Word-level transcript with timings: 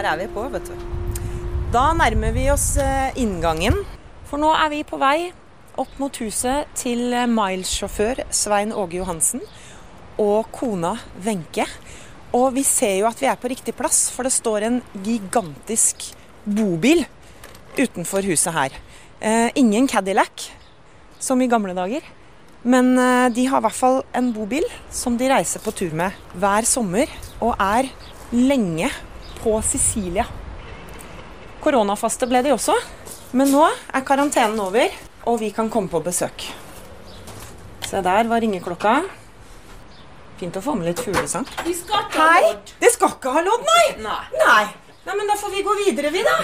Der 0.00 0.14
er 0.14 0.16
vi 0.16 0.30
på, 0.32 0.46
vet 0.48 0.64
du. 0.64 0.84
Da 1.74 1.90
nærmer 1.92 2.32
vi 2.32 2.46
oss 2.48 2.70
eh, 2.80 3.10
inngangen. 3.20 3.74
For 4.30 4.40
nå 4.40 4.48
er 4.56 4.70
vi 4.72 4.78
på 4.88 4.96
vei 4.96 5.26
opp 5.76 5.90
mot 6.00 6.14
huset 6.22 6.70
til 6.72 7.12
eh, 7.12 7.26
Miles-sjåfør 7.28 8.22
Svein 8.32 8.72
Åge 8.72 8.96
Johansen 8.96 9.42
og 10.16 10.48
kona 10.56 10.94
Wenche. 11.26 11.66
Og 12.32 12.46
vi 12.56 12.64
ser 12.64 12.94
jo 13.02 13.10
at 13.10 13.20
vi 13.20 13.28
er 13.28 13.36
på 13.42 13.50
riktig 13.52 13.74
plass, 13.76 14.06
for 14.14 14.24
det 14.24 14.32
står 14.32 14.64
en 14.70 14.78
gigantisk 15.04 16.08
bobil 16.48 17.04
utenfor 17.76 18.24
huset 18.24 18.56
her. 18.56 18.80
Eh, 19.20 19.52
ingen 19.60 19.84
Cadillac, 19.84 20.48
som 21.20 21.44
i 21.44 21.50
gamle 21.50 21.76
dager. 21.76 22.08
Men 22.64 22.94
eh, 22.96 23.28
de 23.36 23.44
har 23.52 23.60
i 23.60 23.68
hvert 23.68 23.80
fall 23.82 24.00
en 24.16 24.32
bobil 24.32 24.64
som 24.88 25.20
de 25.20 25.28
reiser 25.28 25.60
på 25.60 25.76
tur 25.76 25.92
med 25.92 26.16
hver 26.40 26.64
sommer, 26.64 27.12
og 27.44 27.52
er 27.60 27.92
lenge 28.32 28.88
på 29.42 29.56
Sicilia. 29.64 30.26
Koronafaste 31.60 32.28
ble 32.30 32.42
de 32.44 32.54
også, 32.54 32.74
men 33.36 33.50
nå 33.52 33.66
er 33.68 34.04
karantenen 34.06 34.60
over, 34.62 34.92
og 35.28 35.40
vi 35.42 35.50
kan 35.54 35.68
komme 35.72 35.92
på 35.92 36.00
besøk. 36.04 36.46
Se 37.86 38.00
der 38.04 38.28
var 38.30 38.40
ringeklokka. 38.40 39.00
Fint 40.40 40.56
å 40.56 40.62
få 40.64 40.72
med 40.78 40.88
litt 40.88 41.02
fuglesang. 41.04 41.44
Vi 41.66 41.74
skal 41.76 42.06
ikke 42.06 42.24
ha 42.24 42.38
lodd. 42.46 42.72
Det 42.80 42.92
skal 42.94 43.12
ikke 43.16 43.34
ha 43.34 43.42
lodd, 43.44 43.66
nei! 43.66 43.86
Nei. 44.06 44.20
Nei. 44.40 44.62
Nei, 45.04 45.16
men 45.16 45.28
da 45.28 45.36
får 45.40 45.52
vi 45.52 45.64
gå 45.66 45.74
videre, 45.84 46.12
vi, 46.14 46.22
da. 46.24 46.36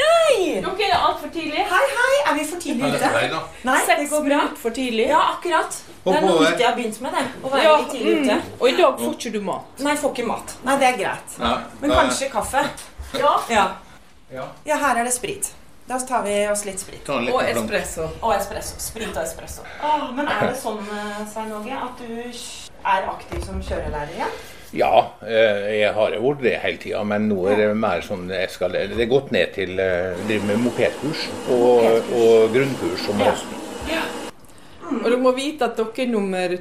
Hei! 0.00 0.64
Ok, 0.64 0.78
det 0.78 0.88
er 0.90 1.02
altfor 1.02 1.28
tidlig. 1.34 1.64
Hei, 1.70 1.86
hei. 1.96 2.16
Er 2.30 2.34
vi 2.38 2.44
for 2.48 2.62
tidlig 2.62 2.90
ute? 2.94 3.10
Nei 3.14 3.26
da. 3.32 3.40
Nei, 3.66 3.78
det 3.88 4.08
går 4.10 4.24
bra. 4.28 4.40
for 4.62 4.70
tidlig. 4.76 5.06
Ja, 5.10 5.20
akkurat. 5.34 5.78
Det 6.04 6.14
er 6.16 6.24
noe 6.24 6.44
jeg 6.48 6.64
har 6.64 6.76
begynt 6.78 7.00
med, 7.04 7.12
det. 7.18 7.24
Å 7.44 7.50
være 7.52 7.64
Ja, 7.64 7.76
litt 7.76 7.90
tidlig 7.92 8.14
ute. 8.22 8.34
mm. 8.38 8.52
Og 8.60 8.68
i 8.68 8.74
dag 8.78 8.98
får 9.02 9.14
ikke 9.18 9.32
du 9.34 9.40
mat. 9.44 9.82
Nei, 9.84 9.94
får 10.00 10.14
ikke 10.14 10.26
mat. 10.30 10.54
Nei, 10.64 10.76
det 10.80 10.86
er 10.88 10.98
greit. 11.02 11.38
Nei, 11.42 11.54
Men 11.82 11.90
kanskje 11.98 12.30
kaffe. 12.32 12.62
Ja. 13.18 13.34
Ja. 13.50 13.64
Ja. 14.30 14.46
ja, 14.64 14.76
her 14.78 15.00
er 15.02 15.04
det 15.04 15.12
sprit. 15.12 15.50
Da 15.90 15.98
tar 16.06 16.22
vi 16.22 16.34
oss 16.46 16.62
litt 16.64 16.78
sprit. 16.78 17.02
Litt 17.02 17.34
Og 17.34 17.42
espresso. 17.42 18.06
Og 18.22 18.32
espresso. 18.36 18.78
Sprit 18.78 19.10
og 19.10 19.24
espresso. 19.24 19.64
Oh, 19.82 20.06
men 20.14 20.28
er 20.30 20.46
det 20.46 20.54
sånn, 20.60 20.78
eh, 20.86 21.24
Svein 21.32 21.50
Åge, 21.52 21.74
at 21.74 21.98
du 21.98 22.14
er 22.86 23.08
aktiv 23.10 23.42
som 23.44 23.58
kjørelærer 23.60 24.14
igjen? 24.14 24.30
Ja, 24.30 24.59
eh, 24.72 25.80
jeg 25.80 25.92
har 25.94 26.12
jo 26.14 26.20
vært 26.28 26.42
det 26.42 26.52
hele 26.62 26.78
tida, 26.78 27.02
men 27.04 27.28
nå 27.28 27.40
er 27.50 27.56
det 27.56 27.76
mer 27.76 28.00
sånn 28.06 28.28
jeg 28.30 28.50
skal, 28.50 28.70
Det 28.72 29.00
er 29.00 29.06
gått 29.10 29.32
ned 29.34 29.52
til 29.54 29.70
å 29.80 29.88
drive 30.28 30.44
med 30.46 30.60
mopedkurs 30.62 31.24
og, 31.50 32.12
og 32.14 32.52
grunnkurs 32.54 33.08
om 33.10 33.18
Ja. 33.20 33.32
høsten. 33.32 33.56
Og 35.04 35.10
du 35.10 35.16
må 35.22 35.32
vite 35.34 35.64
at 35.64 35.76
dere 35.76 36.02
er 36.02 36.06
nummer 36.10 36.56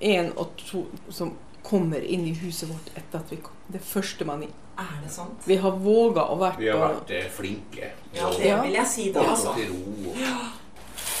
én 0.00 0.32
og 0.36 0.56
to 0.56 0.86
som 1.10 1.34
kommer 1.64 2.00
inn 2.02 2.26
i 2.26 2.32
huset 2.34 2.68
vårt 2.68 2.90
etter 2.96 3.18
at 3.20 3.30
vi 3.30 3.36
kom. 3.36 3.52
Det 3.68 3.80
er 3.80 3.84
førstemann 3.86 4.42
inn. 4.42 4.52
Er 4.80 4.96
det 5.04 5.10
sant? 5.12 5.44
Vi 5.46 5.56
har 5.60 5.70
våga 5.76 6.24
å 6.32 6.38
være 6.40 6.58
Vi 6.58 6.68
har 6.68 6.78
vært 6.80 7.10
og... 7.12 7.30
flinke. 7.36 7.90
Ja, 8.16 8.30
det 8.36 8.46
Ja. 8.48 8.62
vil 8.62 8.72
jeg 8.74 8.86
si 8.86 9.10
da, 9.12 9.20
altså. 9.20 9.52
ro. 9.54 10.14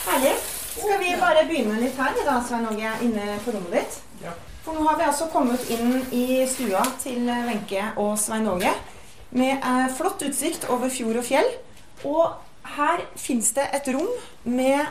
Herlig. 0.06 0.34
Skal 0.70 0.98
vi 1.02 1.14
bare 1.20 1.44
begynne 1.48 1.80
litt 1.80 1.96
her, 1.96 2.14
da, 2.24 2.40
Svein 2.46 2.66
Åge, 2.70 2.92
inne 3.04 3.36
på 3.44 3.52
rommet 3.52 3.72
ditt? 3.72 4.00
Ja. 4.24 4.32
For 4.70 4.78
nå 4.78 4.84
har 4.86 4.98
vi 5.00 5.02
altså 5.10 5.26
kommet 5.32 5.62
inn 5.74 5.96
i 6.14 6.44
stua 6.46 6.84
til 7.02 7.24
Wenche 7.26 7.88
og 7.98 8.12
Svein 8.22 8.44
Åge 8.46 8.70
med 9.34 9.56
eh, 9.56 9.88
flott 9.98 10.22
utsikt 10.22 10.68
over 10.70 10.92
fjord 10.94 11.18
og 11.18 11.26
fjell. 11.26 11.50
Og 12.06 12.36
her 12.76 13.02
fins 13.18 13.50
det 13.58 13.64
et 13.74 13.90
rom 13.90 14.12
med 14.46 14.86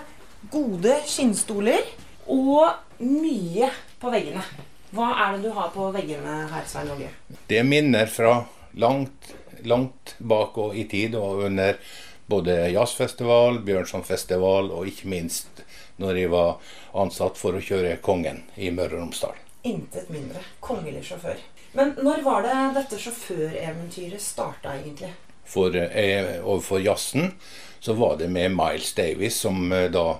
gode 0.51 0.97
skinnstoler 1.07 1.87
og 2.27 2.75
mye 2.99 3.71
på 4.03 4.11
veggene. 4.11 4.43
Hva 4.91 5.13
er 5.15 5.37
det 5.37 5.47
du 5.47 5.55
har 5.55 5.71
på 5.71 5.87
veggene 5.95 6.35
her, 6.51 6.67
Svein 6.67 6.91
Åge? 6.97 7.13
Det 7.47 7.63
er 7.63 7.71
minner 7.71 8.11
fra 8.11 8.35
langt, 8.75 9.31
langt 9.63 10.17
og 10.19 10.75
i 10.75 10.89
tid, 10.91 11.15
og 11.15 11.45
under 11.47 11.79
både 12.27 12.65
jazzfestival, 12.75 13.63
Bjørnsonfestival 13.63 14.73
og 14.75 14.91
ikke 14.91 15.07
minst 15.15 15.63
når 16.03 16.25
jeg 16.25 16.35
var 16.35 16.57
ansatt 16.99 17.39
for 17.39 17.55
å 17.55 17.63
kjøre 17.63 18.01
Kongen 18.03 18.43
i 18.59 18.75
Møre 18.75 18.97
og 18.97 19.07
Romsdal. 19.07 19.45
Intet 19.69 20.09
mindre. 20.09 20.41
Kongelig 20.65 21.05
sjåfør. 21.11 21.39
Men 21.77 21.95
når 22.01 22.23
var 22.25 22.45
det 22.45 22.57
dette 22.79 22.99
sjåføreventyret 23.01 24.21
starta, 24.23 24.73
egentlig? 24.79 25.11
For, 25.49 25.75
eh, 25.75 26.37
overfor 26.43 26.81
jazzen 26.81 27.33
så 27.79 27.93
var 27.97 28.17
det 28.17 28.29
med 28.29 28.51
Miles 28.51 28.93
Davis, 28.93 29.39
som 29.45 29.71
eh, 29.71 29.87
da 29.91 30.19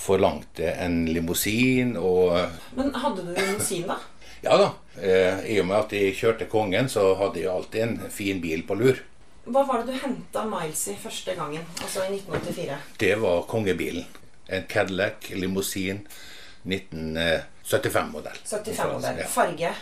forlangte 0.00 0.72
en 0.72 1.04
limousin 1.06 1.96
og 1.98 2.34
Men 2.76 2.94
hadde 2.94 3.26
du 3.26 3.34
limousin, 3.34 3.86
da? 3.90 3.98
Ja 4.42 4.56
da. 4.56 4.70
Eh, 5.00 5.44
I 5.54 5.60
og 5.60 5.68
med 5.68 5.76
at 5.76 5.94
jeg 5.96 6.16
kjørte 6.16 6.48
Kongen, 6.50 6.88
så 6.88 7.12
hadde 7.18 7.42
jeg 7.42 7.52
alltid 7.52 7.82
en 7.82 7.96
fin 8.10 8.40
bil 8.40 8.64
på 8.66 8.76
lur. 8.78 9.02
Hva 9.50 9.64
var 9.66 9.82
det 9.82 9.94
du 9.94 10.00
henta 10.00 10.44
Miles 10.48 10.82
i 10.92 10.96
første 11.00 11.34
gangen? 11.36 11.64
Altså 11.80 12.04
i 12.06 12.16
1984? 12.16 12.80
Det 13.00 13.14
var 13.20 13.46
kongebilen. 13.50 14.06
En 14.50 14.66
Cadillac 14.68 15.30
limousin 15.34 16.02
1975-modell. 16.66 18.36
75-modell. 18.46 19.18
Ja. 19.18 19.26
Farge? 19.28 19.72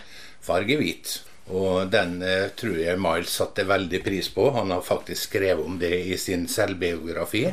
Farge 0.40 0.76
hvit. 0.78 1.14
Og 1.48 1.88
den 1.90 2.18
eh, 2.22 2.48
tror 2.56 2.76
jeg 2.76 3.00
Miles 3.00 3.32
satte 3.40 3.64
veldig 3.68 4.02
pris 4.04 4.28
på. 4.34 4.50
Han 4.56 4.70
har 4.74 4.82
faktisk 4.84 5.30
skrevet 5.30 5.64
om 5.64 5.78
det 5.80 5.94
i 6.12 6.16
sin 6.20 6.44
selvbiografi 6.48 7.46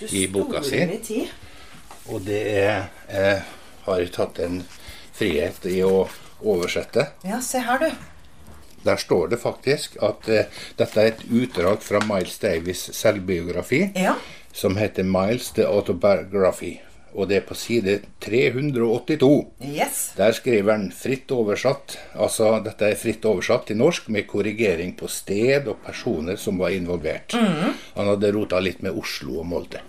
Du 0.00 0.06
i 0.10 0.26
boka 0.28 0.60
si. 0.62 0.82
tid. 1.02 1.28
Og 2.12 2.20
det 2.24 2.42
er, 2.60 2.88
eh, 3.08 3.40
har 3.86 3.98
jeg 4.00 4.12
tatt 4.12 4.38
en 4.44 4.60
frihet 5.18 5.64
i 5.66 5.80
å 5.84 6.06
oversette. 6.44 7.06
Ja, 7.26 7.40
se 7.42 7.58
her, 7.64 7.78
du. 7.78 7.90
Der 8.84 8.96
står 8.96 9.28
det 9.32 9.40
faktisk 9.42 9.96
at 10.06 10.28
eh, 10.30 10.44
dette 10.78 11.00
er 11.02 11.08
et 11.14 11.24
utdrag 11.26 11.80
fra 11.82 11.98
Miles 12.06 12.36
Davis' 12.38 12.92
selvbiografi, 12.94 13.88
Ja. 13.96 14.14
som 14.52 14.76
heter 14.76 15.02
Miles 15.04 15.50
The 15.56 15.64
Autobiography. 15.66 16.76
Og 17.16 17.28
det 17.30 17.38
er 17.38 17.44
på 17.48 17.56
side 17.56 17.94
382. 18.24 19.30
Yes. 19.64 20.00
Der 20.18 20.34
skriver 20.36 20.74
han 20.74 20.88
fritt 20.94 21.30
oversatt, 21.32 21.96
altså 22.14 22.56
dette 22.64 22.90
er 22.90 22.98
fritt 23.00 23.24
oversatt 23.28 23.68
til 23.70 23.80
norsk 23.80 24.10
med 24.12 24.28
korrigering 24.28 24.92
på 24.98 25.08
sted 25.12 25.68
og 25.70 25.80
personer 25.86 26.36
som 26.40 26.60
var 26.60 26.74
involvert. 26.76 27.36
Han 27.96 28.10
hadde 28.12 28.32
rota 28.36 28.60
litt 28.60 28.82
med 28.84 28.98
Oslo 28.98 29.40
og 29.42 29.48
Molde. 29.48 29.80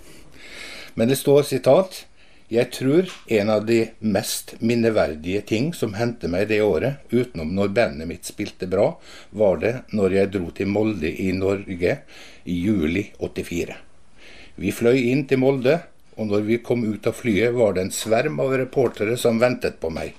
Men 0.96 1.12
det 1.12 1.20
står 1.20 1.44
sitat 1.48 2.06
Jeg 2.50 2.72
tror 2.74 3.12
en 3.30 3.50
av 3.54 3.68
de 3.68 3.92
mest 4.00 4.56
minneverdige 4.60 5.44
ting 5.46 5.68
som 5.78 5.94
hendte 5.94 6.28
meg 6.28 6.48
det 6.50 6.64
året, 6.66 6.98
utenom 7.14 7.52
når 7.54 7.76
bandet 7.76 8.10
mitt 8.10 8.26
spilte 8.26 8.66
bra, 8.66 8.96
var 9.30 9.62
det 9.62 9.76
når 9.94 10.16
jeg 10.18 10.32
dro 10.34 10.50
til 10.58 10.72
Molde 10.74 11.12
i 11.14 11.30
Norge 11.38 11.94
i 12.50 12.58
juli 12.58 13.06
84. 13.22 13.78
Vi 14.60 14.74
fløy 14.76 14.98
inn 15.12 15.28
til 15.30 15.40
Molde, 15.40 15.78
og 16.20 16.28
når 16.28 16.48
vi 16.48 16.58
kom 16.64 16.84
ut 16.84 17.08
av 17.08 17.16
flyet, 17.16 17.56
var 17.56 17.76
det 17.76 17.86
en 17.86 17.94
sverm 17.96 18.42
av 18.44 18.58
reportere 18.60 19.16
som 19.18 19.40
ventet 19.40 19.80
på 19.80 19.92
meg. 19.94 20.18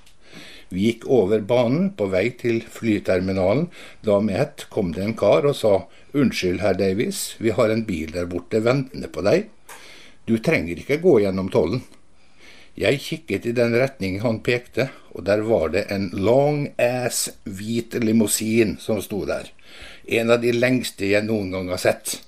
Vi 0.71 0.87
gikk 0.87 1.05
over 1.11 1.41
banen 1.43 1.89
på 1.99 2.07
vei 2.09 2.29
til 2.39 2.61
flyterminalen. 2.63 3.67
Da 4.01 4.21
med 4.23 4.39
ett 4.39 4.65
kom 4.71 4.93
det 4.95 5.03
en 5.03 5.17
kar 5.19 5.45
og 5.49 5.57
sa 5.59 5.73
Unnskyld, 6.15 6.61
herr 6.63 6.77
Davies, 6.79 7.35
vi 7.39 7.51
har 7.55 7.71
en 7.71 7.83
bil 7.87 8.11
der 8.15 8.29
borte 8.31 8.63
ventende 8.63 9.11
på 9.11 9.23
deg. 9.27 9.49
Du 10.27 10.37
trenger 10.39 10.79
ikke 10.79 11.01
gå 11.03 11.19
gjennom 11.25 11.51
tollen. 11.51 11.83
Jeg 12.79 13.01
kikket 13.03 13.45
i 13.45 13.53
den 13.55 13.75
retning 13.75 14.21
han 14.23 14.39
pekte, 14.43 14.87
og 15.11 15.25
der 15.27 15.43
var 15.43 15.73
det 15.75 15.85
en 15.91 16.07
long 16.15 16.69
ass 16.79 17.27
hvit 17.43 17.97
limousin 17.99 18.77
som 18.79 19.01
sto 19.03 19.25
der. 19.27 19.51
En 20.07 20.31
av 20.31 20.39
de 20.41 20.55
lengste 20.55 21.11
jeg 21.11 21.27
noen 21.27 21.51
gang 21.51 21.71
har 21.75 21.83
sett. 21.83 22.21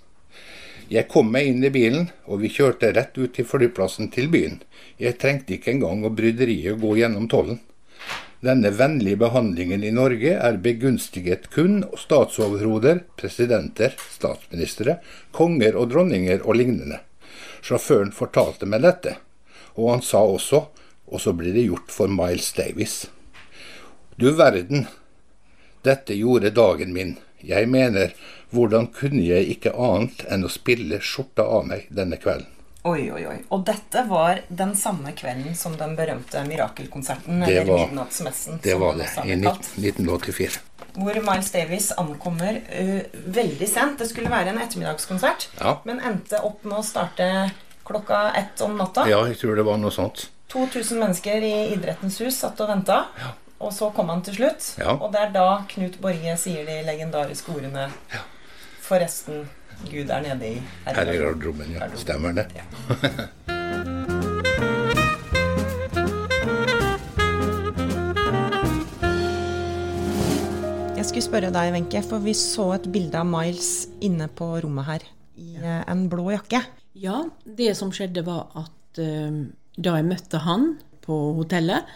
Jeg 0.92 1.08
kom 1.12 1.30
meg 1.32 1.48
inn 1.48 1.64
i 1.64 1.72
bilen, 1.74 2.10
og 2.28 2.42
vi 2.44 2.52
kjørte 2.52 2.92
rett 2.96 3.16
ut 3.18 3.34
til 3.36 3.48
flyplassen 3.48 4.10
til 4.14 4.28
byen. 4.34 4.60
Jeg 5.00 5.18
trengte 5.22 5.56
ikke 5.56 5.72
engang 5.74 6.04
å 6.04 6.12
bryderiet 6.14 6.82
gå 6.82 6.98
gjennom 7.00 7.30
tollen. 7.32 7.62
Denne 8.44 8.74
vennlige 8.76 9.22
behandlingen 9.22 9.84
i 9.88 9.94
Norge 9.96 10.34
er 10.36 10.58
begunstiget 10.60 11.48
kun 11.54 11.86
statsoverhoder, 11.96 13.06
presidenter, 13.16 13.96
statsministre, 14.12 14.98
konger 15.32 15.78
og 15.80 15.94
dronninger 15.94 16.44
og 16.44 16.60
lignende. 16.60 17.00
Sjåføren 17.64 18.12
fortalte 18.12 18.68
meg 18.68 18.84
dette, 18.84 19.16
og 19.80 19.94
han 19.94 20.04
sa 20.04 20.26
også, 20.28 20.60
og 21.08 21.22
så 21.24 21.32
blir 21.38 21.56
det 21.56 21.70
gjort 21.70 21.94
for 21.96 22.12
Miles 22.12 22.52
Davis. 22.58 23.06
Du 24.20 24.34
verden, 24.36 24.90
dette 25.88 26.20
gjorde 26.20 26.52
dagen 26.52 26.92
min. 26.94 27.16
Jeg 27.44 27.68
mener, 27.70 28.14
hvordan 28.54 28.88
kunne 28.94 29.24
jeg 29.26 29.50
ikke 29.58 29.74
annet 29.76 30.26
enn 30.32 30.44
å 30.48 30.52
spille 30.52 31.00
skjorta 31.04 31.44
av 31.44 31.66
meg 31.68 31.88
denne 31.90 32.18
kvelden? 32.22 32.48
Oi, 32.86 33.06
oi, 33.16 33.22
oi. 33.32 33.38
Og 33.56 33.62
dette 33.66 34.02
var 34.10 34.42
den 34.50 34.74
samme 34.76 35.14
kvelden 35.16 35.56
som 35.56 35.78
den 35.80 35.94
berømte 35.96 36.42
mirakelkonserten, 36.48 37.40
Det 37.46 37.58
eller 37.58 37.66
var- 37.72 37.86
midnattsmessen, 37.88 38.60
Det 38.62 38.76
var 38.80 38.96
det, 39.00 39.08
i 39.26 39.36
1984. 39.40 40.60
Hvor 40.94 41.16
Miles 41.24 41.52
Davis 41.52 41.92
ankommer 41.98 42.60
uh, 42.60 43.00
veldig 43.26 43.68
sent. 43.70 43.98
Det 44.00 44.10
skulle 44.10 44.30
være 44.30 44.50
en 44.52 44.60
ettermiddagskonsert, 44.60 45.48
Ja. 45.62 45.78
men 45.86 46.00
endte 46.00 46.44
opp 46.44 46.64
med 46.66 46.78
å 46.78 46.84
starte 46.84 47.52
klokka 47.86 48.34
ett 48.38 48.62
om 48.62 48.78
natta. 48.78 49.08
Ja, 49.10 49.24
jeg 49.26 49.38
tror 49.40 49.56
det 49.56 49.66
var 49.66 49.78
noe 49.78 49.90
sånt. 49.92 50.28
2000 50.50 51.00
mennesker 51.00 51.42
i 51.42 51.74
Idrettens 51.74 52.20
hus 52.22 52.38
satt 52.38 52.60
og 52.62 52.68
venta. 52.70 53.06
Og 53.60 53.74
så 53.74 53.90
kom 53.96 54.10
han 54.10 54.24
til 54.26 54.36
slutt. 54.40 54.70
Ja. 54.80 54.96
Og 54.98 55.12
det 55.14 55.22
er 55.22 55.34
da 55.36 55.48
Knut 55.70 56.00
Borge 56.02 56.38
sier 56.42 56.66
de 56.68 56.82
legendariske 56.88 57.54
ordene 57.54 57.90
Forresten, 58.84 59.46
Gud 59.88 60.10
er 60.12 60.22
nede 60.26 60.48
i 60.48 60.62
herregarderoben. 60.86 61.72
ja. 61.72 61.88
Stemmer 61.96 62.36
det. 62.36 62.50
Jeg 70.98 71.10
skulle 71.10 71.26
spørre 71.26 71.52
deg, 71.52 71.74
Wenche, 71.76 72.04
for 72.08 72.24
vi 72.24 72.36
så 72.38 72.70
et 72.78 72.86
bilde 72.92 73.20
av 73.20 73.28
Miles 73.28 73.90
inne 74.04 74.30
på 74.32 74.46
rommet 74.64 74.88
her 74.88 75.04
i 75.36 75.56
eh, 75.60 75.82
en 75.92 76.06
blå 76.12 76.30
jakke. 76.32 76.62
Ja, 76.96 77.26
det 77.44 77.74
som 77.80 77.92
skjedde 77.92 78.24
var 78.28 78.52
at 78.60 79.02
uh, 79.02 79.44
da 79.76 79.96
jeg 79.98 80.08
møtte 80.08 80.44
han 80.46 80.76
på 81.04 81.20
hotellet, 81.38 81.90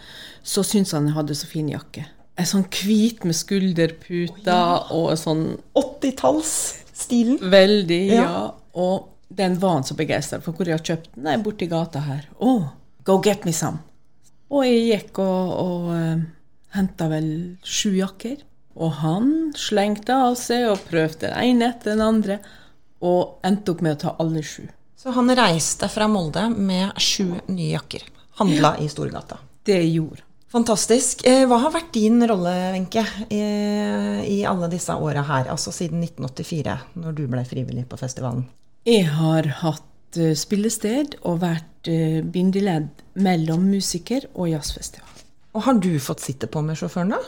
så 0.44 0.64
syntes 0.66 0.94
han 0.96 1.08
jeg 1.10 1.16
hadde 1.16 1.36
så 1.38 1.48
fin 1.50 1.68
jakke. 1.72 2.04
En 2.38 2.46
sånn 2.46 2.66
hvit 2.70 3.24
med 3.26 3.34
skulderputer 3.34 4.92
og 4.94 5.10
sånn 5.18 5.56
80-tallsstilen. 5.78 7.40
Veldig, 7.50 8.02
Ja. 8.12 8.22
ja. 8.22 8.54
Og 8.78 9.08
den 9.28 9.58
var 9.58 9.78
han 9.78 9.84
så 9.84 9.94
begeistra 9.98 10.40
for. 10.40 10.54
Hvor 10.54 10.68
jeg 10.68 10.78
har 10.78 10.84
kjøpt 10.84 11.10
den? 11.14 11.24
Nei, 11.26 11.36
borti 11.42 11.66
gata 11.68 12.00
her. 12.04 12.28
Å, 12.40 12.70
go 13.04 13.18
get 13.24 13.44
me 13.44 13.52
some. 13.52 13.80
Og 14.48 14.64
jeg 14.64 14.84
gikk 14.86 15.18
og, 15.20 15.50
og 15.60 15.88
uh, 15.92 16.22
henta 16.76 17.08
vel 17.10 17.26
sju 17.66 17.90
jakker. 17.98 18.38
Og 18.78 18.92
han 19.02 19.32
slengte 19.58 20.14
av 20.14 20.36
seg 20.38 20.68
og 20.70 20.84
prøvde 20.86 21.26
den 21.26 21.34
ene 21.42 21.72
etter 21.72 21.96
den 21.96 22.04
andre, 22.04 22.38
og 23.02 23.40
endte 23.46 23.74
opp 23.74 23.82
med 23.82 23.96
å 23.96 24.00
ta 24.04 24.14
alle 24.22 24.42
sju. 24.46 24.68
Så 24.98 25.10
han 25.14 25.30
reiste 25.34 25.88
fra 25.90 26.06
Molde 26.10 26.48
med 26.54 26.94
sju 27.02 27.26
nye 27.50 27.72
jakker. 27.74 28.06
Handla 28.38 28.76
i 28.82 28.88
Storgata. 28.88 29.38
Det 29.66 29.80
gjorde. 29.90 30.22
Fantastisk. 30.52 31.26
Eh, 31.28 31.42
Hva 31.48 31.58
har 31.60 31.72
vært 31.74 31.90
din 31.92 32.22
rolle, 32.28 32.52
Wenche, 32.72 33.02
i, 33.34 33.40
i 34.32 34.38
alle 34.48 34.70
disse 34.72 34.94
åra 34.96 35.22
her? 35.28 35.50
Altså 35.52 35.72
siden 35.76 36.00
1984, 36.06 36.76
når 37.02 37.16
du 37.18 37.26
ble 37.28 37.42
frivillig 37.44 37.84
på 37.90 37.98
festivalen. 38.00 38.46
Jeg 38.88 39.10
har 39.18 39.48
hatt 39.60 40.16
eh, 40.16 40.32
spillested 40.38 41.18
og 41.28 41.42
vært 41.42 41.90
eh, 41.92 42.22
bindeledd 42.24 42.88
mellom 43.20 43.66
musiker 43.68 44.24
og 44.34 44.48
jazzfestival. 44.54 45.20
Og 45.58 45.66
har 45.66 45.78
du 45.84 45.90
fått 46.00 46.24
sitte 46.24 46.48
på 46.48 46.62
med 46.64 46.78
sjåføren, 46.80 47.12
da? 47.12 47.20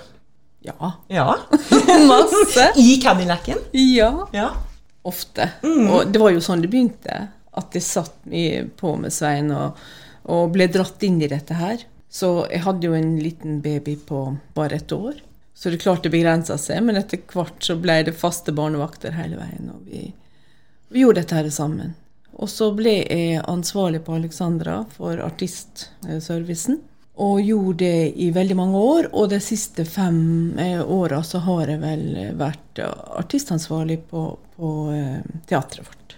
Ja. 0.64 0.92
Ja. 1.12 1.26
Masse. 2.10 2.70
I 2.80 2.96
Cadillacen? 3.02 3.60
Ja. 3.76 4.10
Ja. 4.36 4.48
Ofte. 5.08 5.50
Og 5.64 6.08
det 6.12 6.20
var 6.20 6.32
jo 6.32 6.40
sånn 6.44 6.60
det 6.64 6.68
begynte. 6.72 7.20
At 7.56 7.74
jeg 7.76 7.82
satt 7.84 8.16
på 8.80 8.92
med 9.00 9.12
Svein 9.12 9.48
og, 9.56 9.78
og 10.28 10.52
ble 10.54 10.68
dratt 10.72 11.02
inn 11.06 11.20
i 11.22 11.30
dette 11.30 11.56
her. 11.56 11.82
Så 12.10 12.46
jeg 12.50 12.64
hadde 12.64 12.88
jo 12.88 12.96
en 12.98 13.14
liten 13.22 13.60
baby 13.62 13.94
på 14.06 14.24
bare 14.56 14.80
et 14.80 14.92
år. 14.92 15.20
Så 15.54 15.70
det 15.70 15.78
klarte 15.78 15.84
klart 15.84 16.06
det 16.06 16.14
begrensa 16.14 16.56
seg, 16.58 16.82
men 16.86 16.98
etter 16.98 17.20
hvert 17.30 17.62
så 17.62 17.76
ble 17.78 18.00
det 18.08 18.16
faste 18.16 18.52
barnevakter 18.56 19.14
hele 19.14 19.38
veien. 19.38 19.70
Og 19.74 19.86
vi, 19.86 20.06
vi 20.88 21.04
gjorde 21.04 21.20
dette 21.22 21.36
her 21.36 21.50
sammen. 21.54 21.94
Og 22.40 22.48
så 22.48 22.70
ble 22.72 22.94
jeg 23.02 23.42
ansvarlig 23.44 24.00
på 24.06 24.16
Alexandra 24.16 24.80
for 24.94 25.20
artistservicen. 25.20 26.80
Og 27.20 27.42
gjorde 27.44 27.84
det 27.84 28.12
i 28.24 28.30
veldig 28.32 28.56
mange 28.56 28.80
år. 28.80 29.10
Og 29.12 29.28
de 29.34 29.40
siste 29.44 29.84
fem 29.84 30.56
eh, 30.58 30.80
åra 30.80 31.20
så 31.26 31.42
har 31.44 31.68
jeg 31.68 31.82
vel 31.82 32.04
vært 32.40 32.80
artistansvarlig 33.20 34.00
på, 34.08 34.24
på 34.56 34.74
eh, 34.96 35.18
teatret 35.50 35.84
vårt. 35.84 36.16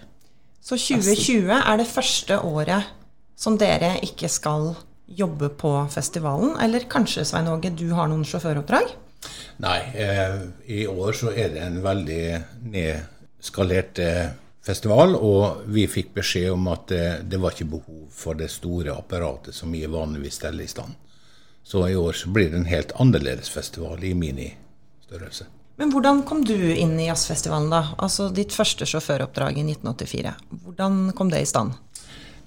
Så 0.63 0.79
2020 0.79 1.51
er 1.59 1.81
det 1.81 1.89
første 1.91 2.39
året 2.39 2.93
som 3.35 3.57
dere 3.59 3.95
ikke 4.05 4.29
skal 4.31 4.73
jobbe 5.05 5.49
på 5.49 5.71
festivalen? 5.93 6.55
Eller 6.61 6.87
kanskje, 6.89 7.25
Svein 7.25 7.49
Åge, 7.51 7.73
du 7.73 7.89
har 7.97 8.09
noen 8.11 8.25
sjåføroppdrag? 8.27 8.93
Nei, 9.63 9.79
eh, 9.95 10.39
i 10.65 10.85
år 10.87 11.13
så 11.15 11.31
er 11.31 11.53
det 11.53 11.61
en 11.63 11.79
veldig 11.83 12.23
nedskalert 12.73 13.99
eh, 14.01 14.33
festival, 14.63 15.15
og 15.15 15.63
vi 15.71 15.85
fikk 15.91 16.13
beskjed 16.17 16.51
om 16.55 16.67
at 16.73 16.91
eh, 16.95 17.21
det 17.23 17.39
var 17.39 17.55
ikke 17.55 17.71
behov 17.75 18.03
for 18.11 18.39
det 18.39 18.49
store 18.51 18.95
apparatet 18.95 19.55
som 19.55 19.71
vi 19.71 19.85
vanligvis 19.85 20.39
steller 20.41 20.65
i 20.65 20.71
stand. 20.71 20.95
Så 21.63 21.85
i 21.87 21.95
år 21.95 22.15
så 22.19 22.31
blir 22.33 22.51
det 22.51 22.59
en 22.59 22.71
helt 22.71 22.91
annerledes 22.99 23.51
festival 23.51 24.03
i 24.03 24.13
ministørrelse. 24.17 25.47
Men 25.79 25.89
hvordan 25.89 26.21
kom 26.27 26.43
du 26.45 26.57
inn 26.57 26.97
i 27.01 27.07
jazzfestivalen, 27.07 27.71
da? 27.71 27.95
Altså 27.97 28.27
ditt 28.35 28.53
første 28.53 28.85
sjåføroppdrag 28.85 29.57
i 29.57 29.65
1984. 29.71 30.33
Hvordan 30.65 30.99
kom 31.17 31.31
det 31.33 31.41
i 31.41 31.49
stand? 31.49 31.73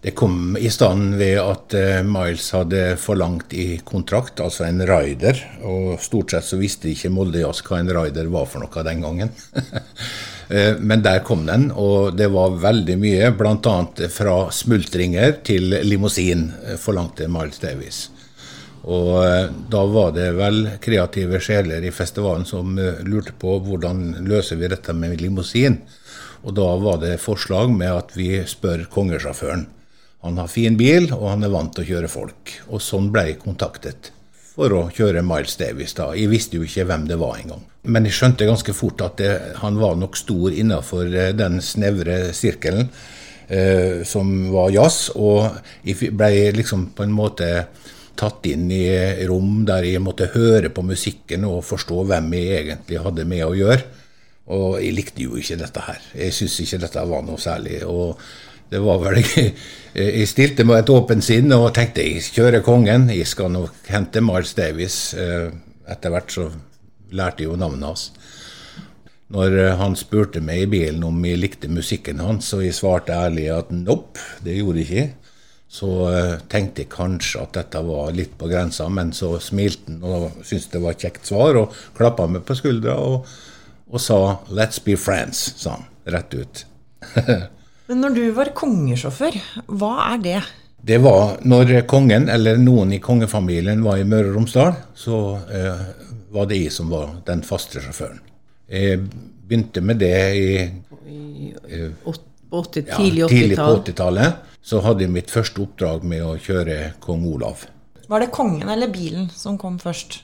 Det 0.06 0.12
kom 0.14 0.56
i 0.56 0.68
stand 0.70 1.16
ved 1.18 1.40
at 1.42 1.74
eh, 1.74 2.04
Miles 2.06 2.52
hadde 2.54 2.92
forlangt 3.02 3.50
i 3.58 3.80
kontrakt, 3.82 4.38
altså 4.38 4.62
en 4.68 4.84
rider. 4.86 5.40
Og 5.66 5.96
stort 5.98 6.30
sett 6.30 6.46
så 6.46 6.58
visste 6.60 6.92
ikke 6.92 7.10
Molde 7.10 7.40
Jazz 7.42 7.64
hva 7.66 7.80
en 7.80 7.90
rider 7.90 8.30
var 8.30 8.46
for 8.46 8.62
noe 8.62 8.86
den 8.86 9.02
gangen. 9.02 9.34
Eh, 10.46 10.76
Men 10.78 11.00
der 11.02 11.24
kom 11.26 11.40
den, 11.42 11.72
og 11.74 12.12
det 12.14 12.28
var 12.30 12.52
veldig 12.62 12.94
mye, 13.02 13.32
bl.a. 13.34 13.72
fra 14.14 14.34
smultringer 14.54 15.40
til 15.42 15.74
limousin, 15.82 16.44
eh, 16.62 16.76
forlangte 16.78 17.26
Miles 17.26 17.58
Davis. 17.58 17.98
Og 18.86 19.10
da 19.74 19.80
var 19.90 20.14
det 20.14 20.28
vel 20.38 20.68
kreative 20.78 21.42
sjeler 21.42 21.82
i 21.82 21.90
festivalen 21.90 22.46
som 22.46 22.78
lurte 22.78 23.34
på 23.34 23.58
hvordan 23.58 24.20
løser 24.22 24.62
vi 24.62 24.70
dette 24.70 24.94
med 24.94 25.18
limousin. 25.18 25.80
Og 26.46 26.54
da 26.54 26.68
var 26.78 27.02
det 27.02 27.16
forslag 27.18 27.74
med 27.74 27.90
at 27.90 28.14
vi 28.14 28.36
spør 28.46 28.86
kongesjåføren. 28.86 29.66
Han 30.24 30.38
har 30.40 30.48
fin 30.50 30.76
bil, 30.78 31.10
og 31.14 31.28
han 31.30 31.44
er 31.44 31.52
vant 31.52 31.74
til 31.76 31.84
å 31.84 31.90
kjøre 31.90 32.10
folk. 32.10 32.54
Og 32.70 32.82
sånn 32.82 33.10
ble 33.14 33.28
jeg 33.30 33.42
kontaktet 33.42 34.12
for 34.56 34.72
å 34.72 34.86
kjøre 34.94 35.24
Miles 35.26 35.58
Davis. 35.60 35.94
da. 35.94 36.12
Jeg 36.16 36.32
visste 36.32 36.56
jo 36.56 36.64
ikke 36.64 36.86
hvem 36.88 37.04
det 37.08 37.18
var 37.20 37.36
engang. 37.40 37.62
Men 37.84 38.08
jeg 38.08 38.16
skjønte 38.16 38.48
ganske 38.48 38.72
fort 38.74 39.02
at 39.04 39.20
det, 39.20 39.34
han 39.60 39.76
var 39.78 39.98
nok 40.00 40.16
stor 40.16 40.52
innafor 40.52 41.12
den 41.36 41.60
snevre 41.62 42.32
sirkelen 42.34 42.88
eh, 43.48 44.02
som 44.08 44.32
var 44.54 44.72
jazz. 44.74 45.10
Og 45.14 45.60
jeg 45.86 46.14
ble 46.16 46.30
liksom 46.56 46.90
på 46.96 47.04
en 47.04 47.14
måte 47.14 47.50
tatt 48.16 48.48
inn 48.48 48.70
i 48.72 48.86
rom 49.28 49.60
der 49.68 49.84
jeg 49.84 50.00
måtte 50.00 50.30
høre 50.32 50.72
på 50.72 50.82
musikken 50.88 51.44
og 51.44 51.60
forstå 51.68 52.06
hvem 52.08 52.32
jeg 52.38 52.62
egentlig 52.62 53.04
hadde 53.04 53.28
med 53.28 53.44
å 53.44 53.54
gjøre. 53.56 53.84
Og 54.56 54.80
jeg 54.80 54.94
likte 54.94 55.24
jo 55.26 55.36
ikke 55.36 55.58
dette 55.60 55.84
her. 55.84 56.02
Jeg 56.14 56.34
syntes 56.34 56.60
ikke 56.62 56.82
dette 56.86 57.06
var 57.12 57.24
noe 57.26 57.38
særlig. 57.42 57.82
og 57.84 58.16
det 58.70 58.80
var 58.82 58.98
vel 59.02 59.20
Jeg 59.96 60.28
stilte 60.28 60.64
med 60.66 60.82
et 60.82 60.90
åpent 60.92 61.24
sinn 61.24 61.52
og 61.56 61.70
tenkte 61.76 62.04
jeg 62.04 62.24
kjører 62.34 62.64
kongen. 62.66 63.08
Jeg 63.08 63.28
skal 63.30 63.52
nok 63.54 63.86
hente 63.88 64.20
Miles 64.20 64.52
Davis. 64.58 65.14
Eh, 65.14 65.48
Etter 65.86 66.12
hvert 66.12 66.32
så 66.34 66.48
lærte 67.14 67.44
jeg 67.44 67.52
jo 67.52 67.56
navnet 67.56 67.86
hans. 67.86 68.10
Når 69.32 69.56
eh, 69.58 69.76
han 69.80 69.96
spurte 69.98 70.42
meg 70.44 70.66
i 70.66 70.70
bilen 70.70 71.06
om 71.06 71.24
jeg 71.24 71.40
likte 71.40 71.70
musikken 71.72 72.20
hans, 72.22 72.52
og 72.54 72.66
jeg 72.66 72.76
svarte 72.76 73.14
ærlig 73.14 73.48
at 73.54 73.72
nope, 73.74 74.20
det 74.44 74.58
gjorde 74.58 74.82
jeg 74.82 74.86
ikke, 74.90 75.32
så 75.76 75.90
eh, 76.10 76.36
tenkte 76.52 76.84
jeg 76.84 76.92
kanskje 76.92 77.42
at 77.42 77.56
dette 77.56 77.82
var 77.88 78.14
litt 78.14 78.36
på 78.38 78.50
grensa, 78.50 78.90
men 78.92 79.14
så 79.16 79.32
smilte 79.42 79.96
han 79.96 80.06
og 80.06 80.38
syntes 80.42 80.70
det 80.74 80.84
var 80.84 80.94
et 80.94 81.08
kjekt 81.08 81.32
svar, 81.32 81.58
og 81.62 81.74
klappa 81.96 82.28
meg 82.30 82.46
på 82.46 82.58
skuldra 82.58 83.00
og, 83.02 83.26
og 83.90 84.00
sa 84.02 84.20
'let's 84.50 84.82
be 84.84 84.94
friends', 84.94 85.54
sa 85.56 85.78
han 85.78 85.88
rett 86.06 86.34
ut. 86.34 86.66
Men 87.88 88.00
når 88.02 88.14
du 88.16 88.22
var 88.34 88.50
kongesjåfør, 88.56 89.36
hva 89.78 89.92
er 90.14 90.22
det? 90.24 90.40
Det 90.86 90.98
var 91.02 91.38
når 91.46 91.82
kongen, 91.90 92.28
eller 92.30 92.58
noen 92.62 92.92
i 92.94 93.00
kongefamilien, 93.02 93.82
var 93.86 93.98
i 93.98 94.06
Møre 94.06 94.30
og 94.32 94.36
Romsdal, 94.40 94.74
så 94.94 95.20
eh, 95.50 95.84
var 96.34 96.46
det 96.50 96.58
jeg 96.64 96.74
som 96.74 96.90
var 96.90 97.16
den 97.26 97.42
faste 97.46 97.82
sjåføren. 97.82 98.20
Jeg 98.70 99.04
begynte 99.46 99.82
med 99.82 100.00
det 100.02 100.14
i 100.34 100.48
I 101.06 101.52
åt- 102.04 102.22
på 102.50 102.60
åtti- 102.62 102.84
ja, 102.86 102.96
tidlig 102.96 103.28
tidlig 103.30 103.56
på 103.58 103.70
80-tallet. 103.82 104.34
Så 104.62 104.80
hadde 104.82 105.02
jeg 105.06 105.10
mitt 105.14 105.30
første 105.30 105.62
oppdrag 105.62 106.02
med 106.06 106.22
å 106.26 106.36
kjøre 106.38 106.92
kong 107.02 107.24
Olav. 107.30 107.64
Var 108.08 108.20
det 108.22 108.30
kongen 108.34 108.68
eller 108.70 108.90
bilen 108.90 109.28
som 109.34 109.58
kom 109.58 109.78
først? 109.78 110.20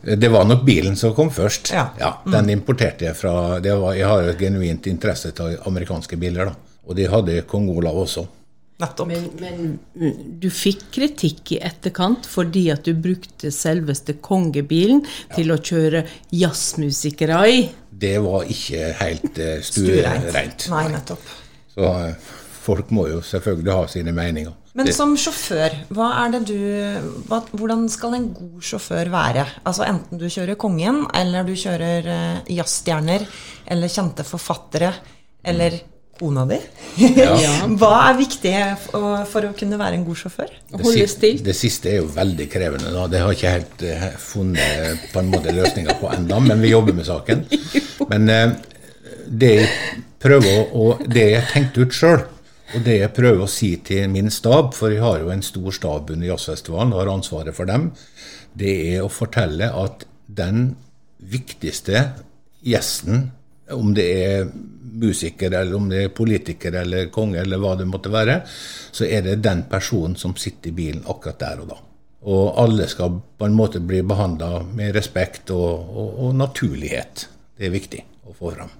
Det 0.00 0.30
var 0.32 0.46
nok 0.48 0.62
bilen 0.64 0.94
som 0.96 1.12
kom 1.14 1.28
først. 1.28 1.74
Ja. 1.76 2.14
Den 2.24 2.48
importerte 2.54 3.04
jeg 3.10 3.16
fra 3.18 3.58
det 3.60 3.74
var, 3.76 3.92
Jeg 3.98 4.08
har 4.08 4.22
jo 4.24 4.36
genuint 4.40 4.86
interesse 4.88 5.34
til 5.36 5.58
amerikanske 5.68 6.16
biler, 6.16 6.48
da. 6.48 6.76
Og 6.88 6.96
de 6.96 7.04
hadde 7.10 7.42
kong 7.50 7.68
Olav 7.74 7.98
også. 8.06 8.24
Nettopp. 8.80 9.10
Men, 9.10 9.26
men 9.40 9.78
mm, 9.94 10.38
du 10.40 10.48
fikk 10.52 10.86
kritikk 10.94 11.52
i 11.56 11.60
etterkant 11.68 12.24
fordi 12.28 12.64
at 12.72 12.86
du 12.88 12.94
brukte 12.96 13.52
selveste 13.52 14.16
kongebilen 14.24 15.02
til 15.34 15.52
å 15.52 15.58
kjøre 15.60 16.06
jazzmusikere 16.32 17.40
i. 17.50 17.60
Det 18.00 18.16
var 18.24 18.48
ikke 18.48 18.94
helt 19.02 19.36
uh, 19.36 19.58
Stuereint. 19.60 20.30
stuereint. 20.30 20.68
Nei, 20.72 20.86
nettopp. 20.94 21.28
Så 21.74 21.90
eh, 22.06 22.30
folk 22.64 22.88
må 22.96 23.04
jo 23.10 23.20
selvfølgelig 23.24 23.76
ha 23.76 23.84
sine 23.92 24.16
meninger. 24.16 24.56
Men 24.78 24.86
som 24.94 25.16
sjåfør, 25.18 25.72
hva 25.96 26.08
er 26.22 26.34
det 26.36 26.40
du 26.46 26.58
hva, 27.26 27.40
Hvordan 27.58 27.88
skal 27.90 28.14
en 28.14 28.28
god 28.36 28.62
sjåfør 28.62 29.08
være? 29.10 29.44
Altså 29.66 29.82
Enten 29.88 30.20
du 30.20 30.28
kjører 30.30 30.54
kongen, 30.60 31.02
eller 31.16 31.46
du 31.48 31.56
kjører 31.58 32.06
uh, 32.06 32.36
jazzstjerner, 32.46 33.24
eller 33.74 33.90
kjente 33.90 34.26
forfattere, 34.28 34.92
eller 35.42 35.80
kona 36.20 36.44
di. 36.46 36.58
Ja. 37.18 37.34
Hva 37.80 37.90
er 38.10 38.18
viktig 38.20 38.54
for, 38.86 39.24
for 39.30 39.48
å 39.48 39.52
kunne 39.58 39.78
være 39.80 39.98
en 39.98 40.06
god 40.06 40.18
sjåfør? 40.22 40.50
Å 40.52 40.76
Det, 40.76 40.84
holde 40.86 41.06
si- 41.16 41.32
det 41.50 41.56
siste 41.56 41.90
er 41.94 42.02
jo 42.02 42.10
veldig 42.14 42.46
krevende. 42.52 42.92
Da. 42.94 43.06
Det 43.10 43.22
har 43.24 43.32
jeg 43.34 43.40
ikke 43.40 43.54
helt 43.56 43.86
uh, 43.90 44.08
funnet 44.22 45.06
på 45.10 45.22
en 45.24 45.32
måte 45.34 45.54
løsninger 45.56 45.98
på 46.02 46.12
enda, 46.14 46.38
men 46.46 46.62
vi 46.62 46.74
jobber 46.76 46.94
med 47.00 47.08
saken. 47.10 47.46
Men 48.10 48.30
uh, 48.30 48.52
det 49.26 49.50
jeg 49.54 49.72
prøver 50.20 50.60
å, 50.60 50.62
og 50.84 51.02
det 51.10 51.26
jeg 51.32 51.48
tenkte 51.52 51.84
ut 51.86 51.94
sjøl, 51.96 52.22
og 52.70 52.84
det 52.86 53.00
jeg 53.00 53.14
prøver 53.16 53.42
å 53.44 53.50
si 53.50 53.72
til 53.82 54.10
min 54.12 54.30
stab, 54.30 54.74
for 54.78 54.92
jeg 54.92 55.02
har 55.02 55.24
jo 55.24 55.32
en 55.34 55.42
stor 55.42 55.74
stab 55.74 56.10
under 56.14 56.28
jazzfestivalen 56.28 56.94
og 56.94 57.02
har 57.02 57.12
ansvaret 57.12 57.56
for 57.56 57.70
dem, 57.70 57.90
det 58.54 58.74
er 58.94 59.02
å 59.02 59.10
fortelle 59.10 59.70
at 59.74 60.04
den 60.26 60.74
viktigste 61.18 62.04
gjesten, 62.62 63.30
om 63.70 63.92
det 63.94 64.06
er 64.22 64.48
musiker, 65.00 65.52
eller 65.52 65.76
om 65.76 65.88
det 65.90 66.04
er 66.04 66.14
politiker 66.14 66.74
eller 66.80 67.10
konge, 67.14 67.38
eller 67.42 67.60
hva 67.62 67.76
det 67.78 67.86
måtte 67.90 68.12
være, 68.12 68.40
så 68.46 69.06
er 69.06 69.24
det 69.26 69.40
den 69.44 69.64
personen 69.70 70.16
som 70.18 70.34
sitter 70.38 70.72
i 70.72 70.76
bilen 70.76 71.06
akkurat 71.06 71.40
der 71.42 71.62
og 71.62 71.70
da. 71.70 71.78
Og 72.30 72.58
alle 72.60 72.86
skal 72.90 73.14
på 73.38 73.48
en 73.48 73.56
måte 73.56 73.80
bli 73.80 74.02
behandla 74.04 74.60
med 74.76 74.92
respekt 74.96 75.50
og, 75.54 75.88
og, 75.94 76.10
og 76.26 76.36
naturlighet. 76.36 77.26
Det 77.56 77.68
er 77.68 77.74
viktig 77.74 78.04
å 78.28 78.36
få 78.36 78.52
fram. 78.52 78.74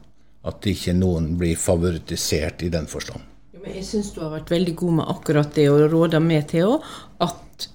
At 0.47 0.66
ikke 0.68 0.94
noen 0.97 1.35
blir 1.40 1.56
favoritisert 1.61 2.66
i 2.66 2.73
den 2.73 2.88
forstand. 2.90 3.29
Jeg 3.67 3.85
syns 3.85 4.12
du 4.14 4.23
har 4.23 4.33
vært 4.33 4.50
veldig 4.52 4.75
god 4.81 4.97
med 5.00 5.12
akkurat 5.12 5.55
det, 5.57 5.67
og 5.69 5.90
råda 5.93 6.21
meg 6.23 6.47
til 6.52 6.76
òg, 6.76 6.87
at 7.21 7.69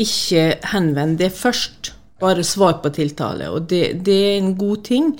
ikke 0.00 0.44
henvend 0.72 1.18
det 1.20 1.30
først. 1.36 1.94
Bare 2.20 2.44
svar 2.44 2.82
på 2.82 2.90
tiltale. 2.92 3.48
Og 3.48 3.68
det, 3.70 4.02
det 4.04 4.16
er 4.26 4.34
en 4.36 4.52
god 4.60 4.82
ting, 4.84 5.14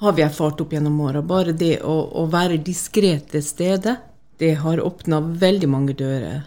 har 0.00 0.14
vi 0.16 0.24
erfart 0.24 0.62
opp 0.64 0.72
gjennom 0.72 0.96
åra. 1.04 1.20
Bare 1.20 1.52
det 1.52 1.80
å, 1.84 1.96
å 2.22 2.24
være 2.32 2.60
diskré 2.64 3.18
til 3.28 3.44
stede, 3.44 3.98
det 4.40 4.54
har 4.62 4.80
åpna 4.80 5.20
veldig 5.42 5.68
mange 5.68 5.96
dører. 5.98 6.46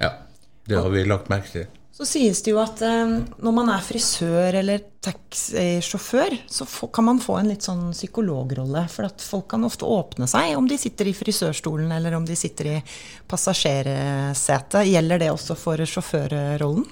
Ja, 0.00 0.14
det 0.70 0.78
har 0.78 0.88
vi 0.94 1.04
lagt 1.04 1.28
merke 1.32 1.52
til. 1.52 1.68
Så 1.92 2.06
sies 2.08 2.40
det 2.40 2.54
jo 2.54 2.60
at 2.62 2.80
eh, 2.86 3.18
når 3.44 3.52
man 3.52 3.68
er 3.74 3.82
frisør 3.84 4.56
eller 4.62 4.80
taxisjåfør, 5.04 6.38
så 6.48 6.64
få, 6.64 6.88
kan 6.94 7.04
man 7.04 7.20
få 7.20 7.36
en 7.36 7.50
litt 7.52 7.66
sånn 7.66 7.90
psykologrolle. 7.92 8.86
For 8.88 9.10
at 9.10 9.24
folk 9.24 9.50
kan 9.52 9.66
ofte 9.68 9.84
åpne 9.84 10.28
seg 10.30 10.56
om 10.56 10.68
de 10.70 10.78
sitter 10.80 11.10
i 11.10 11.16
frisørstolen 11.16 11.92
eller 11.92 12.16
om 12.16 12.24
de 12.24 12.36
sitter 12.38 12.70
i 12.70 12.78
passasjersetet. 13.28 14.88
Gjelder 14.88 15.20
det 15.20 15.32
også 15.34 15.58
for 15.58 15.84
sjåførrollen? 15.84 16.88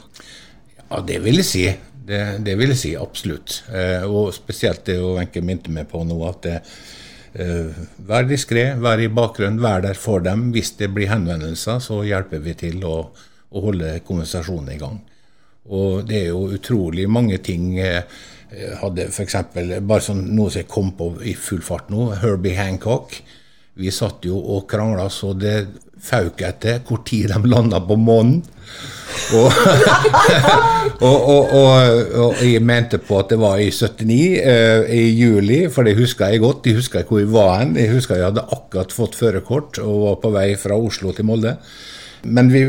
Ja, 0.90 1.00
det 1.06 1.20
vil 1.24 1.40
jeg 1.40 1.48
si. 1.48 1.64
Det, 2.10 2.20
det 2.44 2.58
vil 2.58 2.74
jeg 2.74 2.82
si 2.82 2.92
absolutt. 2.98 3.62
Eh, 3.72 4.04
og 4.04 4.34
spesielt 4.36 4.84
det 4.90 4.98
Wenche 5.00 5.40
minte 5.44 5.72
meg 5.72 5.88
på 5.88 6.02
nå, 6.04 6.20
at 6.28 6.44
det, 6.44 6.58
eh, 7.40 7.82
vær 8.04 8.28
diskré, 8.28 8.74
vær 8.76 9.00
i 9.00 9.08
bakgrunnen, 9.08 9.62
vær 9.62 9.80
der 9.86 9.96
for 9.96 10.20
dem. 10.24 10.50
Hvis 10.52 10.74
det 10.76 10.90
blir 10.92 11.08
henvendelser, 11.08 11.80
så 11.80 12.02
hjelper 12.04 12.44
vi 12.44 12.56
til 12.66 12.84
å, 12.84 12.96
å 13.50 13.64
holde 13.64 13.96
konversasjonen 14.06 14.74
i 14.74 14.80
gang. 14.80 15.00
Og 15.70 16.04
det 16.08 16.24
er 16.24 16.28
jo 16.30 16.46
utrolig 16.56 17.06
mange 17.10 17.38
ting 17.44 17.74
eh, 17.78 18.02
jeg 18.50 18.78
hadde 18.80 19.06
f.eks. 19.12 19.36
bare 19.54 20.02
sånn 20.02 20.24
noe 20.34 20.50
som 20.50 20.58
jeg 20.58 20.70
kom 20.70 20.90
på 20.98 21.12
i 21.22 21.36
full 21.38 21.62
fart 21.62 21.90
nå, 21.92 22.08
Herbie 22.18 22.58
Hancock. 22.58 23.14
Vi 23.78 23.92
satt 23.94 24.26
jo 24.26 24.40
og 24.40 24.66
krangla 24.70 25.06
så 25.12 25.30
det 25.38 25.68
fauk 26.00 26.40
etter 26.42 26.80
hvor 26.88 27.04
tid 27.06 27.30
de 27.30 27.50
landa 27.50 27.80
på 27.84 27.98
månen. 28.00 28.40
Og, 31.00 31.22
og, 31.24 31.52
og, 31.56 32.10
og 32.20 32.40
jeg 32.44 32.60
mente 32.60 32.98
på 33.00 33.16
at 33.16 33.30
det 33.32 33.38
var 33.40 33.60
i 33.62 33.70
79, 33.72 34.16
eh, 34.42 34.82
i 34.92 35.06
juli, 35.16 35.60
for 35.72 35.86
det 35.88 35.94
huska 35.96 36.28
jeg 36.28 36.42
godt. 36.42 36.66
Jeg 36.68 36.76
huska 36.76 37.02
hvor 37.08 37.22
jeg 37.22 37.30
var 37.32 37.54
hen. 37.62 37.72
Jeg 37.80 37.94
huska 37.94 38.18
jeg 38.18 38.26
hadde 38.26 38.44
akkurat 38.52 38.92
fått 38.92 39.16
førerkort 39.16 39.80
og 39.80 40.02
var 40.02 40.18
på 40.20 40.32
vei 40.34 40.48
fra 40.60 40.76
Oslo 40.76 41.14
til 41.16 41.24
Molde. 41.30 41.54
Men 42.28 42.52
vi 42.52 42.66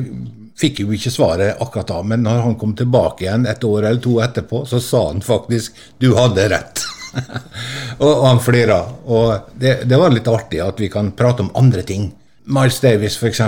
fikk 0.62 0.84
jo 0.84 0.94
ikke 0.96 1.14
svaret 1.14 1.62
akkurat 1.64 1.90
da. 1.90 2.00
Men 2.06 2.26
når 2.26 2.46
han 2.46 2.58
kom 2.62 2.76
tilbake 2.78 3.26
igjen 3.26 3.48
et 3.50 3.64
år 3.68 3.88
eller 3.88 4.02
to 4.04 4.18
etterpå, 4.24 4.64
så 4.70 4.82
sa 4.84 5.08
han 5.10 5.22
faktisk 5.26 5.78
'du 5.98 6.14
hadde 6.18 6.50
rett'. 6.54 6.86
og, 8.04 8.26
han 8.26 8.40
flira. 8.40 8.82
Og 9.06 9.54
det, 9.60 9.84
det 9.90 10.00
var 10.00 10.14
litt 10.14 10.30
artig 10.32 10.62
at 10.64 10.80
vi 10.80 10.90
kan 10.92 11.12
prate 11.18 11.46
om 11.46 11.52
andre 11.60 11.84
ting. 11.88 12.12
Miles 12.52 12.80
Davis, 12.84 13.18
f.eks. 13.18 13.42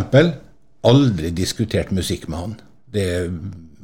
Aldri 0.84 1.32
diskutert 1.32 1.94
musikk 1.96 2.28
med 2.28 2.40
han. 2.40 2.56
Det 2.94 3.08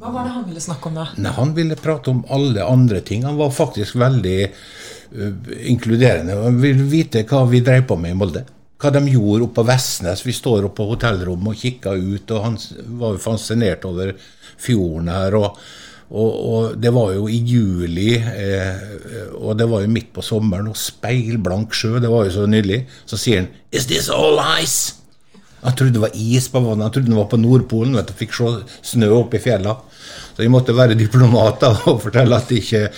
Hva 0.00 0.12
var 0.12 0.26
det 0.26 0.34
han 0.34 0.44
ville 0.48 0.60
snakke 0.60 0.90
om 0.90 0.98
da? 1.00 1.06
Nei, 1.16 1.32
han 1.36 1.54
ville 1.56 1.76
prate 1.80 2.12
om 2.12 2.22
alle 2.28 2.64
andre 2.64 3.00
ting. 3.00 3.24
Han 3.24 3.40
var 3.40 3.50
faktisk 3.56 3.96
veldig 4.00 4.38
uh, 4.48 5.50
inkluderende. 5.72 6.36
Han 6.44 6.60
ville 6.60 6.84
vite 6.92 7.24
hva 7.28 7.46
vi 7.48 7.62
drev 7.64 7.86
på 7.88 7.96
med 8.00 8.14
i 8.14 8.18
Molde. 8.20 8.44
Hva 8.80 8.90
de 8.94 9.02
gjorde 9.12 9.44
oppe 9.44 9.60
på 9.60 9.66
Vestnes. 9.68 10.24
Vi 10.24 10.32
står 10.32 10.64
oppe 10.68 10.80
på 10.80 10.88
hotellrommet 10.94 11.52
og 11.52 11.60
kikker 11.60 12.00
ut, 12.00 12.32
og 12.32 12.46
han 12.46 12.58
var 13.00 13.16
jo 13.16 13.22
fascinert 13.22 13.84
over 13.88 14.14
fjorden 14.60 15.12
her. 15.12 15.36
og 15.36 15.60
og, 16.10 16.30
og 16.50 16.78
det 16.82 16.90
var 16.90 17.12
jo 17.14 17.28
i 17.30 17.36
juli, 17.46 18.16
eh, 18.18 19.34
og 19.38 19.54
det 19.58 19.68
var 19.70 19.84
jo 19.84 19.92
midt 19.94 20.08
på 20.14 20.24
sommeren, 20.26 20.72
og 20.72 20.78
speilblank 20.78 21.74
sjø. 21.76 22.00
Det 22.02 22.10
var 22.10 22.26
jo 22.26 22.32
så 22.34 22.46
nydelig. 22.50 22.80
Så 23.06 23.18
sier 23.20 23.44
han 23.44 23.48
'Is 23.70 23.86
this 23.86 24.08
all 24.10 24.40
ice?' 24.58 24.96
Han 25.62 25.76
trodde 25.76 25.92
det 25.92 26.00
var 26.00 26.10
is 26.14 26.48
på 26.48 26.60
vannet. 26.60 26.82
Han 26.82 26.90
trodde 26.90 27.12
det 27.12 27.16
var 27.16 27.30
på 27.30 27.36
Nordpolen. 27.36 27.94
vet 27.94 28.08
du, 28.08 28.12
Fikk 28.12 28.32
se 28.32 28.64
snø 28.82 29.10
oppe 29.12 29.36
i 29.36 29.44
fjella. 29.44 29.76
Så 30.34 30.42
jeg 30.42 30.50
måtte 30.50 30.74
være 30.74 30.98
diplomat 30.98 31.60
da, 31.60 31.70
og 31.92 32.02
fortelle 32.02 32.36
at 32.36 32.50
jeg 32.50 32.58
ikke 32.64 32.90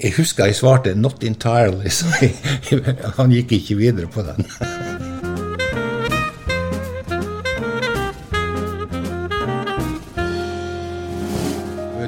Jeg 0.00 0.12
husker 0.16 0.46
jeg 0.46 0.56
svarte 0.56 0.94
'not 0.94 1.22
entirely', 1.22 1.90
så 1.98 2.06
jeg, 2.20 2.34
han 3.16 3.30
gikk 3.30 3.52
ikke 3.52 3.76
videre 3.76 4.06
på 4.06 4.22
den. 4.22 4.46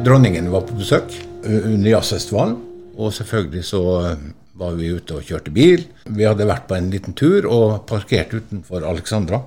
Dronningen 0.00 0.46
var 0.48 0.62
på 0.64 0.78
besøk 0.78 1.12
uh, 1.44 1.66
under 1.68 1.90
jazzfestivalen, 1.90 2.54
og 2.96 3.12
selvfølgelig 3.12 3.64
så 3.68 3.80
uh, 4.00 4.22
var 4.60 4.78
vi 4.78 4.88
ute 4.96 5.18
og 5.18 5.26
kjørte 5.28 5.52
bil. 5.52 5.82
Vi 6.08 6.24
hadde 6.24 6.46
vært 6.48 6.64
på 6.70 6.78
en 6.78 6.88
liten 6.92 7.16
tur 7.16 7.44
og 7.44 7.82
parkert 7.90 8.32
utenfor 8.32 8.86
Alexandra. 8.88 9.42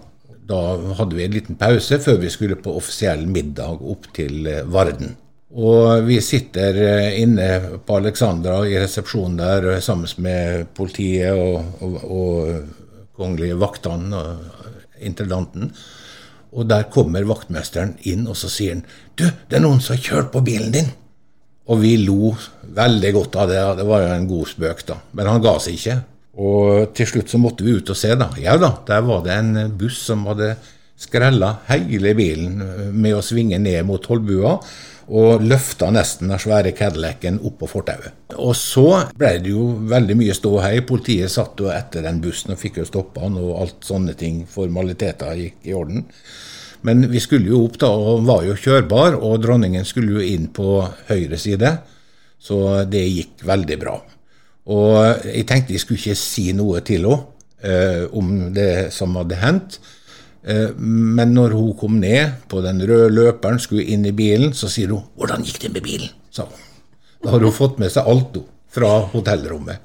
Da 0.46 0.60
hadde 1.00 1.18
vi 1.18 1.26
en 1.26 1.34
liten 1.34 1.58
pause 1.58 1.98
før 2.04 2.20
vi 2.22 2.30
skulle 2.34 2.60
på 2.62 2.76
offisiell 2.78 3.26
middag 3.26 3.82
opp 3.82 4.06
til 4.14 4.46
uh, 4.46 4.62
Varden. 4.70 5.16
Og 5.54 6.06
vi 6.06 6.20
sitter 6.22 6.78
inne 7.18 7.80
på 7.86 7.98
Alexandra 7.98 8.60
i 8.66 8.78
resepsjonen 8.82 9.38
der 9.38 9.82
sammen 9.86 10.10
med 10.26 10.70
politiet 10.74 11.34
og, 11.38 11.84
og, 11.86 12.00
og 12.10 13.12
kongelige 13.18 13.60
vaktene 13.62 14.18
og 14.18 14.64
intendanten. 15.02 15.74
Og 16.54 16.68
der 16.70 16.86
kommer 16.94 17.26
vaktmesteren 17.26 17.96
inn, 18.10 18.28
og 18.30 18.38
så 18.38 18.50
sier 18.52 18.76
han 18.78 18.84
Du, 19.20 19.26
det 19.26 19.58
er 19.58 19.64
noen 19.64 19.82
som 19.84 19.96
har 19.96 20.04
kjørt 20.04 20.32
på 20.34 20.42
bilen 20.46 20.74
din. 20.74 20.90
Og 21.70 21.80
vi 21.80 21.96
lo 22.02 22.34
veldig 22.76 23.12
godt 23.16 23.38
av 23.40 23.52
det. 23.52 23.62
Det 23.80 23.86
var 23.88 24.04
jo 24.04 24.14
en 24.16 24.30
god 24.30 24.50
spøk, 24.52 24.86
da. 24.90 24.98
Men 25.16 25.30
han 25.32 25.44
ga 25.44 25.58
seg 25.64 25.78
ikke. 25.78 25.98
Og 26.44 26.94
til 26.98 27.10
slutt 27.10 27.30
så 27.30 27.40
måtte 27.40 27.66
vi 27.66 27.76
ut 27.78 27.92
og 27.94 27.98
se, 27.98 28.16
da. 28.20 28.32
Ja 28.42 28.58
da, 28.60 28.74
der 28.88 29.04
var 29.06 29.22
det 29.26 29.36
en 29.38 29.76
buss 29.78 30.02
som 30.10 30.26
hadde 30.30 30.56
skrella 31.04 31.58
hele 31.68 32.14
bilen 32.18 32.58
med 32.94 33.16
å 33.18 33.22
svinge 33.26 33.60
ned 33.62 33.86
mot 33.88 34.02
Tollbua. 34.04 34.58
Og 35.14 35.44
løfta 35.44 35.90
nesten 35.92 36.30
den 36.32 36.40
svære 36.40 36.72
Cadillacen 36.76 37.42
opp 37.44 37.58
på 37.60 37.68
fortauet. 37.68 38.16
Og 38.40 38.54
så 38.56 39.04
ble 39.20 39.34
det 39.44 39.52
jo 39.52 39.66
veldig 39.92 40.16
mye 40.16 40.36
ståhei. 40.36 40.78
Politiet 40.88 41.32
satt 41.32 41.60
jo 41.60 41.68
etter 41.72 42.06
den 42.08 42.22
bussen 42.24 42.56
og 42.56 42.62
fikk 42.62 42.80
jo 42.82 42.88
stoppa 42.88 43.26
han, 43.26 43.36
og 43.38 43.60
alt 43.60 43.84
sånne 43.86 44.16
ting. 44.18 44.46
Formaliteter 44.50 45.36
gikk 45.38 45.68
i 45.68 45.76
orden. 45.76 46.08
Men 46.84 47.08
vi 47.12 47.22
skulle 47.24 47.52
jo 47.52 47.64
opp 47.66 47.78
da, 47.82 47.90
og 47.90 48.26
var 48.28 48.44
jo 48.48 48.58
kjørbar, 48.60 49.16
og 49.16 49.42
dronningen 49.44 49.86
skulle 49.88 50.18
jo 50.18 50.24
inn 50.34 50.50
på 50.54 50.82
høyre 51.10 51.40
side. 51.40 51.72
Så 52.44 52.58
det 52.92 53.04
gikk 53.08 53.46
veldig 53.48 53.78
bra. 53.80 53.98
Og 54.74 55.28
jeg 55.28 55.46
tenkte 55.48 55.76
jeg 55.76 55.84
skulle 55.84 56.02
ikke 56.02 56.20
si 56.20 56.50
noe 56.56 56.82
til 56.88 57.08
henne 57.08 57.22
eh, 57.64 58.06
om 58.16 58.32
det 58.56 58.92
som 58.96 59.16
hadde 59.20 59.40
hendt. 59.40 59.80
Eh, 60.44 60.72
men 60.76 61.34
når 61.36 61.56
hun 61.56 61.76
kom 61.80 62.00
ned 62.02 62.44
på 62.52 62.64
den 62.64 62.82
røde 62.84 63.12
løperen, 63.16 63.62
skulle 63.64 63.88
inn 63.88 64.04
i 64.08 64.16
bilen, 64.16 64.52
så 64.54 64.68
sier 64.72 64.92
hun 64.92 65.04
'Hvordan 65.16 65.44
gikk 65.44 65.62
det 65.62 65.74
med 65.74 65.84
bilen?' 65.84 66.16
sa 66.32 66.44
hun. 66.44 66.60
Da 67.24 67.32
har 67.32 67.40
hun 67.40 67.52
fått 67.52 67.80
med 67.80 67.92
seg 67.92 68.08
alt 68.08 68.36
hun, 68.36 68.46
fra 68.68 69.08
hotellrommet. 69.14 69.80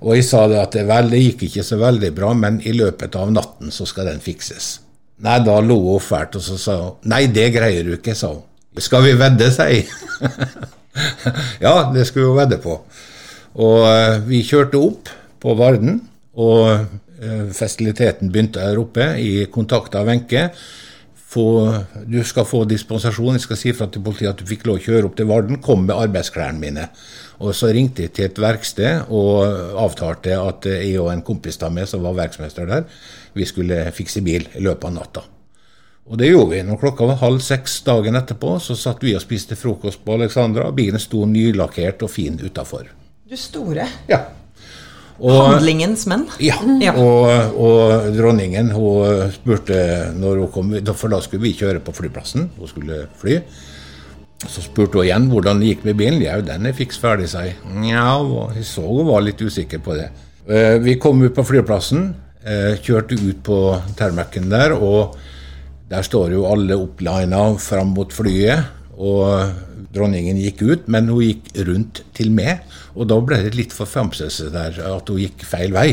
Og 0.00 0.14
jeg 0.14 0.24
sa 0.24 0.46
det 0.48 0.60
at 0.60 0.74
vel, 0.74 1.10
det 1.10 1.20
gikk 1.20 1.42
ikke 1.48 1.64
så 1.64 1.76
veldig 1.76 2.14
bra, 2.14 2.32
men 2.34 2.60
i 2.64 2.72
løpet 2.72 3.16
av 3.16 3.32
natten 3.32 3.70
så 3.70 3.86
skal 3.86 4.06
den 4.06 4.20
fikses. 4.20 4.80
Nei, 5.20 5.38
da 5.44 5.58
lo 5.60 5.76
hun 5.84 6.00
fælt, 6.00 6.38
og 6.38 6.42
så 6.42 6.56
sa 6.58 6.76
hun 6.80 7.10
'Nei, 7.12 7.26
det 7.26 7.52
greier 7.54 7.84
du 7.84 7.96
ikke', 7.96 8.14
sa 8.14 8.32
hun. 8.32 8.42
'Skal 8.78 9.04
vi 9.04 9.12
vedde', 9.18 9.50
sier 9.52 9.68
jeg. 9.68 9.86
ja, 11.66 11.92
det 11.94 12.06
skulle 12.06 12.26
jo 12.26 12.38
vedde 12.38 12.58
på. 12.58 12.80
Og 13.54 13.78
eh, 13.88 14.28
vi 14.28 14.42
kjørte 14.42 14.78
opp 14.78 15.08
på 15.40 15.54
Varden, 15.54 16.02
og 16.36 16.86
festiliteten 17.52 18.30
begynte 18.32 18.60
der 18.60 18.78
oppe 18.80 19.04
i 19.20 19.44
kontakt 19.52 19.94
av 19.94 20.06
Wenche. 20.08 20.46
Få- 21.30 21.84
Du 22.10 22.22
skal 22.26 22.44
få 22.44 22.64
dispensasjon, 22.66 23.36
jeg 23.36 23.40
skal 23.44 23.56
si 23.56 23.72
fra 23.72 23.86
til 23.86 24.02
politiet 24.02 24.30
at 24.32 24.38
du 24.40 24.44
fikk 24.48 24.64
lov 24.66 24.78
å 24.80 24.82
kjøre 24.82 25.04
opp 25.06 25.16
til 25.16 25.26
Varden. 25.30 25.60
Kom 25.62 25.84
med 25.86 25.94
arbeidsklærne 25.94 26.58
mine. 26.58 26.88
Og 27.40 27.54
så 27.54 27.70
ringte 27.72 28.02
jeg 28.02 28.12
til 28.16 28.24
et 28.26 28.38
verksted 28.42 29.04
og 29.08 29.44
avtalte 29.78 30.34
at 30.36 30.66
jeg 30.66 30.98
og 31.00 31.12
en 31.12 31.22
kompis 31.22 31.60
av 31.62 31.72
meg 31.72 31.86
som 31.88 32.02
var 32.02 32.16
verksmester 32.18 32.66
der, 32.66 32.84
vi 33.34 33.44
skulle 33.46 33.92
fikse 33.94 34.20
bil 34.26 34.48
i 34.58 34.60
løpet 34.60 34.84
av 34.90 34.92
natta. 34.96 35.22
Og 36.10 36.18
det 36.18 36.32
gjorde 36.32 36.50
vi. 36.56 36.62
Når 36.66 36.80
klokka 36.82 37.06
var 37.06 37.20
halv 37.22 37.38
seks 37.40 37.78
dagen 37.86 38.16
etterpå, 38.18 38.56
så 38.60 38.74
satt 38.74 39.00
vi 39.06 39.14
og 39.14 39.22
spiste 39.22 39.54
frokost 39.56 40.02
på 40.04 40.16
Alexandra. 40.18 40.72
Bilen 40.74 40.98
sto 40.98 41.22
nylakkert 41.30 42.02
og 42.02 42.10
fin 42.10 42.40
utafor. 42.42 42.88
Du 43.30 43.36
store. 43.38 43.86
Ja. 44.10 44.24
Og, 45.20 45.34
Handlingens 45.52 46.06
menn. 46.08 46.22
ja. 46.40 46.56
Ja. 46.80 46.94
Og, 46.96 47.56
og 47.60 48.06
dronningen 48.16 48.70
hun 48.72 49.28
spurte 49.34 49.76
når 50.16 50.38
hun 50.46 50.52
kom, 50.54 50.70
for 50.96 51.12
da 51.12 51.18
skulle 51.20 51.42
vi 51.44 51.52
kjøre 51.58 51.82
på 51.84 51.92
flyplassen. 51.92 52.48
Hun 52.56 52.70
skulle 52.70 53.02
fly. 53.20 53.36
Så 54.48 54.62
spurte 54.64 54.96
hun 54.96 55.04
igjen 55.04 55.26
hvordan 55.28 55.60
det 55.60 55.74
gikk 55.74 55.84
med 55.90 55.98
bilen. 56.00 56.22
Ja, 56.24 56.38
den 56.40 56.64
er 56.70 56.72
fiks 56.76 56.96
ferdig, 57.02 57.28
sa 57.28 57.44
jeg. 57.44 57.58
Nja, 57.76 58.06
jeg 58.56 58.64
så 58.64 58.86
hun 58.86 59.10
var 59.10 59.20
litt 59.26 59.42
usikker 59.44 59.82
på 59.84 59.98
det. 59.98 60.08
Eh, 60.48 60.78
Vi 60.80 60.96
kom 61.02 61.20
ut 61.22 61.34
på 61.36 61.44
flyplassen, 61.44 62.14
eh, 62.44 62.78
kjørte 62.80 63.18
ut 63.20 63.42
på 63.44 63.58
Termacen 64.00 64.48
der, 64.48 64.72
og 64.72 65.18
der 65.90 66.02
står 66.06 66.32
jo 66.32 66.46
alle 66.48 66.78
opplina 66.80 67.42
fram 67.60 67.92
mot 67.92 68.12
flyet. 68.16 68.64
Og 68.96 69.52
dronningen 69.94 70.38
gikk 70.40 70.62
ut, 70.62 70.88
men 70.90 71.08
hun 71.10 71.24
gikk 71.24 71.50
rundt 71.66 72.02
til 72.16 72.32
meg. 72.34 72.64
Og 72.94 73.08
da 73.10 73.18
ble 73.22 73.40
det 73.44 73.56
litt 73.58 73.74
forfjamselse 73.74 74.50
der, 74.54 74.78
at 74.90 75.10
hun 75.10 75.20
gikk 75.22 75.44
feil 75.48 75.74
vei. 75.74 75.88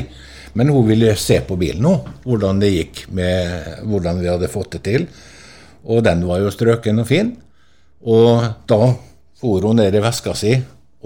Men 0.58 0.72
hun 0.74 0.88
ville 0.88 1.16
se 1.20 1.40
på 1.46 1.58
bilen 1.60 1.84
nå, 1.86 1.94
hvordan 2.26 2.62
det 2.62 2.72
gikk 2.74 3.04
med 3.14 3.84
hvordan 3.86 4.22
vi 4.22 4.32
hadde 4.32 4.52
fått 4.52 4.78
det 4.78 4.84
til. 4.88 5.10
Og 5.88 6.02
den 6.06 6.24
var 6.28 6.42
jo 6.42 6.54
strøken 6.54 7.04
og 7.04 7.10
fin. 7.10 7.36
Og 8.08 8.48
da 8.70 8.82
for 9.38 9.62
hun 9.62 9.78
ned 9.78 9.96
i 9.96 10.02
veska 10.02 10.34
si 10.38 10.56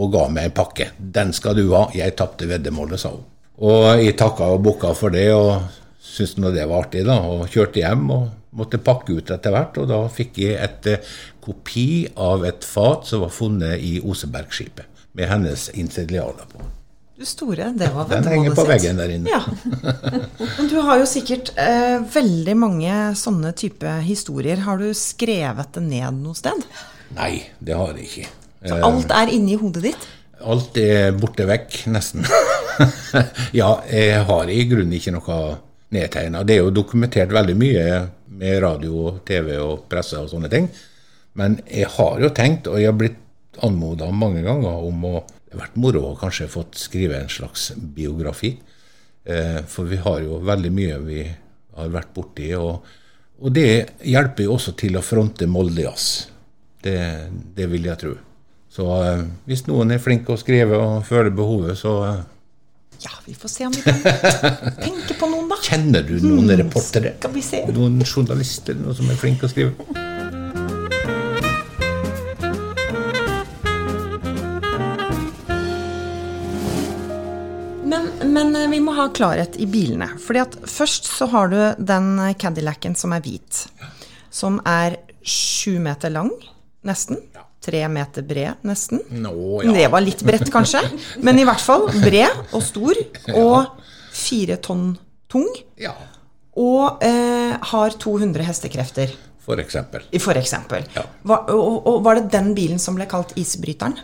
og 0.01 0.11
ga 0.13 0.27
meg 0.31 0.49
en 0.49 0.55
pakke. 0.55 0.91
'Den 0.97 1.33
skal 1.33 1.55
du 1.55 1.73
ha, 1.75 1.89
jeg 1.93 2.15
tapte 2.15 2.47
veddemålet', 2.47 2.99
sa 2.99 3.09
hun. 3.09 3.25
Og 3.59 3.99
jeg 4.01 4.17
takka 4.17 4.47
og 4.55 4.63
bukka 4.63 4.93
for 4.95 5.09
det, 5.09 5.29
og 5.33 5.61
syntes 6.01 6.37
nå 6.37 6.51
det 6.51 6.67
var 6.67 6.85
artig, 6.85 7.05
da. 7.05 7.19
Og 7.19 7.49
kjørte 7.51 7.83
hjem 7.83 8.09
og 8.09 8.29
måtte 8.57 8.81
pakke 8.83 9.17
ut 9.19 9.31
etter 9.33 9.53
hvert. 9.53 9.79
Og 9.81 9.89
da 9.91 10.01
fikk 10.11 10.41
jeg 10.43 10.59
et 10.59 10.91
eh, 10.91 11.15
kopi 11.43 12.05
av 12.19 12.45
et 12.47 12.67
fat 12.67 13.07
som 13.07 13.25
var 13.25 13.33
funnet 13.33 13.81
i 13.81 13.97
Osebergskipet, 14.03 14.87
med 15.17 15.31
hennes 15.31 15.67
initialer 15.73 16.45
på. 16.51 16.69
Du 17.21 17.27
store, 17.29 17.67
det 17.77 17.91
var 17.93 18.07
Den 18.09 18.25
henger 18.25 18.55
på 18.57 18.63
veggen 18.65 18.97
der 18.97 19.11
inne. 19.13 19.29
Ja. 19.29 19.43
Men 20.57 20.69
du 20.71 20.79
har 20.81 20.97
jo 20.97 21.05
sikkert 21.05 21.51
eh, 21.59 21.99
veldig 22.01 22.55
mange 22.57 22.95
sånne 23.19 23.51
type 23.53 23.91
historier. 24.07 24.63
Har 24.65 24.81
du 24.81 24.89
skrevet 24.97 25.75
det 25.75 25.83
ned 25.85 26.17
noe 26.23 26.33
sted? 26.37 26.65
Nei, 27.13 27.43
det 27.61 27.77
har 27.77 27.93
jeg 27.93 28.07
ikke. 28.07 28.31
Så 28.65 28.79
alt 28.87 29.13
er 29.13 29.33
inni 29.35 29.57
hodet 29.61 29.85
ditt? 29.91 30.07
Alt 30.41 30.77
er 30.81 31.11
borte 31.13 31.45
vekk, 31.45 31.83
nesten. 31.93 32.25
ja, 33.59 33.69
jeg 33.85 34.25
har 34.25 34.49
i 34.49 34.63
grunnen 34.69 34.97
ikke 34.97 35.13
noe 35.13 35.37
nedtegna. 35.91 36.43
Det 36.47 36.57
er 36.57 36.65
jo 36.65 36.73
dokumentert 36.73 37.33
veldig 37.33 37.57
mye 37.59 37.85
med 38.41 38.61
radio, 38.63 39.17
TV 39.27 39.57
og 39.59 39.85
presse 39.91 40.19
og 40.19 40.29
sånne 40.31 40.49
ting. 40.51 40.69
Men 41.39 41.59
jeg 41.67 41.89
har 41.95 42.19
jo 42.23 42.31
tenkt, 42.35 42.67
og 42.67 42.79
jeg 42.79 42.91
har 42.91 42.97
blitt 42.99 43.19
anmoda 43.63 44.09
mange 44.15 44.43
ganger 44.45 44.87
om 44.87 45.05
å 45.11 45.15
Det 45.51 45.57
vært 45.59 45.73
moro 45.83 46.01
å 46.07 46.15
kanskje 46.15 46.45
fått 46.47 46.77
skrive 46.79 47.17
en 47.19 47.27
slags 47.27 47.73
biografi. 47.75 48.53
Eh, 49.25 49.57
for 49.67 49.83
vi 49.83 49.97
har 49.99 50.21
jo 50.23 50.37
veldig 50.47 50.69
mye 50.71 50.99
vi 51.03 51.25
har 51.75 51.89
vært 51.91 52.13
borti. 52.15 52.53
Og, 52.55 52.85
og 53.43 53.51
det 53.51 53.97
hjelper 54.07 54.47
jo 54.47 54.53
også 54.55 54.71
til 54.79 54.95
å 54.95 55.03
fronte 55.03 55.49
Moldejazz. 55.51 56.05
Det, 56.79 56.95
det 57.57 57.67
vil 57.67 57.89
jeg 57.89 57.99
tro. 57.99 58.13
Så 58.71 58.87
eh, 59.03 59.25
hvis 59.43 59.65
noen 59.67 59.91
er 59.91 59.99
flink 59.99 60.23
til 60.23 60.37
å 60.37 60.39
skrive 60.39 60.79
og 60.79 61.03
føler 61.09 61.35
behovet, 61.35 61.75
så 61.83 61.97
eh, 62.07 62.23
Ja, 63.03 63.11
vi 63.25 63.33
får 63.33 63.49
se 63.49 63.65
om 63.65 63.71
vi 63.71 63.81
kan 63.81 64.01
tenke 64.85 65.15
på 65.19 65.29
noen, 65.31 65.47
da. 65.49 65.57
kjenner 65.65 66.05
du 66.05 66.19
noen 66.21 66.51
reportere. 66.59 67.15
Skal 67.17 67.33
vi 67.33 67.41
se. 67.45 67.63
Noen 67.73 67.97
journalister 68.05 68.77
noen 68.77 68.97
som 68.97 69.09
er 69.09 69.17
flinke 69.17 69.47
å 69.47 69.51
skrive. 69.51 69.73
Men, 77.83 78.11
men 78.33 78.55
eh, 78.55 78.69
vi 78.69 78.79
må 78.79 78.93
ha 78.95 79.07
klarhet 79.13 79.57
i 79.57 79.65
bilene. 79.69 80.11
Fordi 80.21 80.43
at 80.43 80.57
først 80.69 81.09
så 81.09 81.27
har 81.33 81.51
du 81.51 81.59
den 81.81 82.13
Cadillacen 82.39 82.95
som 82.95 83.17
er 83.17 83.25
hvit. 83.25 83.65
Som 84.31 84.61
er 84.67 84.99
sju 85.27 85.79
meter 85.83 86.13
lang, 86.13 86.31
nesten. 86.87 87.19
Tre 87.61 87.83
meter 87.93 88.23
bred, 88.25 88.63
nesten. 88.65 89.03
Nå, 89.21 89.61
Det 89.61 89.87
var 89.93 90.01
litt 90.01 90.23
bredt, 90.25 90.49
kanskje. 90.51 90.81
Men 91.25 91.37
i 91.39 91.43
hvert 91.45 91.61
fall 91.61 91.85
bred 92.01 92.53
og 92.57 92.63
stor. 92.65 92.97
Og 93.37 93.67
fire 94.11 94.57
tonn 94.57 94.95
tung. 95.31 95.45
Ja, 95.79 95.93
Og 96.57 97.03
eh, 97.05 97.53
har 97.71 97.93
200 98.01 98.43
hestekrefter, 98.43 99.13
for 99.39 99.61
eksempel. 99.61 100.03
for 100.19 100.35
eksempel. 100.37 100.83
Ja. 100.95 101.05
Var, 101.23 101.45
og, 101.53 101.85
og 101.87 102.01
var 102.03 102.17
det 102.19 102.31
den 102.33 102.51
bilen 102.57 102.79
som 102.81 102.97
ble 102.97 103.05
kalt 103.09 103.31
isbryteren? 103.39 103.95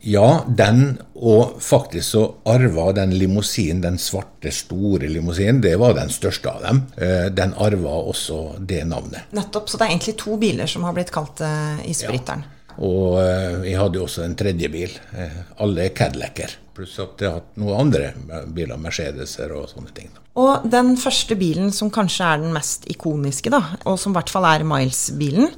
Ja, 0.00 0.44
den, 0.48 0.94
og 1.14 1.58
faktisk 1.60 2.06
så 2.14 2.22
arva 2.48 2.86
den 2.96 3.10
limousinen, 3.20 3.82
den 3.84 3.98
svarte, 4.00 4.48
store 4.54 5.10
limousinen, 5.12 5.60
det 5.60 5.74
var 5.78 5.92
den 5.98 6.08
største 6.08 6.48
av 6.54 6.62
dem. 6.64 6.80
Eh, 6.96 7.26
Den 7.36 7.52
arva 7.60 7.98
også 8.08 8.38
det 8.64 8.80
navnet. 8.88 9.28
Nettopp. 9.36 9.68
Så 9.68 9.76
det 9.76 9.84
er 9.90 9.92
egentlig 9.92 10.16
to 10.22 10.38
biler 10.40 10.66
som 10.70 10.86
har 10.88 10.96
blitt 10.96 11.12
kalt 11.12 11.42
isbryteren. 11.42 11.84
isbryteren. 11.90 12.44
Og 12.80 13.18
eh, 13.20 13.66
jeg 13.68 13.76
hadde 13.80 13.98
jo 14.00 14.06
også 14.06 14.22
en 14.24 14.36
tredje 14.40 14.70
bil. 14.72 14.94
Eh, 15.12 15.34
Alle 15.60 15.84
er 15.88 15.94
Cadillacer. 15.96 16.54
Pluss 16.76 16.94
at 17.02 17.20
jeg 17.20 17.28
har 17.28 17.40
hatt 17.42 17.58
noen 17.60 17.76
andre 17.82 18.12
biler, 18.56 18.78
Mercedeser 18.80 19.52
og 19.52 19.66
sånne 19.68 19.92
ting. 19.96 20.08
Og 20.40 20.64
den 20.70 20.94
første 20.96 21.36
bilen 21.36 21.72
som 21.76 21.90
kanskje 21.92 22.24
er 22.32 22.40
den 22.44 22.54
mest 22.54 22.86
ikoniske, 22.88 23.50
da, 23.52 23.60
og 23.84 23.98
som 24.00 24.14
i 24.14 24.16
hvert 24.20 24.30
fall 24.32 24.46
er 24.48 24.64
Miles-bilen, 24.64 25.50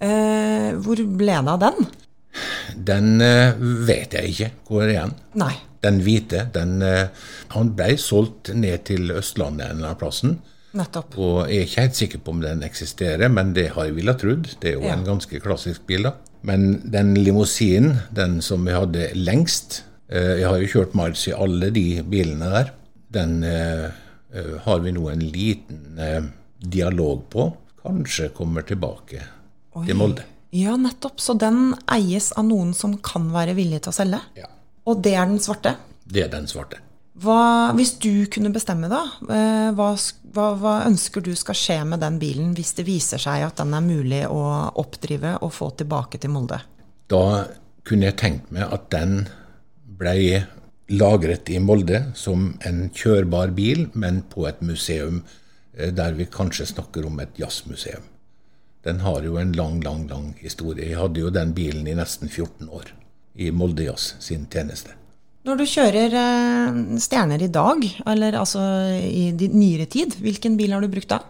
eh, 0.00 0.70
hvor 0.80 1.02
ble 1.18 1.36
det 1.36 1.52
av 1.52 1.60
den? 1.66 1.86
Den 2.88 3.20
eh, 3.22 3.54
vet 3.86 4.16
jeg 4.16 4.32
ikke 4.32 4.50
hvor 4.70 4.86
er 4.86 4.94
igjen. 4.96 5.14
Nei. 5.38 5.52
Den 5.84 6.00
hvite, 6.00 6.46
den 6.54 6.78
eh, 6.82 7.10
Han 7.52 7.74
ble 7.76 7.92
solgt 8.00 8.48
ned 8.56 8.86
til 8.88 9.12
Østlandet 9.14 9.66
en 9.68 9.76
eller 9.76 9.90
annen 9.92 10.00
plassen. 10.00 10.38
Nettopp. 10.74 11.12
Og 11.22 11.44
jeg 11.46 11.60
er 11.60 11.68
ikke 11.68 11.82
helt 11.84 11.98
sikker 12.00 12.22
på 12.24 12.32
om 12.34 12.40
den 12.42 12.64
eksisterer, 12.66 13.28
men 13.30 13.52
det 13.54 13.68
har 13.76 13.86
jeg 13.86 13.94
villet 14.00 14.18
trodd. 14.18 14.48
Det 14.62 14.72
er 14.72 14.78
jo 14.80 14.86
Ja. 14.88 14.96
en 14.96 15.04
ganske 15.06 15.38
klassisk 15.44 15.84
bil, 15.86 16.08
da. 16.08 16.14
Men 16.44 16.90
den 16.92 17.14
limousinen, 17.16 17.96
den 18.12 18.40
som 18.44 18.66
vi 18.68 18.74
hadde 18.76 19.08
lengst 19.16 19.82
eh, 20.12 20.42
Jeg 20.42 20.48
har 20.50 20.60
jo 20.60 20.70
kjørt 20.74 20.96
Miles 20.98 21.24
i 21.30 21.32
alle 21.32 21.70
de 21.72 21.86
bilene 22.04 22.50
der. 22.52 22.72
Den 23.16 23.38
eh, 23.48 23.86
eh, 24.34 24.52
har 24.66 24.84
vi 24.84 24.92
nå 24.92 25.08
en 25.08 25.24
liten 25.24 25.98
dialog 26.60 27.24
på. 27.32 27.48
Kanskje 27.84 28.30
kommer 28.36 28.64
tilbake 28.68 29.24
til 29.86 29.96
Molde. 29.96 30.24
Ja, 30.54 30.76
nettopp. 30.78 31.18
Så 31.20 31.34
den 31.40 31.72
eies 31.90 32.30
av 32.36 32.46
noen 32.48 32.74
som 32.76 32.98
kan 33.04 33.32
være 33.32 33.56
villig 33.56 33.82
til 33.84 33.94
å 33.94 33.96
selge? 33.96 34.20
Ja. 34.38 34.50
Og 34.84 35.00
det 35.04 35.16
er 35.16 35.26
den 35.26 35.40
svarte? 35.42 35.78
Det 36.04 36.26
er 36.26 36.32
den 36.32 36.46
svarte. 36.50 36.78
Hva, 37.14 37.70
hvis 37.78 37.92
du 38.02 38.26
kunne 38.26 38.50
bestemme, 38.50 38.88
da, 38.90 39.04
eh, 39.30 39.68
hva, 39.76 39.92
hva, 40.34 40.46
hva 40.58 40.72
ønsker 40.88 41.22
du 41.22 41.30
skal 41.38 41.54
skje 41.54 41.76
med 41.86 42.02
den 42.02 42.18
bilen 42.18 42.56
hvis 42.56 42.74
det 42.74 42.88
viser 42.88 43.22
seg 43.22 43.44
at 43.46 43.60
den 43.60 43.74
er 43.76 43.84
mulig 43.84 44.24
å 44.26 44.40
oppdrive 44.82 45.36
og 45.38 45.52
få 45.54 45.70
tilbake 45.78 46.18
til 46.18 46.34
Molde? 46.34 46.58
Da 47.06 47.46
kunne 47.86 48.08
jeg 48.08 48.18
tenkt 48.18 48.50
meg 48.54 48.66
at 48.66 48.88
den 48.90 49.28
ble 50.00 50.42
lagret 50.90 51.52
i 51.54 51.60
Molde 51.62 52.00
som 52.18 52.50
en 52.66 52.88
kjørbar 52.90 53.54
bil, 53.54 53.86
men 53.94 54.24
på 54.32 54.48
et 54.50 54.58
museum 54.66 55.22
eh, 55.78 55.94
der 55.94 56.18
vi 56.18 56.26
kanskje 56.26 56.66
snakker 56.74 57.06
om 57.06 57.22
et 57.22 57.38
jazzmuseum. 57.38 58.10
Den 58.84 59.00
har 59.06 59.22
jo 59.22 59.38
en 59.38 59.54
lang, 59.54 59.78
lang, 59.86 60.08
lang 60.10 60.34
historie. 60.42 60.90
Jeg 60.90 60.98
hadde 60.98 61.22
jo 61.22 61.30
den 61.32 61.54
bilen 61.54 61.86
i 61.86 61.94
nesten 61.96 62.28
14 62.28 62.68
år 62.68 62.90
i 63.38 63.54
Molde 63.54 63.86
Jazz 63.86 64.16
sin 64.20 64.50
tjeneste. 64.50 64.98
Når 65.44 65.58
du 65.60 65.64
kjører 65.68 66.14
eh, 66.16 66.76
stjerner 67.04 67.42
i 67.44 67.50
dag, 67.52 67.82
eller 68.08 68.38
altså 68.40 68.62
i 69.04 69.28
nyere 69.52 69.84
tid, 69.92 70.16
hvilken 70.24 70.56
bil 70.56 70.72
har 70.72 70.80
du 70.80 70.88
brukt 70.88 71.10
da? 71.12 71.20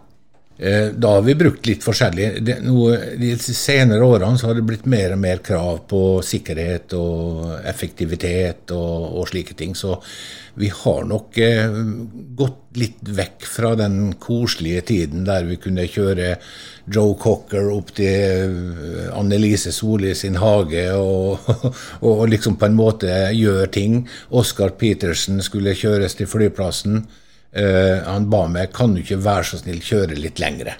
Eh, 0.57 0.87
Da 0.87 1.09
har 1.09 1.21
vi 1.21 1.35
brukt 1.35 1.65
litt 1.67 1.83
forskjellig. 1.83 2.29
De 2.45 3.35
senere 3.37 4.05
årene 4.05 4.37
så 4.39 4.47
har 4.47 4.55
det 4.55 4.63
blitt 4.67 4.85
mer 4.87 5.11
og 5.11 5.19
mer 5.19 5.41
krav 5.43 5.81
på 5.89 6.21
sikkerhet 6.23 6.95
og 6.95 7.57
effektivitet 7.67 8.71
og, 8.71 9.19
og 9.19 9.27
slike 9.27 9.57
ting. 9.59 9.75
Så 9.75 9.97
vi 10.55 10.69
har 10.71 11.03
nok 11.03 11.37
eh, 11.43 11.75
gått 12.39 12.79
litt 12.79 13.11
vekk 13.17 13.43
fra 13.47 13.73
den 13.75 14.13
koselige 14.19 14.85
tiden 14.93 15.25
der 15.27 15.43
vi 15.47 15.59
kunne 15.59 15.87
kjøre 15.91 16.37
Joe 16.91 17.17
Cocker 17.19 17.67
opp 17.73 17.91
til 17.97 18.55
eh, 18.55 19.11
Annelise 19.11 19.75
Solli 19.75 20.13
sin 20.15 20.39
hage 20.39 20.87
og, 20.95 21.51
og 22.07 22.23
liksom 22.31 22.55
på 22.55 22.69
en 22.69 22.79
måte 22.79 23.11
gjøre 23.35 23.67
ting. 23.75 24.05
Oscar 24.31 24.71
Petersen 24.79 25.43
skulle 25.43 25.75
kjøres 25.75 26.15
til 26.15 26.31
flyplassen. 26.31 27.03
Eh, 27.55 28.03
han 28.03 28.27
ba 28.29 28.47
meg 28.51 28.73
kan 28.75 28.93
du 28.93 28.99
ikke 28.99 29.21
være 29.23 29.47
så 29.47 29.61
snill 29.61 29.79
kjøre 29.83 30.17
litt 30.19 30.41
lengre. 30.43 30.75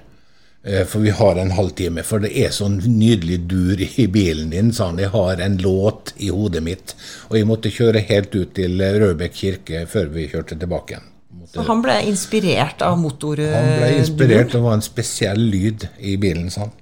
uh, 0.65 0.83
for 0.83 0.99
vi 0.99 1.11
har 1.13 1.35
en 1.37 1.51
halvtime. 1.51 2.03
For 2.03 2.19
det 2.19 2.31
er 2.41 2.49
sånn 2.51 2.79
nydelig 2.83 3.43
dur 3.47 3.81
i 3.85 4.07
bilen 4.09 4.49
din, 4.49 4.73
sa 4.73 4.89
han. 4.89 4.99
Jeg 4.99 5.13
har 5.13 5.41
en 5.41 5.57
låt 5.61 6.13
i 6.17 6.31
hodet 6.33 6.63
mitt. 6.65 6.95
Og 7.29 7.37
jeg 7.37 7.47
måtte 7.47 7.71
kjøre 7.71 8.01
helt 8.09 8.35
ut 8.35 8.55
til 8.57 8.81
Rødbekk 8.81 9.35
kirke 9.35 9.85
før 9.87 10.09
vi 10.15 10.25
kjørte 10.31 10.57
tilbake 10.57 10.95
igjen. 10.95 11.11
Så 11.53 11.61
han 11.67 11.83
ble 11.85 11.99
inspirert 12.09 12.81
av 12.81 12.97
motor... 12.97 13.37
Han 13.37 13.75
ble 13.77 13.91
inspirert, 13.99 14.51
det 14.51 14.63
var 14.63 14.79
en 14.79 14.83
spesiell 14.83 15.39
lyd 15.53 15.85
i 16.01 16.17
bilen. 16.17 16.49
sa 16.49 16.65
han. 16.65 16.73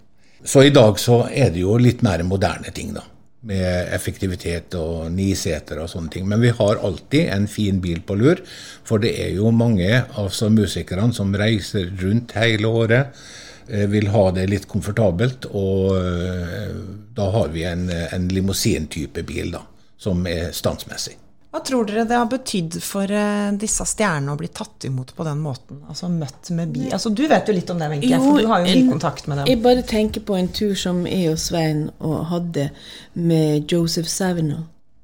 Så 0.44 0.64
i 0.64 0.72
dag 0.76 1.00
så 1.00 1.26
er 1.30 1.52
det 1.52 1.62
jo 1.62 1.76
litt 1.78 2.02
mer 2.04 2.24
moderne 2.28 2.72
ting, 2.76 2.94
da. 2.96 3.04
Med 3.44 3.90
effektivitet 3.92 4.76
og 4.80 5.10
niseter 5.12 5.82
og 5.84 5.90
sånne 5.92 6.14
ting. 6.14 6.28
Men 6.32 6.40
vi 6.40 6.54
har 6.56 6.80
alltid 6.80 7.28
en 7.34 7.48
fin 7.52 7.82
bil 7.84 8.00
på 8.08 8.16
lur. 8.16 8.40
For 8.88 9.04
det 9.04 9.12
er 9.20 9.34
jo 9.36 9.52
mange 9.52 9.90
altså 10.16 10.48
musikerne 10.54 11.12
som 11.16 11.36
reiser 11.36 11.90
rundt 12.00 12.38
hele 12.40 12.72
året. 12.72 13.20
eh, 13.68 13.84
Vil 13.92 14.08
ha 14.14 14.30
det 14.32 14.48
litt 14.48 14.68
komfortabelt. 14.72 15.50
Og 15.52 15.98
eh, 15.98 16.72
da 17.20 17.28
har 17.36 17.52
vi 17.52 17.68
en, 17.68 17.90
en 17.92 18.30
limousin-type 18.32 19.26
bil, 19.28 19.52
da. 19.58 19.66
Som 20.00 20.24
er 20.28 20.56
standsmessig. 20.56 21.18
Hva 21.54 21.60
tror 21.62 21.86
dere 21.86 22.08
det 22.10 22.18
har 22.18 22.26
betydd 22.26 22.80
for 22.82 23.12
eh, 23.14 23.52
disse 23.62 23.86
stjernene 23.86 24.34
å 24.34 24.40
bli 24.40 24.48
tatt 24.50 24.88
imot 24.88 25.12
på 25.14 25.26
den 25.28 25.38
måten? 25.44 25.84
Altså 25.86 26.08
møtt 26.10 26.50
med 26.58 26.72
bi... 26.74 26.88
Altså 26.90 27.12
Du 27.14 27.28
vet 27.30 27.46
jo 27.46 27.54
litt 27.54 27.70
om 27.70 27.78
det, 27.78 27.92
Wenche, 27.92 28.18
for 28.24 28.42
du 28.42 28.50
har 28.50 28.64
jo 28.64 28.72
mye 28.72 28.88
kontakt 28.90 29.30
med 29.30 29.38
dem. 29.38 29.52
Jeg 29.52 29.62
bare 29.62 29.84
tenker 29.86 30.26
på 30.26 30.34
en 30.40 30.50
tur 30.50 30.74
som 30.74 31.04
jeg 31.06 31.30
og 31.30 31.38
Svein 31.44 31.84
og 32.00 32.24
hadde 32.32 32.72
med 33.14 33.70
Joseph 33.70 34.10
Savino 34.10 34.64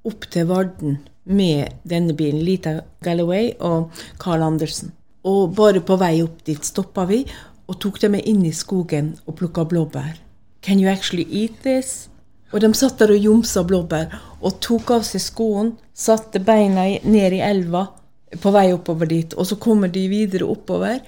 opp 0.09 0.25
til 0.33 0.49
Varden 0.49 0.97
med 1.29 1.77
denne 1.85 2.17
bilen, 2.17 2.41
Lita 2.41 2.79
Galloway 3.05 3.51
og 3.61 3.93
Carl 4.17 4.41
Andersen. 4.41 4.95
Og 5.29 5.53
bare 5.53 5.85
på 5.85 5.99
vei 6.01 6.15
opp 6.25 6.41
dit 6.49 6.65
stoppa 6.65 7.05
vi 7.05 7.21
og 7.69 7.77
tok 7.77 8.01
dem 8.01 8.17
med 8.17 8.25
inn 8.25 8.41
i 8.49 8.55
skogen 8.57 9.19
og 9.27 9.37
plukka 9.37 9.69
blåbær. 9.69 10.17
Can 10.65 10.81
you 10.81 10.89
actually 10.89 11.29
eat 11.29 11.61
this? 11.61 12.08
Og 12.49 12.61
de 12.63 12.69
satt 12.73 12.97
der 13.01 13.13
og 13.13 13.21
jomsa 13.21 13.63
blåbær 13.67 14.13
og 14.39 14.59
tok 14.63 14.95
av 14.97 15.05
seg 15.05 15.21
skoene, 15.21 15.75
satte 15.93 16.41
beina 16.41 16.87
ned 17.03 17.35
i 17.37 17.41
elva 17.45 17.85
på 18.41 18.51
vei 18.53 18.69
oppover 18.73 19.09
dit. 19.09 19.33
Og 19.33 19.47
så 19.47 19.57
kommer 19.61 19.91
de 19.91 20.05
videre 20.09 20.47
oppover, 20.49 20.99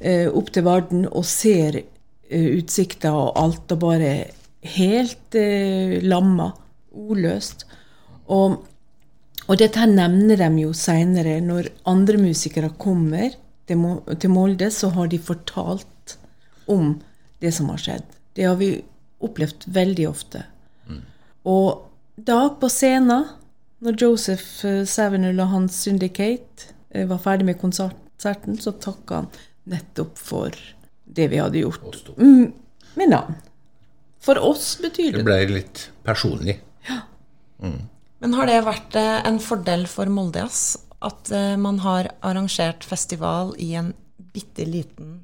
eh, 0.00 0.28
opp 0.28 0.50
til 0.52 0.64
Varden, 0.64 1.06
og 1.06 1.24
ser 1.24 1.82
eh, 1.82 2.48
utsikta 2.58 3.12
og 3.16 3.32
alt, 3.38 3.72
og 3.72 3.78
bare 3.84 4.12
helt 4.76 5.38
eh, 5.38 6.00
lamma. 6.02 6.52
Ordløst. 6.90 7.68
Og, 8.34 8.56
og 9.46 9.58
dette 9.60 9.78
her 9.78 9.86
nevner 9.86 10.40
de 10.40 10.64
jo 10.64 10.72
seinere. 10.74 11.38
Når 11.40 11.70
andre 11.86 12.18
musikere 12.18 12.72
kommer 12.78 13.36
til 13.70 14.32
Molde, 14.32 14.72
så 14.74 14.90
har 14.96 15.06
de 15.06 15.20
fortalt 15.22 16.16
om 16.66 16.96
det 17.40 17.52
som 17.54 17.70
har 17.70 17.78
skjedd. 17.78 18.08
Det 18.34 18.48
har 18.48 18.58
vi 18.58 18.72
opplevd 19.22 19.68
veldig 19.70 20.08
ofte. 20.10 20.42
Og 21.48 21.86
da 22.20 22.40
på 22.60 22.68
scenen, 22.72 23.28
når 23.80 23.96
Joseph 24.00 24.66
eh, 24.68 24.82
Savinul 24.88 25.40
og 25.40 25.52
hans 25.54 25.78
Syndicate 25.86 26.72
eh, 26.90 27.06
var 27.08 27.22
ferdig 27.22 27.48
med 27.48 27.60
konserten, 27.60 28.58
så 28.60 28.74
takka 28.76 29.22
han 29.22 29.30
nettopp 29.70 30.18
for 30.20 30.56
det 31.04 31.30
vi 31.32 31.40
hadde 31.40 31.62
gjort. 31.62 32.12
Mm, 32.18 32.52
med 33.00 33.12
navn. 33.14 33.38
For 34.20 34.36
oss 34.36 34.74
betyr 34.82 35.14
Det 35.14 35.22
det 35.22 35.28
ble 35.30 35.38
litt 35.54 35.86
personlig. 36.04 36.58
Ja. 36.88 37.00
Men 38.20 38.36
har 38.36 38.50
det 38.50 38.60
vært 38.66 39.00
eh, 39.00 39.16
en 39.24 39.40
fordel 39.40 39.86
for 39.88 40.12
Moldejazz 40.12 40.76
at 41.00 41.30
man 41.56 41.78
har 41.80 42.10
arrangert 42.20 42.84
festival 42.84 43.54
i 43.56 43.70
en 43.80 43.94
bitte 44.34 44.66
liten, 44.68 45.22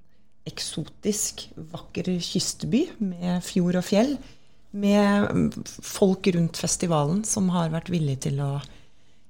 eksotisk, 0.49 1.43
vakker 1.69 2.09
kystby 2.25 2.87
med 2.97 3.45
fjord 3.45 3.77
og 3.83 3.85
fjell? 3.85 4.15
Med 4.77 5.31
mm, 5.33 5.65
folk 5.67 6.29
rundt 6.35 6.59
festivalen 6.61 7.23
som 7.25 7.49
har 7.55 7.73
vært 7.73 7.89
villige 7.93 8.27
til 8.29 8.43
å 8.45 8.51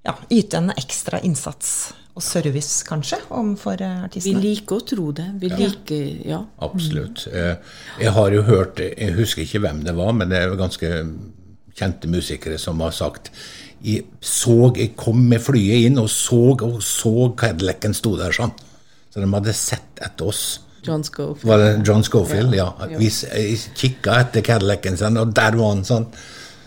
ja, 0.06 0.14
yte 0.30 0.60
en 0.60 0.72
ekstra 0.74 1.20
innsats 1.26 1.92
og 2.16 2.24
service, 2.24 2.80
kanskje, 2.88 3.18
overfor 3.28 3.82
artistene. 3.84 4.40
Vi 4.40 4.54
liker 4.54 4.78
å 4.78 4.84
tro 4.88 5.10
det. 5.12 5.26
Vi 5.42 5.50
liker 5.52 6.22
Ja. 6.24 6.40
Absolutt. 6.64 7.26
Eh, 7.28 7.56
Jeg 8.00 8.12
har 8.16 8.30
jo 8.32 8.42
hørt, 8.42 8.80
jeg 8.80 9.12
husker 9.18 9.42
ikke 9.44 9.60
hvem 9.60 9.84
det 9.84 9.94
var, 9.96 10.12
men 10.12 10.30
det 10.30 10.38
er 10.38 10.48
jo 10.48 10.56
ganske 10.56 10.88
kjente 11.76 12.08
musikere 12.08 12.58
som 12.58 12.80
har 12.80 12.94
sagt 12.96 13.30
jeg 13.84 14.06
så, 14.24 14.72
jeg 14.76 14.94
kom 14.96 15.18
med 15.28 15.42
flyet 15.44 15.84
inn 15.86 15.98
og 16.00 16.08
så, 16.10 16.56
og 16.64 16.78
så 16.82 17.28
Cadillacen 17.38 17.94
sto 17.94 18.16
der 18.16 18.32
sånn. 18.34 18.54
Så 19.12 19.20
de 19.20 19.28
hadde 19.30 19.52
sett 19.56 20.00
etter 20.02 20.30
oss. 20.32 20.60
John 20.86 21.04
Schofield. 21.04 21.44
Var 21.50 21.58
det 21.64 21.70
John 21.88 22.02
Schofield? 22.06 22.54
Ja. 22.56 22.70
Vi 22.98 23.06
s- 23.12 23.68
kikka 23.76 24.20
etter 24.24 24.42
Cadillacen 24.46 24.96
sin, 25.00 25.16
og 25.20 25.34
der 25.36 25.56
var 25.58 25.74
han 25.74 25.84
sånn. 25.84 26.06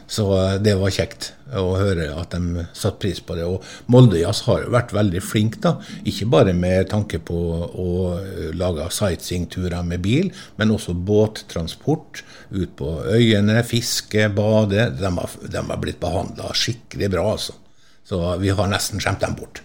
Så 0.09 0.23
eh, 0.37 0.55
det 0.65 0.73
var 0.79 0.89
kjekt 0.89 1.33
å 1.53 1.75
høre 1.77 2.07
at 2.17 2.31
de 2.33 2.63
satte 2.73 2.97
pris 3.03 3.19
på 3.25 3.35
det. 3.37 3.43
Og 3.45 3.61
Moldejazz 3.93 4.41
har 4.47 4.63
jo 4.63 4.71
vært 4.73 4.91
veldig 4.93 5.21
flink, 5.21 5.59
da. 5.61 5.75
Ikke 6.09 6.25
bare 6.29 6.53
med 6.57 6.89
tanke 6.89 7.19
på 7.21 7.37
å 7.69 7.87
eh, 8.17 8.49
lage 8.57 8.87
sightseeingturer 8.95 9.85
med 9.85 10.01
bil, 10.01 10.31
men 10.57 10.73
også 10.73 10.95
båttransport 10.97 12.23
ut 12.51 12.75
på 12.79 12.89
øyene, 13.13 13.61
fiske, 13.63 14.27
bade. 14.33 14.89
De 14.97 15.13
har, 15.19 15.37
de 15.45 15.63
har 15.69 15.81
blitt 15.81 15.99
behandla 16.01 16.51
skikkelig 16.57 17.11
bra, 17.13 17.27
altså. 17.37 17.53
Så 18.09 18.23
vi 18.41 18.49
har 18.49 18.69
nesten 18.71 18.97
skjemt 19.01 19.21
dem 19.21 19.35
bort. 19.37 19.61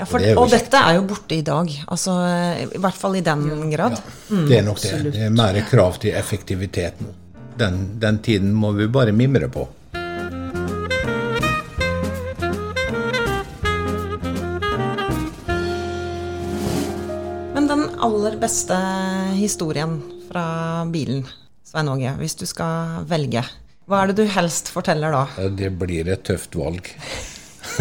Ja, 0.00 0.06
for, 0.08 0.16
Og 0.16 0.24
det 0.24 0.36
og 0.40 0.46
kjekt. 0.48 0.70
dette 0.70 0.78
er 0.80 0.94
jo 0.96 1.02
borte 1.10 1.36
i 1.36 1.42
dag. 1.44 1.72
Altså, 1.92 2.12
I 2.72 2.78
hvert 2.80 2.96
fall 2.96 3.18
i 3.18 3.20
den 3.20 3.42
grad. 3.68 3.98
Det 4.30 4.56
er 4.56 4.62
nok 4.64 4.80
det. 4.80 4.92
Det 5.12 5.26
er 5.26 5.34
mer 5.34 5.58
krav 5.68 5.98
til 6.00 6.16
effektivitet 6.16 7.02
nå. 7.04 7.12
Den, 7.60 7.82
den 8.00 8.18
tiden 8.24 8.54
må 8.56 8.70
vi 8.72 8.86
bare 8.88 9.12
mimre 9.12 9.50
på. 9.52 9.66
Men 17.54 17.66
den 17.68 17.84
aller 18.00 18.36
beste 18.40 18.76
historien 19.36 19.98
fra 20.30 20.44
bilen, 20.92 21.24
Svein 21.66 21.90
Åge, 21.92 22.14
hvis 22.22 22.38
du 22.38 22.46
skal 22.48 23.02
velge, 23.10 23.42
hva 23.90 24.04
er 24.04 24.12
det 24.12 24.22
du 24.22 24.30
helst 24.30 24.70
forteller 24.72 25.12
da? 25.14 25.24
Det 25.58 25.72
blir 25.80 26.08
et 26.14 26.22
tøft 26.26 26.54
valg. 26.58 26.88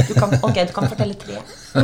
Du 0.08 0.14
kan, 0.14 0.34
ok, 0.44 0.56
du 0.68 0.74
kan 0.74 0.88
fortelle 0.90 1.14
tre. 1.20 1.40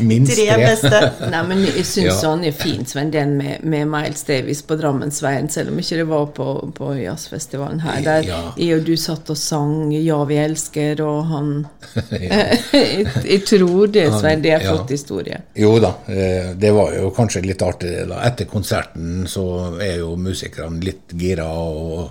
Minst 0.00 0.32
Tre 0.36 0.46
tre. 0.46 0.56
beste. 0.64 1.00
Nei, 1.30 1.42
men 1.48 1.62
jeg 1.66 1.84
syns 1.86 2.22
Ja. 2.22 2.30
han 2.30 2.44
er 2.44 2.52
fin, 2.56 2.84
Sven, 2.86 3.10
den 3.12 3.36
med, 3.36 3.64
med 3.64 3.86
Miles 3.88 4.22
Davis 4.24 4.62
på 4.62 4.76
Drammensveien, 4.80 5.48
selv 5.52 5.72
om 5.72 5.78
ikke 5.78 5.96
det 6.00 6.06
var 6.08 6.26
på, 6.36 6.48
på 6.76 6.92
jazzfestivalen 7.02 7.80
her. 7.84 8.00
Der 8.04 8.22
Ja. 8.28 8.40
jeg 8.56 8.78
og 8.78 8.84
du 8.86 8.96
satt 8.96 9.30
og 9.30 9.36
sang 9.36 9.92
'Ja, 9.92 10.24
vi 10.24 10.34
elsker', 10.40 11.00
og 11.04 11.26
han 11.26 11.66
jeg, 12.10 13.06
jeg 13.24 13.44
tror 13.44 13.86
det, 13.92 14.06
Svein, 14.20 14.42
det 14.42 14.52
er 14.52 14.60
Ja. 14.64 14.72
flott 14.72 14.90
historie. 14.90 15.42
Jo 15.56 15.78
da, 15.78 15.94
eh, 16.08 16.54
det 16.56 16.72
var 16.74 16.92
jo 16.94 17.10
kanskje 17.10 17.42
litt 17.46 17.62
artig. 17.62 17.90
det 17.90 18.08
da. 18.08 18.20
Etter 18.26 18.44
konserten 18.46 19.26
så 19.26 19.78
er 19.80 19.98
jo 19.98 20.16
musikerne 20.16 20.80
litt 20.82 21.12
gira 21.12 21.44
og 21.46 22.10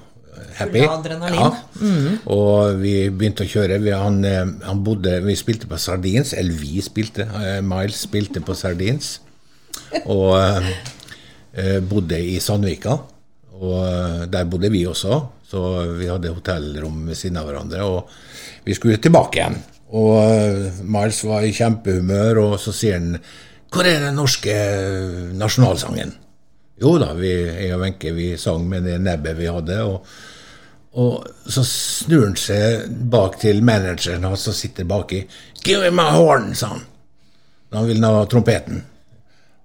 happy. 0.57 0.81
Av 0.85 0.99
adrenalin. 0.99 1.39
Ja. 1.39 1.51
Og 2.33 2.79
vi 2.81 2.93
begynte 3.09 3.45
å 3.45 3.49
kjøre. 3.49 3.79
Vi, 3.83 3.91
han, 3.97 4.19
eh, 4.25 4.45
han 4.67 4.83
bodde, 4.85 5.17
vi 5.25 5.35
spilte 5.39 5.69
på 5.69 5.79
Sardins, 5.81 6.33
eller 6.37 6.53
vi 6.59 6.81
spilte. 6.85 7.27
eh, 7.41 7.59
Miles 7.65 8.03
spilte 8.07 8.41
på 8.45 8.55
Sardins. 8.57 9.19
Og 10.05 10.35
eh, 10.39 11.79
bodde 11.81 12.19
i 12.19 12.39
Sandvika. 12.43 12.97
Og 13.59 13.77
eh, 13.85 14.25
der 14.33 14.49
bodde 14.49 14.71
vi 14.73 14.85
også, 14.89 15.21
så 15.47 15.61
vi 15.99 16.09
hadde 16.09 16.33
hotellrom 16.33 17.03
ved 17.07 17.19
siden 17.19 17.37
av 17.41 17.47
hverandre. 17.51 17.85
Og 17.85 18.65
vi 18.65 18.73
skulle 18.77 18.97
tilbake 19.01 19.39
igjen. 19.41 19.59
Og 19.93 20.83
Miles 20.89 21.19
var 21.29 21.45
i 21.45 21.53
kjempehumør, 21.53 22.39
og 22.47 22.53
så 22.61 22.71
sier 22.73 22.97
han 22.97 23.11
Hvor 23.73 23.85
er 23.85 23.99
den 24.01 24.15
norske 24.17 24.53
nasjonalsangen? 25.37 26.15
Jo 26.83 26.97
da, 26.99 27.13
vi, 27.15 27.31
jeg 27.31 27.73
og 27.77 27.83
Wenche 27.85 28.11
vi 28.15 28.33
sang 28.37 28.67
med 28.67 28.87
det 28.89 28.99
nebbet 28.99 29.37
vi 29.39 29.51
hadde. 29.51 29.81
og 29.87 30.05
og 30.93 31.25
så 31.49 31.63
snur 31.65 32.27
han 32.27 32.35
seg 32.37 32.89
bak 33.09 33.39
til 33.41 33.63
manageren 33.65 34.27
og 34.29 34.37
så 34.37 34.53
sitter 34.53 34.85
baki. 34.85 35.23
'Give 35.63 35.81
me 35.81 35.89
my 35.89 36.09
horn', 36.13 36.53
sa 36.53 36.67
han. 36.67 36.83
Han 37.73 38.03
ha 38.03 38.25
trompeten. 38.29 38.83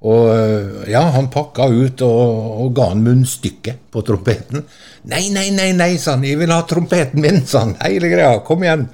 Og 0.01 0.31
øh, 0.31 0.89
ja, 0.89 1.03
han 1.11 1.29
pakka 1.29 1.67
ut 1.69 2.01
og, 2.07 2.63
og 2.63 2.75
ga 2.75 2.89
han 2.95 3.05
munnstykket 3.05 3.91
på 3.93 4.03
trompeten. 4.07 4.65
'Nei, 5.05 5.29
nei, 5.29 5.51
nei', 5.51 5.75
nei, 5.77 5.97
sa 5.99 6.17
han. 6.17 6.25
'Jeg 6.25 6.39
vil 6.39 6.55
ha 6.55 6.63
trompeten 6.63 7.21
min', 7.21 7.45
sa 7.47 7.67
han. 7.67 7.77
Hele 7.83 8.09
greia. 8.09 8.41
Kom 8.41 8.65
igjen. 8.65 8.89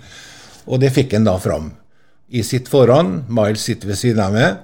Og 0.66 0.80
det 0.80 0.90
fikk 0.90 1.14
han 1.14 1.28
da 1.28 1.38
fram. 1.38 1.70
I 2.34 2.42
sitt 2.42 2.68
foran. 2.68 3.24
Miles 3.28 3.62
sitter 3.62 3.92
ved 3.92 4.00
siden 4.00 4.24
av 4.24 4.32
meg. 4.34 4.56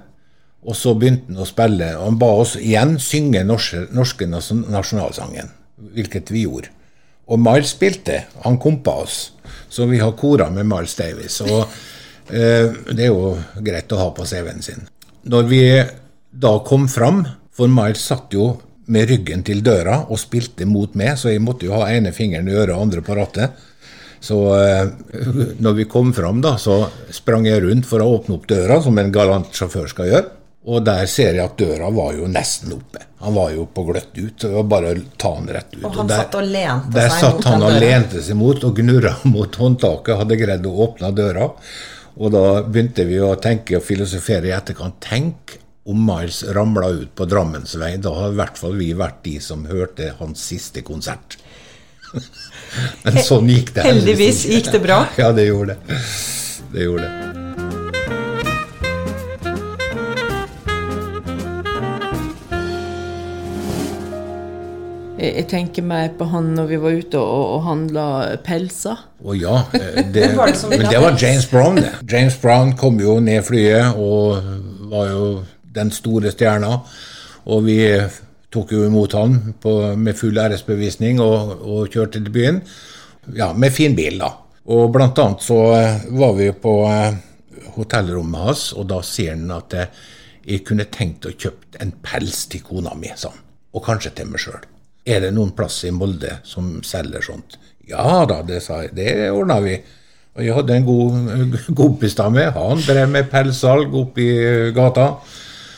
Og 0.61 0.77
så 0.77 0.93
begynte 0.97 1.31
han 1.31 1.41
å 1.41 1.47
spille. 1.49 1.89
Og 1.97 2.05
han 2.09 2.19
ba 2.21 2.29
oss 2.43 2.55
igjen 2.59 2.97
synge 3.01 3.41
norske, 3.47 3.87
norske 3.95 4.27
nasjonalsangen, 4.29 5.49
hvilket 5.95 6.29
vi 6.33 6.45
gjorde. 6.45 6.73
Og 7.31 7.39
Miles 7.39 7.73
spilte. 7.75 8.25
Han 8.45 8.59
kompa 8.61 9.01
oss. 9.05 9.31
Så 9.71 9.87
vi 9.89 10.01
har 10.01 10.17
kora 10.19 10.49
med 10.53 10.67
Miles 10.69 10.95
Davis. 10.99 11.39
Og 11.45 11.61
eh, 12.29 12.67
det 12.91 13.07
er 13.07 13.13
jo 13.13 13.37
greit 13.63 13.93
å 13.93 14.01
ha 14.01 14.09
på 14.15 14.27
CV-en 14.27 14.65
sin. 14.65 14.83
Når 15.31 15.47
vi 15.49 15.63
da 16.31 16.57
kom 16.67 16.87
fram, 16.91 17.23
for 17.55 17.71
Miles 17.71 18.03
satt 18.07 18.33
jo 18.35 18.53
med 18.91 19.07
ryggen 19.09 19.43
til 19.47 19.61
døra 19.63 20.01
og 20.09 20.19
spilte 20.19 20.67
mot 20.67 20.93
meg, 20.99 21.15
så 21.19 21.31
jeg 21.31 21.43
måtte 21.43 21.67
jo 21.67 21.75
ha 21.77 21.87
ene 21.93 22.11
fingeren 22.15 22.49
i 22.49 22.55
øret 22.57 22.75
og 22.75 22.87
andre 22.87 23.03
på 23.05 23.15
rattet. 23.17 23.67
Så 24.21 24.37
eh, 24.53 24.91
når 25.63 25.79
vi 25.79 25.87
kom 25.89 26.11
fram, 26.13 26.43
da, 26.43 26.57
så 26.61 26.83
sprang 27.13 27.47
jeg 27.47 27.63
rundt 27.63 27.87
for 27.89 28.03
å 28.03 28.11
åpne 28.19 28.37
opp 28.37 28.45
døra, 28.51 28.77
som 28.83 28.99
en 29.01 29.13
galant 29.13 29.49
sjåfør 29.55 29.89
skal 29.89 30.11
gjøre. 30.11 30.40
Og 30.69 30.83
der 30.85 31.07
ser 31.09 31.33
jeg 31.33 31.41
at 31.41 31.55
døra 31.57 31.87
var 31.93 32.13
jo 32.13 32.27
nesten 32.29 32.75
oppe. 32.75 33.01
Han 33.21 33.33
var 33.33 33.53
jo 33.55 33.63
på 33.65 33.85
gløtt 33.87 34.11
ut. 34.17 34.35
Det 34.43 34.51
var 34.53 34.67
bare 34.69 34.91
å 34.93 34.99
ta 35.17 35.31
han 35.35 35.49
rett 35.49 35.73
ut. 35.73 35.85
Og 35.89 35.95
han 35.97 36.11
der, 36.11 36.21
satt 36.21 36.37
og 36.37 36.45
lente 36.45 36.93
der 36.93 37.09
seg 37.09 37.23
satt 37.23 37.39
mot 37.39 37.47
han 37.49 37.65
og 37.65 37.79
lente 37.81 38.21
seg 38.27 38.37
mot 38.37 38.67
og 38.67 38.77
gnurra 38.77 39.15
mot 39.33 39.57
håndtaket. 39.63 40.19
Hadde 40.21 40.37
greid 40.41 40.69
å 40.69 40.75
åpne 40.85 41.11
døra. 41.17 41.49
Og 42.21 42.33
da 42.35 42.45
begynte 42.67 43.07
vi 43.09 43.17
å 43.23 43.33
tenke 43.41 43.79
og 43.79 43.85
filosofere 43.87 44.51
i 44.51 44.53
etterkant. 44.53 44.99
Tenk 45.01 45.57
om 45.89 46.01
Miles 46.05 46.43
ramla 46.53 46.91
ut 46.93 47.15
på 47.17 47.25
Drammensvei. 47.25 47.95
Da 47.97 48.13
har 48.19 48.33
i 48.33 48.37
hvert 48.37 48.61
fall 48.61 48.77
vi 48.77 48.91
vært 48.97 49.23
de 49.25 49.39
som 49.41 49.65
hørte 49.65 50.13
hans 50.19 50.45
siste 50.51 50.85
konsert. 50.85 51.39
Men 53.05 53.21
sånn 53.25 53.49
gikk 53.49 53.73
det 53.77 53.87
Heldigvis 53.87 54.45
gikk 54.51 54.73
det 54.75 54.83
bra. 54.83 55.05
Ja, 55.21 55.31
det 55.33 55.49
gjorde 55.49 55.79
det. 55.79 56.01
Det 56.71 56.85
gjorde 56.85 57.07
det. 57.07 57.40
Jeg, 65.21 65.45
tenker 65.51 65.85
mer 65.85 66.09
på 66.17 66.25
han 66.31 66.47
når 66.57 66.69
vi 66.71 66.77
var 66.81 66.95
ute 66.97 67.19
og, 67.21 67.41
og 67.55 67.63
handla 67.67 68.05
pelser. 68.45 69.03
Å 69.21 69.35
ja. 69.37 69.59
eh, 69.77 70.01
Det, 70.15 70.31
var 70.37 70.53
men 70.71 70.87
det 70.87 71.01
var 71.03 71.17
James 71.19 71.45
Brown, 71.51 71.77
det. 71.77 71.91
James 72.09 72.37
Brown 72.41 72.73
kom 72.77 72.97
jo 73.01 73.19
ned 73.21 73.43
flyet 73.45 73.99
og 74.01 74.41
var 74.89 75.11
jo 75.11 75.27
den 75.75 75.93
store 75.93 76.33
stjerna. 76.33 76.79
Og 77.51 77.65
vi 77.67 77.77
tok 78.51 78.73
jo 78.73 78.87
imot 78.87 79.13
han 79.17 79.37
på, 79.61 79.75
med 79.97 80.17
full 80.17 80.41
æresbevisning 80.41 81.21
og, 81.23 81.53
og 81.61 81.93
kjørte 81.93 82.17
til 82.17 82.33
byen. 82.33 82.61
Ja, 83.37 83.51
med 83.53 83.75
fin 83.77 83.93
bil, 83.95 84.17
da. 84.23 84.33
Og 84.73 84.89
blant 84.93 85.21
annet 85.21 85.45
så 85.45 85.59
eh, 85.77 86.09
var 86.17 86.33
vi 86.39 86.49
på 86.65 86.75
eh, 86.89 87.21
hotellrommet 87.77 88.49
hans, 88.49 88.67
og 88.73 88.89
da 88.89 89.03
sier 89.05 89.37
han 89.37 89.53
at 89.53 89.77
jeg 90.41 90.65
kunne 90.65 90.89
tenkt 90.89 91.29
å 91.29 91.37
kjøpt 91.37 91.77
en 91.81 91.93
pels 92.01 92.47
til 92.49 92.65
kona 92.65 92.97
mi, 92.97 93.13
sa 93.13 93.29
han. 93.29 93.49
Og 93.77 93.85
kanskje 93.85 94.17
til 94.17 94.33
meg 94.33 94.41
sjøl. 94.41 94.65
Er 95.05 95.23
det 95.25 95.31
noen 95.33 95.53
plass 95.57 95.79
i 95.87 95.91
Molde 95.95 96.37
som 96.45 96.77
selger 96.85 97.23
sånt? 97.25 97.57
Ja 97.89 98.21
da, 98.29 98.41
det 98.45 98.61
sa 98.63 98.83
jeg. 98.85 98.93
Det 98.95 99.31
ordna 99.33 99.59
vi. 99.63 99.75
Og 100.37 100.43
jeg 100.45 100.55
hadde 100.55 100.75
en 100.77 100.85
god 100.87 101.55
kompis 101.81 102.15
da 102.19 102.29
med. 102.31 102.51
Han 102.55 102.83
drev 102.85 103.09
med 103.11 103.31
pelssalg 103.31 103.95
oppe 103.97 104.23
i 104.23 104.35
gata. 104.75 105.13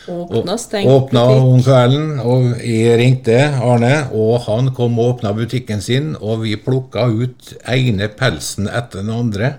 Åpna, 0.04 0.58
stengt 0.60 0.92
Åpna 0.92 1.22
butikk. 1.30 1.46
om 1.48 1.62
kvelden, 1.64 2.08
og 2.20 2.48
jeg 2.60 2.98
ringte 3.00 3.38
Arne, 3.64 3.94
og 4.12 4.42
han 4.50 4.74
kom 4.76 4.98
og 5.00 5.14
åpna 5.14 5.32
butikken 5.38 5.80
sin, 5.80 6.10
og 6.20 6.42
vi 6.44 6.58
plukka 6.60 7.06
ut 7.08 7.54
ene 7.72 8.10
pelsen 8.12 8.68
etter 8.68 9.00
den 9.00 9.14
andre. 9.16 9.54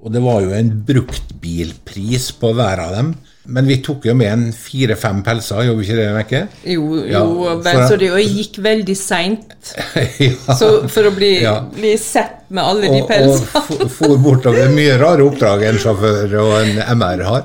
Og 0.00 0.14
det 0.16 0.22
var 0.24 0.40
jo 0.40 0.54
en 0.56 0.72
bruktbilpris 0.88 2.30
på 2.40 2.54
hver 2.56 2.80
av 2.86 2.96
dem. 2.96 3.12
Men 3.44 3.66
vi 3.66 3.76
tok 3.82 4.04
jo 4.06 4.12
med 4.14 4.28
en 4.30 4.44
fire-fem 4.54 5.22
pelser, 5.26 5.64
gjorde 5.66 5.80
vi 5.80 5.86
ikke 5.88 5.96
det, 5.98 6.10
Mekke? 6.14 6.40
Jo, 6.70 7.00
Ja, 7.10 7.22
vel, 7.64 7.80
så 7.90 7.96
det 7.98 8.10
og 8.14 8.20
gikk 8.22 8.60
veldig 8.62 8.94
seint 8.96 9.72
ja. 10.22 10.54
for 10.86 11.08
å 11.08 11.10
bli, 11.16 11.32
Ja. 11.42 11.56
bli 11.74 11.96
sett 11.98 12.44
med 12.54 12.62
alle 12.62 12.82
de 12.86 13.00
og, 13.00 13.02
og 13.02 13.08
pelsene. 13.10 13.64
f- 13.88 13.96
for 13.96 14.14
bortover. 14.22 14.70
Mye 14.76 14.94
rare 15.00 15.26
oppdrag 15.26 15.64
en 15.72 15.80
sjåfør 15.82 16.36
og 16.38 16.54
en 16.60 16.78
MR 17.00 17.24
har. 17.26 17.44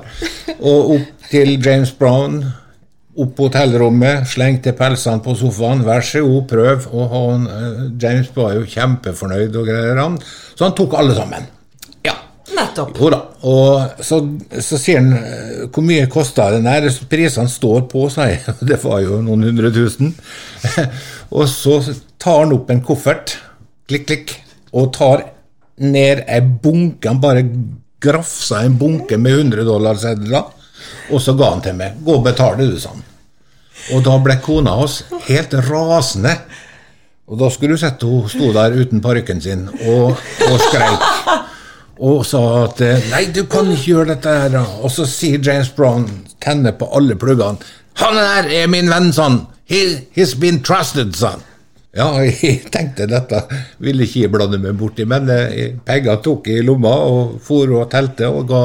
Og 0.60 0.94
opp 0.98 1.28
til 1.32 1.56
James 1.66 1.90
Brown, 1.98 2.38
opp 3.18 3.32
på 3.34 3.48
hotellrommet, 3.48 4.28
slengte 4.30 4.70
pelsene 4.78 5.18
på 5.24 5.34
sofaen. 5.40 5.82
Vær 5.82 6.04
så 6.06 6.22
god, 6.22 6.44
prøv. 6.52 6.86
Og 6.94 7.10
han, 7.16 7.48
eh, 7.50 7.80
James 8.04 8.30
var 8.36 8.54
jo 8.54 8.62
kjempefornøyd 8.70 9.56
og 9.58 9.66
greier, 9.66 9.98
han. 9.98 10.20
Så 10.54 10.62
han 10.68 10.76
tok 10.78 10.94
alle 10.94 11.18
sammen. 11.18 11.50
Ja. 12.06 12.14
Nettopp. 12.54 12.94
Jo 13.02 13.10
da. 13.16 13.24
Og 13.46 14.02
så, 14.02 14.18
så 14.50 14.78
sier 14.80 14.98
han 14.98 15.12
eh, 15.14 15.64
hvor 15.70 15.84
mye 15.86 16.08
kosta 16.10 16.48
den 16.54 16.66
der. 16.66 16.88
Prisene 17.10 17.50
står 17.50 17.86
på, 17.90 18.08
sier 18.10 18.34
jeg. 18.34 18.56
Det 18.70 18.80
var 18.82 19.02
jo 19.04 19.20
noen 19.24 19.46
hundre 19.50 19.70
tusen. 19.74 20.14
og 21.36 21.48
så 21.50 21.80
tar 22.18 22.44
han 22.44 22.54
opp 22.56 22.70
en 22.74 22.84
koffert, 22.84 23.36
klikk, 23.88 24.08
klikk, 24.10 24.38
og 24.74 24.90
tar 24.96 25.26
ned 25.78 26.24
ei 26.26 26.40
bunke. 26.42 27.06
Han 27.06 27.22
bare 27.22 27.46
grafsa 28.02 28.64
en 28.64 28.78
bunke 28.78 29.18
med 29.18 29.38
100 29.44 29.66
dollarsedler, 29.66 30.54
og 31.12 31.22
så 31.22 31.34
ga 31.38 31.52
han 31.54 31.62
til 31.62 31.78
meg. 31.78 32.00
Gå 32.04 32.18
og 32.18 32.26
betale, 32.26 32.66
du, 32.66 32.78
sa 32.80 32.94
han. 32.94 33.04
Og 33.94 34.02
da 34.04 34.16
ble 34.20 34.34
kona 34.42 34.74
hans 34.80 35.04
helt 35.28 35.54
rasende. 35.68 36.34
Og 37.28 37.38
da 37.40 37.50
skulle 37.52 37.76
du 37.76 37.80
sett 37.80 38.02
hun 38.02 38.28
sto 38.32 38.50
der 38.56 38.74
uten 38.74 39.02
parykken 39.04 39.40
sin 39.44 39.66
og, 39.68 40.16
og 40.48 40.58
skreik. 40.64 41.06
Og 41.98 42.24
sa 42.26 42.40
at 42.64 42.80
eh, 42.84 43.02
'nei, 43.10 43.24
du 43.34 43.44
kan 43.50 43.66
ikke 43.72 43.92
gjøre 43.92 44.14
dette 44.14 44.30
her'. 44.30 44.58
Og 44.82 44.90
så 44.90 45.06
sier 45.06 45.42
James 45.42 45.70
Brown, 45.74 46.06
tenner 46.40 46.72
på 46.72 46.88
alle 46.94 47.16
pluggene 47.18 47.58
'Han 47.98 48.14
der 48.14 48.50
er 48.62 48.66
min 48.66 48.88
venn', 48.88 49.12
sa. 49.12 49.28
He, 49.64 50.06
'He's 50.14 50.38
been 50.38 50.62
trusted', 50.62 51.16
sa. 51.16 51.34
Ja, 51.96 52.22
jeg 52.22 52.68
tenkte 52.70 53.08
dette 53.10 53.42
ville 53.78 54.04
ikke 54.04 54.26
jeg 54.26 54.32
blande 54.32 54.58
meg 54.58 54.76
borti, 54.78 55.04
men 55.04 55.28
eh, 55.30 56.16
tok 56.22 56.46
jeg 56.46 56.62
i 56.62 56.66
lomma 56.66 56.94
og 57.08 57.40
for 57.42 57.66
og 57.72 57.90
telte 57.90 58.28
og 58.28 58.46
ga 58.48 58.62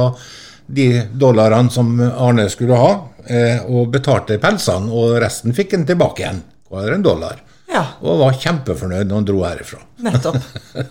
de 0.68 1.04
dollarene 1.20 1.72
som 1.72 2.00
Arne 2.00 2.50
skulle 2.50 2.78
ha, 2.78 2.92
eh, 3.28 3.60
og 3.68 3.92
betalte 3.92 4.38
pelsene, 4.38 4.92
og 4.92 5.18
resten 5.22 5.54
fikk 5.54 5.74
han 5.74 5.86
tilbake 5.86 6.24
igjen. 6.24 6.44
Hver 6.70 6.94
en 6.96 7.04
dollar. 7.06 7.42
Ja, 7.74 7.84
Og 8.06 8.20
var 8.22 8.36
kjempefornøyd 8.38 9.08
når 9.10 9.16
han 9.22 9.26
dro 9.28 9.44
herifra. 9.48 9.80
nettopp. 10.06 10.40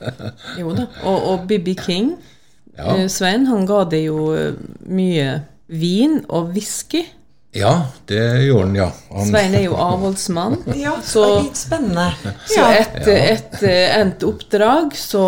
Jo 0.61 0.73
da. 0.75 0.87
Og, 1.07 1.27
og 1.33 1.47
Bibi 1.49 1.75
King, 1.79 2.15
Ja. 2.79 2.95
eh, 2.97 3.07
Svein, 3.13 3.45
han 3.47 3.67
ga 3.69 3.83
det 3.85 4.05
jo 4.07 4.31
eh, 4.35 4.55
mye 4.89 5.43
vin 5.69 6.23
og 6.29 6.55
whisky. 6.57 7.05
Ja, 7.55 7.75
det 8.09 8.23
gjorde 8.47 8.65
han, 8.71 8.77
ja. 8.79 8.87
Han, 9.13 9.27
Svein 9.29 9.55
er 9.59 9.67
jo 9.67 9.75
avholdsmann. 9.77 10.57
Ja, 10.81 10.95
Så- 11.05 11.43
litt 11.43 11.61
spennende. 11.61 12.07
Så 12.49 12.65
etter 12.65 13.21
et 13.35 13.63
eh, 13.69 13.99
endt 14.01 14.25
oppdrag 14.25 14.97
så, 14.97 15.27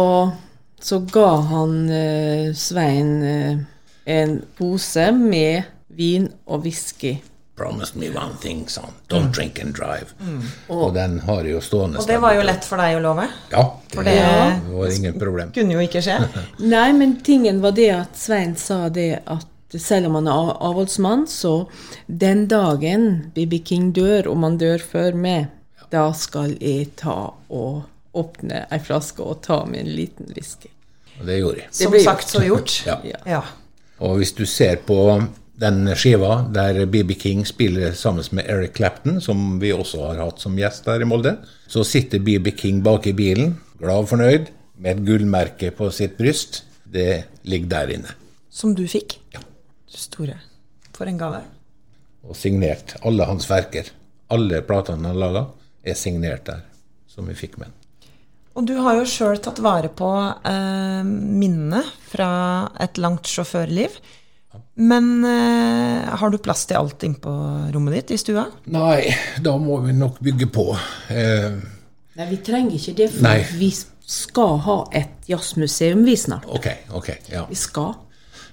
så 0.80 1.02
ga 1.12 1.28
han 1.52 1.76
uh, 1.92 2.48
Svein 2.56 3.12
uh, 3.22 3.60
en 4.08 4.34
pose 4.58 5.10
med 5.16 5.68
vin 5.94 6.30
og 6.48 6.64
whisky. 6.64 7.18
Promised 7.56 7.94
me 7.96 8.08
one 8.10 8.34
thing, 8.42 8.64
sa 8.68 8.80
han. 8.80 8.94
Don't 9.08 9.30
drink 9.34 9.60
and 9.62 9.74
drive. 9.74 10.10
Og 10.68 10.94
den 10.94 11.20
har 11.20 11.44
jo 11.46 11.60
stående. 11.62 12.00
Og 12.02 12.06
det 12.06 12.16
var 12.18 12.34
jo 12.34 12.42
lett 12.42 12.64
for 12.66 12.82
deg 12.82 12.96
å 12.98 13.02
love. 13.04 13.28
Ja, 13.52 13.62
det, 13.88 13.94
For 13.94 14.02
det- 14.02 14.60
var 14.72 14.90
ingen 14.96 15.18
problem. 15.20 15.52
Kunne 15.54 15.76
jo 15.76 15.84
ikke 15.84 16.02
skje. 16.02 16.16
Nei, 16.74 16.88
men 16.92 17.16
tingen 17.22 17.60
var 17.62 17.76
det 17.78 17.90
at 17.94 18.16
Svein 18.18 18.56
sa 18.58 18.88
det 18.88 19.20
at 19.30 19.46
selv 19.70 20.06
om 20.10 20.14
han 20.18 20.26
er 20.30 20.50
avholdsmann, 20.66 21.26
så 21.30 21.68
den 22.06 22.46
dagen 22.50 23.30
Bibi 23.34 23.58
King 23.64 23.92
dør, 23.94 24.26
om 24.34 24.42
han 24.42 24.58
dør 24.58 24.78
før 24.82 25.14
meg, 25.14 25.46
da 25.90 26.08
skal 26.12 26.56
jeg 26.60 26.90
ta 26.98 27.30
og 27.50 27.84
åpne 28.14 28.64
ei 28.70 28.78
flaske 28.82 29.22
og 29.22 29.40
ta 29.46 29.60
med 29.66 29.80
en 29.86 29.94
liten 29.94 30.26
whisky. 30.34 30.70
Og 31.20 31.26
det 31.26 31.38
gjorde 31.38 31.62
jeg. 31.62 31.68
Som 31.70 31.94
blir 31.94 32.02
sagt, 32.02 32.28
så 32.34 32.42
gjort. 32.42 32.80
Ja. 32.90 32.98
Ja. 33.26 33.42
Og 34.02 34.16
hvis 34.18 34.32
du 34.34 34.42
ser 34.46 34.76
på 34.86 34.98
den 35.60 35.86
skiva 35.94 36.40
der 36.50 36.80
BB 36.90 37.14
King 37.20 37.44
spiller 37.46 37.94
sammen 37.94 38.24
med 38.34 38.48
Eric 38.50 38.74
Clapton, 38.76 39.20
som 39.20 39.58
vi 39.62 39.72
også 39.72 40.02
har 40.08 40.22
hatt 40.24 40.42
som 40.42 40.56
gjest 40.58 40.88
her 40.90 41.02
i 41.02 41.08
Molde, 41.08 41.36
så 41.70 41.84
sitter 41.86 42.22
BB 42.22 42.50
King 42.58 42.82
bak 42.82 43.06
i 43.06 43.14
bilen, 43.14 43.54
glad 43.78 44.04
og 44.04 44.10
fornøyd, 44.10 44.50
med 44.76 44.96
et 44.96 45.04
gullmerke 45.06 45.70
på 45.74 45.90
sitt 45.94 46.16
bryst. 46.18 46.64
Det 46.84 47.24
ligger 47.46 47.70
der 47.70 47.92
inne. 47.96 48.16
Som 48.50 48.74
du 48.74 48.84
fikk. 48.90 49.18
Ja. 49.34 49.42
Store. 49.86 50.36
For 50.94 51.10
en 51.10 51.18
gave. 51.18 51.40
Og 52.26 52.36
signert. 52.38 52.96
Alle 53.06 53.26
hans 53.28 53.46
verker. 53.50 53.88
Alle 54.34 54.60
platene 54.66 55.10
han 55.10 55.18
laga, 55.20 55.46
er 55.84 55.96
signert 55.98 56.46
der, 56.48 56.62
som 57.10 57.26
vi 57.28 57.36
fikk 57.38 57.58
med. 57.62 57.70
Og 58.54 58.66
du 58.66 58.76
har 58.78 59.00
jo 59.00 59.06
sjøl 59.08 59.40
tatt 59.42 59.58
vare 59.62 59.90
på 59.90 60.10
eh, 60.46 61.02
minnene 61.04 61.82
fra 62.06 62.28
et 62.82 62.98
langt 63.02 63.26
sjåførliv. 63.30 63.96
Men 64.74 65.24
eh, 65.24 66.08
har 66.18 66.30
du 66.30 66.38
plass 66.42 66.64
til 66.66 66.76
alt 66.80 67.04
innpå 67.06 67.30
rommet 67.74 67.94
ditt 68.00 68.14
i 68.16 68.18
stua? 68.18 68.48
Nei, 68.74 69.06
da 69.42 69.54
må 69.62 69.78
vi 69.84 69.94
nok 69.94 70.18
bygge 70.24 70.48
på. 70.50 70.64
Eh, 71.14 71.52
Nei, 72.18 72.26
vi 72.30 72.38
trenger 72.46 72.74
ikke 72.78 72.94
det, 72.98 73.10
for 73.14 73.26
Nei. 73.26 73.36
vi 73.58 73.70
skal 74.04 74.58
ha 74.66 74.78
et 74.94 75.28
jazzmuseum, 75.30 76.02
vi 76.06 76.16
snart. 76.18 76.46
ok, 76.50 76.66
ok. 76.98 77.08
Ja. 77.32 77.44
Vi 77.48 77.58
skal. 77.58 77.94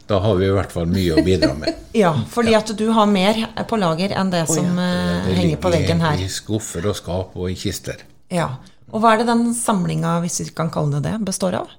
Da 0.08 0.20
har 0.20 0.36
vi 0.36 0.46
i 0.48 0.54
hvert 0.54 0.72
fall 0.74 0.86
mye 0.92 1.18
å 1.18 1.24
bidra 1.26 1.54
med. 1.58 1.74
Ja, 2.02 2.14
fordi 2.32 2.54
at 2.56 2.70
du 2.78 2.86
har 2.96 3.10
mer 3.12 3.42
på 3.68 3.76
lager 3.82 4.14
enn 4.16 4.30
det 4.32 4.46
som 4.48 4.78
eh, 4.80 5.26
Det 5.28 5.36
henger 5.42 5.58
på 5.60 5.72
veggen 5.74 6.00
her. 6.06 6.22
I 6.22 6.30
skuffer 6.32 6.86
og 6.88 6.96
skap 6.96 7.34
og 7.36 7.50
i 7.52 7.56
kister. 7.60 8.00
Ja. 8.32 8.48
Og 8.92 9.02
hva 9.04 9.14
er 9.16 9.22
det 9.22 9.28
den 9.32 9.52
samlinga, 9.56 10.20
hvis 10.24 10.40
vi 10.44 10.50
kan 10.56 10.70
kalle 10.72 11.00
det 11.00 11.10
det, 11.10 11.18
består 11.28 11.58
av? 11.60 11.74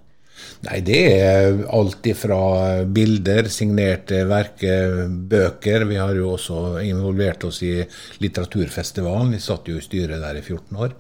Nei, 0.63 0.81
det 0.87 1.01
er 1.19 1.57
alt 1.75 2.07
ifra 2.07 2.39
bilder, 2.87 3.49
signerte 3.51 4.23
verker, 4.31 5.09
bøker. 5.09 5.85
Vi 5.91 5.97
har 5.99 6.15
jo 6.15 6.33
også 6.37 6.61
involvert 6.87 7.45
oss 7.49 7.63
i 7.67 7.81
litteraturfestivalen. 8.23 9.33
Vi 9.35 9.41
satt 9.43 9.69
jo 9.71 9.79
i 9.79 9.85
styret 9.85 10.23
der 10.23 10.39
i 10.39 10.43
14 10.45 10.77
år. 10.87 10.95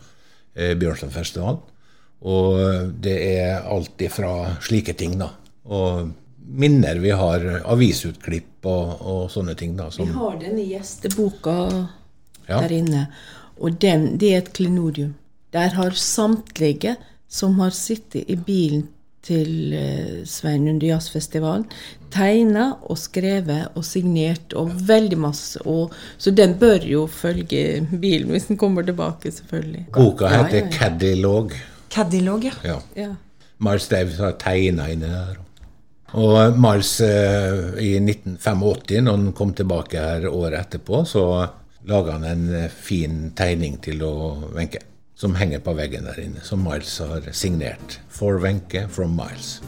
Eh, 0.54 0.74
Bjørnsonfestivalen. 0.78 1.60
Og 2.22 2.90
det 3.02 3.16
er 3.36 3.64
alt 3.66 4.02
ifra 4.06 4.32
slike 4.62 4.94
ting, 4.98 5.16
da. 5.18 5.30
Og 5.66 6.10
minner. 6.42 6.98
Vi 7.02 7.10
har 7.14 7.42
avisutklipp 7.70 8.66
og, 8.66 9.00
og 9.02 9.22
sånne 9.32 9.54
ting. 9.58 9.74
da. 9.78 9.88
Vi 9.94 10.06
har 10.06 10.18
har 10.30 10.38
denne 10.42 10.66
gjesteboka 10.66 11.56
Ja. 12.48 12.58
der 12.60 12.72
inne, 12.74 13.06
og 13.62 13.78
den, 13.80 14.16
det 14.18 14.32
er 14.32 14.38
et 14.42 14.52
klenodium. 14.52 15.14
Der 15.54 15.68
har 15.76 15.90
samtlige 15.94 16.96
som 17.28 17.58
har 17.60 17.70
sittet 17.70 18.26
i 18.28 18.34
bilen 18.36 18.88
til 19.22 19.74
Sveinund 20.26 20.82
Svein 20.82 20.88
jazzfestivalen, 20.88 21.66
tegna 22.12 22.72
og 22.90 22.98
skrevet 23.00 23.76
og 23.78 23.84
signert 23.86 24.54
og 24.58 24.72
veldig 24.88 25.18
masse. 25.22 25.62
Og, 25.68 25.94
så 26.18 26.32
den 26.34 26.56
bør 26.60 26.82
jo 26.86 27.06
følge 27.06 27.82
bilen 27.92 28.32
hvis 28.34 28.50
den 28.50 28.60
kommer 28.60 28.86
tilbake, 28.86 29.32
selvfølgelig. 29.32 29.86
boka 29.94 30.32
heter 30.32 30.58
ja, 30.58 30.64
ja. 30.64 30.72
Cadilog. 30.78 31.54
Cadilog, 31.92 32.44
ja. 32.44 32.56
Ja. 32.64 32.80
Ja. 32.96 33.14
Miles 33.62 33.88
Davis 33.88 34.18
har 34.18 34.36
tegna 34.42 34.90
inni 34.90 35.08
der. 35.08 35.38
Og 36.18 36.58
Miles 36.60 37.00
eh, 37.00 37.78
i 37.80 37.94
1985, 38.02 39.00
når 39.06 39.16
han 39.16 39.32
kom 39.36 39.54
tilbake 39.56 40.00
her 40.00 40.26
året 40.28 40.58
etterpå, 40.58 41.04
så 41.08 41.24
laga 41.88 42.18
han 42.18 42.26
en 42.28 42.48
eh, 42.58 42.68
fin 42.68 43.30
tegning 43.36 43.78
til 43.84 44.02
å 44.04 44.14
Wenche, 44.52 44.82
som 45.22 45.34
henger 45.38 45.60
på 45.62 45.70
veggen 45.78 46.08
der 46.08 46.18
inne, 46.18 46.40
som 46.42 46.64
Miles 46.66 46.96
har 46.98 47.28
signert. 47.30 48.00
For 48.10 48.40
Wenche 48.42 48.88
from 48.90 49.14
Miles. 49.14 49.60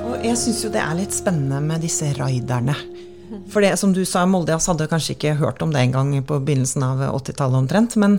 Og 0.00 0.24
jeg 0.24 0.40
syns 0.40 0.64
jo 0.64 0.72
det 0.72 0.80
er 0.80 0.96
litt 0.96 1.12
spennende 1.12 1.60
med 1.60 1.84
disse 1.84 2.08
raiderne. 2.16 2.78
For 3.52 3.60
det 3.60 3.76
som 3.76 3.92
du 3.92 4.06
sa, 4.08 4.24
Molde 4.24 4.56
hadde 4.56 4.88
kanskje 4.88 5.18
ikke 5.18 5.36
hørt 5.42 5.60
om 5.60 5.74
det 5.74 5.84
engang 5.84 6.16
på 6.24 6.40
begynnelsen 6.40 6.86
av 6.86 7.04
80-tallet 7.20 7.66
omtrent. 7.66 8.00
Men, 8.00 8.16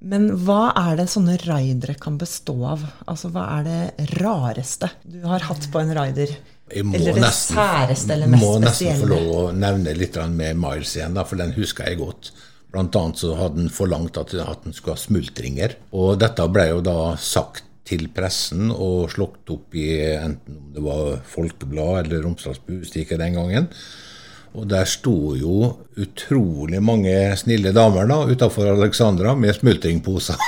men 0.00 0.30
hva 0.40 0.70
er 0.88 1.02
det 1.02 1.10
sånne 1.12 1.36
raidere 1.44 2.00
kan 2.00 2.16
bestå 2.16 2.56
av? 2.72 2.88
Altså 3.04 3.28
hva 3.34 3.44
er 3.58 3.68
det 3.68 4.12
rareste 4.22 4.88
du 5.04 5.20
har 5.28 5.44
hatt 5.52 5.68
på 5.68 5.84
en 5.84 5.98
raider? 6.00 6.32
Jeg 6.74 6.84
må 6.84 6.98
Eller 6.98 7.16
det 7.16 7.22
nesten, 7.24 7.56
særeste 7.56 8.12
eller 8.14 8.30
mest 8.32 8.44
må 8.44 8.58
nesten 8.62 9.00
få 9.00 9.08
lov 9.08 9.28
å 9.32 9.44
nevne 9.56 9.94
litt 9.96 10.18
med 10.34 10.58
Miles 10.60 10.96
igjen, 10.98 11.16
da, 11.16 11.24
for 11.28 11.40
den 11.40 11.54
husker 11.56 11.88
jeg 11.88 12.00
godt. 12.02 12.32
Blant 12.68 12.96
annet 13.00 13.22
så 13.22 13.32
hadde 13.38 13.62
han 13.62 13.72
forlangt 13.72 14.18
at, 14.20 14.34
han 14.36 14.76
skulle 14.76 14.98
ha 14.98 15.00
smultringer. 15.00 15.78
Og 15.96 16.18
dette 16.20 16.44
ble 16.52 16.66
jo 16.68 16.82
da 16.84 16.98
sagt 17.16 17.64
til 17.88 18.10
pressen 18.12 18.68
og 18.74 19.08
slått 19.14 19.48
opp 19.54 19.76
i 19.80 19.88
enten 20.12 20.58
om 20.58 20.68
det 20.74 20.84
var 20.84 21.22
Folkeblad 21.24 22.02
eller 22.02 22.20
Romsdals 22.26 22.60
Budstikke 22.66 23.16
den 23.20 23.38
gangen. 23.38 23.70
Og 24.58 24.68
der 24.68 24.88
sto 24.88 25.34
jo 25.36 25.72
utrolig 26.00 26.80
mange 26.84 27.14
snille 27.40 27.72
damer 27.76 28.08
da, 28.08 28.22
utafor 28.28 28.72
Alexandra 28.74 29.34
med 29.36 29.56
smultringposer. 29.56 30.40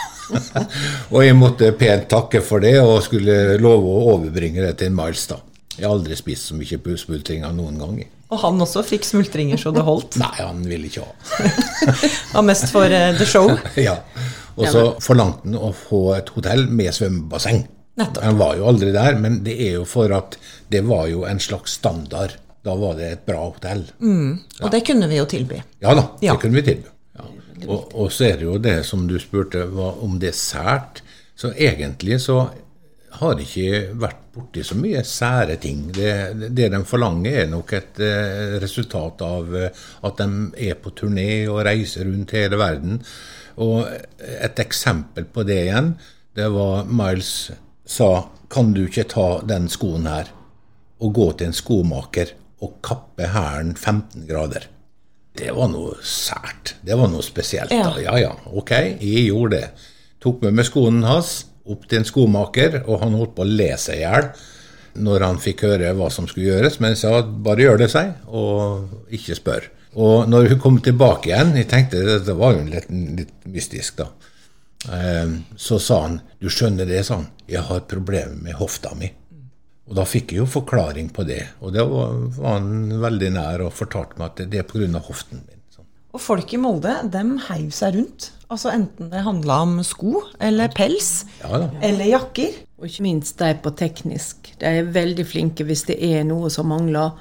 og 1.14 1.20
jeg 1.24 1.36
måtte 1.36 1.72
pent 1.78 2.08
takke 2.12 2.42
for 2.44 2.64
det 2.64 2.76
og 2.82 3.00
skulle 3.06 3.58
love 3.60 3.88
å 3.88 4.10
overbringe 4.16 4.64
det 4.64 4.76
til 4.82 4.92
Miles. 4.96 5.24
da. 5.30 5.40
Jeg 5.76 5.86
har 5.86 5.94
aldri 5.94 6.16
spist 6.18 6.50
så 6.50 6.56
mye 6.58 6.96
smultringer 6.98 7.52
noen 7.54 7.78
gang. 7.80 8.00
Og 8.30 8.38
han 8.44 8.62
også 8.62 8.82
fikk 8.86 9.06
smultringer 9.06 9.58
så 9.60 9.72
det 9.74 9.84
holdt. 9.86 10.18
Nei, 10.22 10.34
han 10.38 10.62
ville 10.66 10.90
ikke 10.90 11.06
ha. 11.06 11.50
Var 12.34 12.46
mest 12.46 12.70
for 12.74 12.86
uh, 12.86 13.10
the 13.18 13.26
show. 13.26 13.50
ja. 13.88 13.96
Og 14.60 14.66
så 14.70 14.84
forlangte 15.02 15.46
han 15.48 15.56
å 15.58 15.72
få 15.74 16.02
et 16.18 16.30
hotell 16.34 16.66
med 16.68 16.92
svømmebasseng. 16.94 17.64
Nettopp. 18.00 18.22
Han 18.24 18.38
var 18.38 18.54
jo 18.58 18.68
aldri 18.70 18.92
der, 18.94 19.16
men 19.20 19.40
det 19.44 19.56
er 19.60 19.74
jo 19.80 19.86
for 19.88 20.12
at 20.14 20.36
det 20.72 20.82
var 20.86 21.08
jo 21.10 21.24
en 21.28 21.40
slags 21.42 21.74
standard. 21.80 22.36
Da 22.64 22.74
var 22.76 22.96
det 22.98 23.08
et 23.08 23.22
bra 23.26 23.40
hotell. 23.48 23.86
Og 24.04 24.66
det 24.72 24.82
kunne 24.86 25.08
vi 25.10 25.18
jo 25.18 25.26
tilby. 25.28 25.62
Ja 25.80 25.94
da, 25.96 26.10
Ja. 26.20 26.34
det 26.34 26.42
kunne 26.44 26.60
vi 26.60 26.66
tilby. 26.66 26.90
Ja. 27.16 27.26
Og, 27.66 27.94
og 27.96 28.12
så 28.12 28.28
er 28.28 28.40
det 28.40 28.46
jo 28.46 28.58
det 28.60 28.76
som 28.88 29.06
du 29.08 29.16
spurte 29.20 29.64
om 29.72 30.18
det 30.20 30.34
er 30.34 30.36
sært. 30.38 31.00
Så 31.40 31.54
egentlig 31.56 32.20
så 32.20 32.50
har 33.20 33.36
det 33.36 33.48
ikke 33.48 33.96
vært 34.00 34.29
borti 34.40 34.64
så 34.66 34.76
mye 34.78 35.04
sære 35.06 35.58
ting. 35.62 35.86
Det, 35.94 36.50
det 36.56 36.70
de 36.72 36.80
forlanger, 36.88 37.42
er 37.44 37.50
nok 37.52 37.74
et 37.76 38.00
eh, 38.04 38.56
resultat 38.62 39.22
av 39.26 39.54
eh, 39.56 39.84
at 40.08 40.22
de 40.22 40.68
er 40.70 40.80
på 40.80 40.94
turné 40.96 41.30
og 41.50 41.62
reiser 41.68 42.08
rundt 42.08 42.34
hele 42.36 42.58
verden. 42.60 42.98
Og 43.60 43.84
et 43.86 44.62
eksempel 44.62 45.28
på 45.28 45.44
det 45.44 45.60
igjen, 45.66 45.94
det 46.36 46.48
var 46.54 46.88
Miles 46.88 47.50
sa 47.90 48.10
kan 48.50 48.72
du 48.74 48.84
ikke 48.86 49.08
ta 49.10 49.28
den 49.46 49.68
skoen 49.70 50.08
her 50.10 50.30
og 51.00 51.14
gå 51.16 51.26
til 51.38 51.50
en 51.50 51.56
skomaker 51.56 52.34
og 52.60 52.76
kappe 52.84 53.30
hælen 53.32 53.74
15 53.76 54.26
grader. 54.28 54.66
Det 55.36 55.52
var 55.56 55.70
noe 55.72 55.94
sært. 56.04 56.74
Det 56.84 56.96
var 56.98 57.08
noe 57.12 57.24
spesielt. 57.24 57.72
Ja. 57.72 57.92
Ja 58.02 58.18
ja, 58.20 58.32
ok, 58.50 58.72
jeg 59.00 59.28
gjorde 59.30 59.56
det. 59.56 59.68
Tok 60.20 60.42
med 60.44 60.58
meg 60.58 60.68
skoen 60.68 61.00
hans 61.06 61.46
opp 61.74 61.86
til 61.88 62.00
en 62.00 62.08
skomaker, 62.08 62.80
og 62.86 63.02
han 63.04 63.16
holdt 63.18 63.36
på 63.36 63.44
å 63.46 63.50
le 63.50 63.72
seg 63.80 64.00
i 64.00 64.06
hjel 64.06 64.30
når 65.00 65.22
han 65.22 65.36
fikk 65.38 65.62
høre 65.68 65.92
hva 65.94 66.08
som 66.10 66.26
skulle 66.26 66.48
gjøres, 66.48 66.80
men 66.82 66.96
jeg 66.96 67.02
sa 67.04 67.20
bare 67.22 67.62
gjør 67.62 67.78
det 67.78 67.90
seg, 67.92 68.10
og 68.26 69.12
ikke 69.14 69.36
spør. 69.38 69.68
Og 70.02 70.26
når 70.30 70.48
hun 70.52 70.60
kom 70.62 70.80
tilbake 70.82 71.30
igjen, 71.30 71.54
jeg 71.58 71.68
tenkte 71.70 72.02
dette 72.06 72.34
var 72.38 72.56
jo 72.56 72.66
litt, 72.66 72.90
litt 72.90 73.46
mystisk, 73.50 74.02
da. 74.02 74.08
Eh, 74.90 75.32
Så 75.56 75.78
sa 75.82 76.02
han 76.06 76.20
du 76.40 76.48
skjønner 76.50 76.88
det, 76.90 77.04
sa 77.06 77.20
han, 77.20 77.30
jeg 77.50 77.62
har 77.66 77.86
problemer 77.90 78.34
med 78.34 78.58
hofta 78.58 78.94
mi. 78.98 79.10
Og 79.90 79.96
da 79.98 80.04
fikk 80.06 80.34
jeg 80.34 80.44
jo 80.44 80.46
forklaring 80.46 81.08
på 81.14 81.24
det. 81.26 81.42
Og 81.66 81.72
det 81.74 81.82
var, 81.82 82.12
var 82.38 82.60
han 82.60 83.00
veldig 83.02 83.30
nær 83.34 83.64
og 83.66 83.74
fortalte 83.74 84.20
meg 84.20 84.28
at 84.28 84.44
det 84.52 84.60
er 84.62 84.68
pga. 84.68 85.02
hoften 85.02 85.42
min. 85.42 85.56
Og 86.10 86.22
folk 86.22 86.54
i 86.54 86.58
Molde, 86.58 86.92
dem 87.10 87.36
heiv 87.48 87.70
seg 87.74 87.94
rundt. 87.94 88.30
Altså 88.50 88.72
enten 88.74 89.12
det 89.12 89.22
handla 89.22 89.60
om 89.62 89.76
sko 89.86 90.24
eller 90.42 90.72
pels 90.74 91.24
Ja 91.38 91.60
da. 91.62 91.68
eller 91.86 92.10
jakker. 92.10 92.56
Og 92.80 92.88
ikke 92.88 93.04
minst 93.04 93.38
de 93.38 93.52
på 93.62 93.70
teknisk. 93.78 94.50
De 94.58 94.66
er 94.66 94.90
veldig 94.90 95.26
flinke 95.28 95.66
hvis 95.68 95.84
det 95.86 95.98
er 96.02 96.24
noe 96.26 96.50
som 96.50 96.70
mangler. 96.72 97.14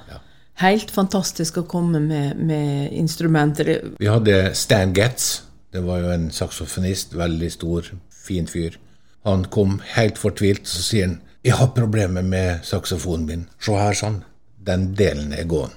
Helt 0.60 0.90
fantastisk 0.90 1.60
å 1.60 1.66
komme 1.68 2.00
med, 2.02 2.40
med 2.40 2.92
instrumenter. 2.96 3.70
Vi 4.00 4.08
hadde 4.10 4.54
Stan 4.58 4.94
Getz. 4.96 5.42
Det 5.70 5.84
var 5.86 6.00
jo 6.02 6.10
en 6.16 6.30
saksofonist. 6.34 7.14
Veldig 7.16 7.50
stor, 7.52 7.92
fin 8.10 8.48
fyr. 8.50 8.80
Han 9.28 9.44
kom 9.52 9.78
helt 9.94 10.18
fortvilt, 10.18 10.66
så 10.68 10.82
sier 10.82 11.06
han 11.06 11.20
'Jeg 11.44 11.54
har 11.56 11.70
problemer 11.76 12.22
med 12.22 12.64
saksofonen 12.64 13.26
min'. 13.28 13.46
Se 13.60 13.72
her, 13.72 13.92
sånn. 13.92 14.24
Den 14.66 14.94
delen 14.94 15.32
er 15.32 15.44
gåen. 15.44 15.70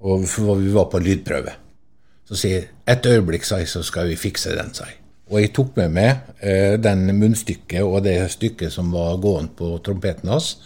Og 0.00 0.26
for 0.28 0.54
vi 0.54 0.72
var 0.72 0.84
på 0.90 0.98
lydprøve. 0.98 1.52
Så 2.28 2.36
sier 2.40 2.62
'Et 2.86 3.06
øyeblikk, 3.06 3.44
sa 3.44 3.56
jeg, 3.56 3.68
så 3.68 3.82
skal 3.82 4.08
vi 4.08 4.16
fikse 4.16 4.50
den', 4.56 4.74
sa 4.74 4.84
jeg. 4.84 4.96
Og 5.30 5.40
jeg 5.40 5.52
tok 5.56 5.76
med 5.76 5.88
meg 5.88 6.16
eh, 6.42 6.76
den 6.76 7.08
munnstykket 7.18 7.82
og 7.82 8.04
det 8.04 8.30
stykket 8.30 8.72
som 8.72 8.92
var 8.92 9.16
gående 9.22 9.52
på 9.56 9.78
trompeten 9.84 10.28
hans, 10.28 10.56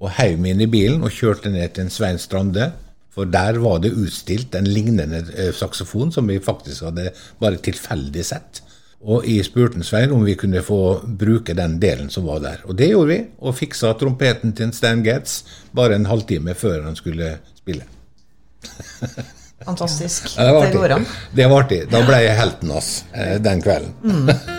og 0.00 0.14
heiv 0.16 0.38
meg 0.38 0.54
inn 0.54 0.60
i 0.64 0.70
bilen 0.70 1.02
og 1.02 1.12
kjørte 1.12 1.50
ned 1.52 1.74
til 1.74 1.86
en 1.86 1.90
Svein 1.92 2.18
Strande. 2.18 2.72
For 3.10 3.24
der 3.26 3.58
var 3.58 3.80
det 3.82 3.96
utstilt 3.98 4.54
en 4.54 4.68
lignende 4.68 5.24
eh, 5.34 5.52
saksofon 5.52 6.12
som 6.14 6.28
vi 6.30 6.38
faktisk 6.38 6.86
hadde 6.86 7.10
bare 7.40 7.58
tilfeldig 7.58 8.24
sett. 8.24 8.62
Og 8.98 9.26
jeg 9.26 9.46
spurte 9.46 9.82
Svein 9.86 10.12
om 10.14 10.24
vi 10.26 10.36
kunne 10.38 10.62
få 10.62 11.00
bruke 11.18 11.54
den 11.54 11.78
delen 11.82 12.10
som 12.10 12.26
var 12.26 12.42
der. 12.42 12.62
Og 12.66 12.78
det 12.78 12.90
gjorde 12.90 13.12
vi, 13.12 13.18
og 13.38 13.58
fiksa 13.58 13.92
trompeten 13.98 14.54
til 14.58 14.72
Stan 14.74 15.02
Getz 15.06 15.42
bare 15.74 15.98
en 15.98 16.06
halvtime 16.10 16.54
før 16.58 16.86
han 16.88 16.98
skulle 16.98 17.36
spille. 17.58 17.86
Fantastisk. 19.64 20.36
Ja, 20.36 20.44
det 20.44 20.52
var 20.52 20.66
det 20.66 20.76
går 20.76 20.96
an. 20.98 21.06
Det 21.32 21.46
var 21.50 21.64
artig. 21.64 21.82
Da 21.90 22.04
ble 22.06 22.22
jeg 22.22 22.38
helten 22.38 22.70
hans 22.76 22.92
eh, 23.12 23.36
den 23.42 23.62
kvelden. 23.64 24.30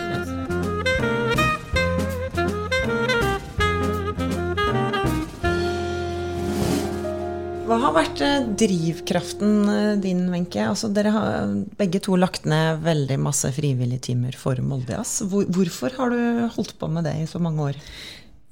Hva 7.70 7.76
har 7.78 7.92
vært 7.94 8.20
eh, 8.26 8.46
drivkraften 8.58 9.50
eh, 9.70 9.92
din, 10.02 10.24
Wenche? 10.32 10.64
Altså, 10.66 10.88
dere 10.90 11.12
har 11.14 11.52
begge 11.78 12.00
to 12.02 12.16
lagt 12.18 12.48
ned 12.50 12.80
veldig 12.82 13.18
masse 13.22 13.46
frivillige 13.54 14.08
timer 14.08 14.34
for 14.34 14.58
Molde 14.58 14.98
Hvor, 14.98 15.46
hvorfor 15.46 15.94
har 15.94 16.10
du 16.10 16.48
holdt 16.56 16.74
på 16.80 16.88
med 16.90 17.06
det 17.06 17.14
i 17.20 17.28
så 17.30 17.38
mange 17.38 17.68
år? 17.70 17.78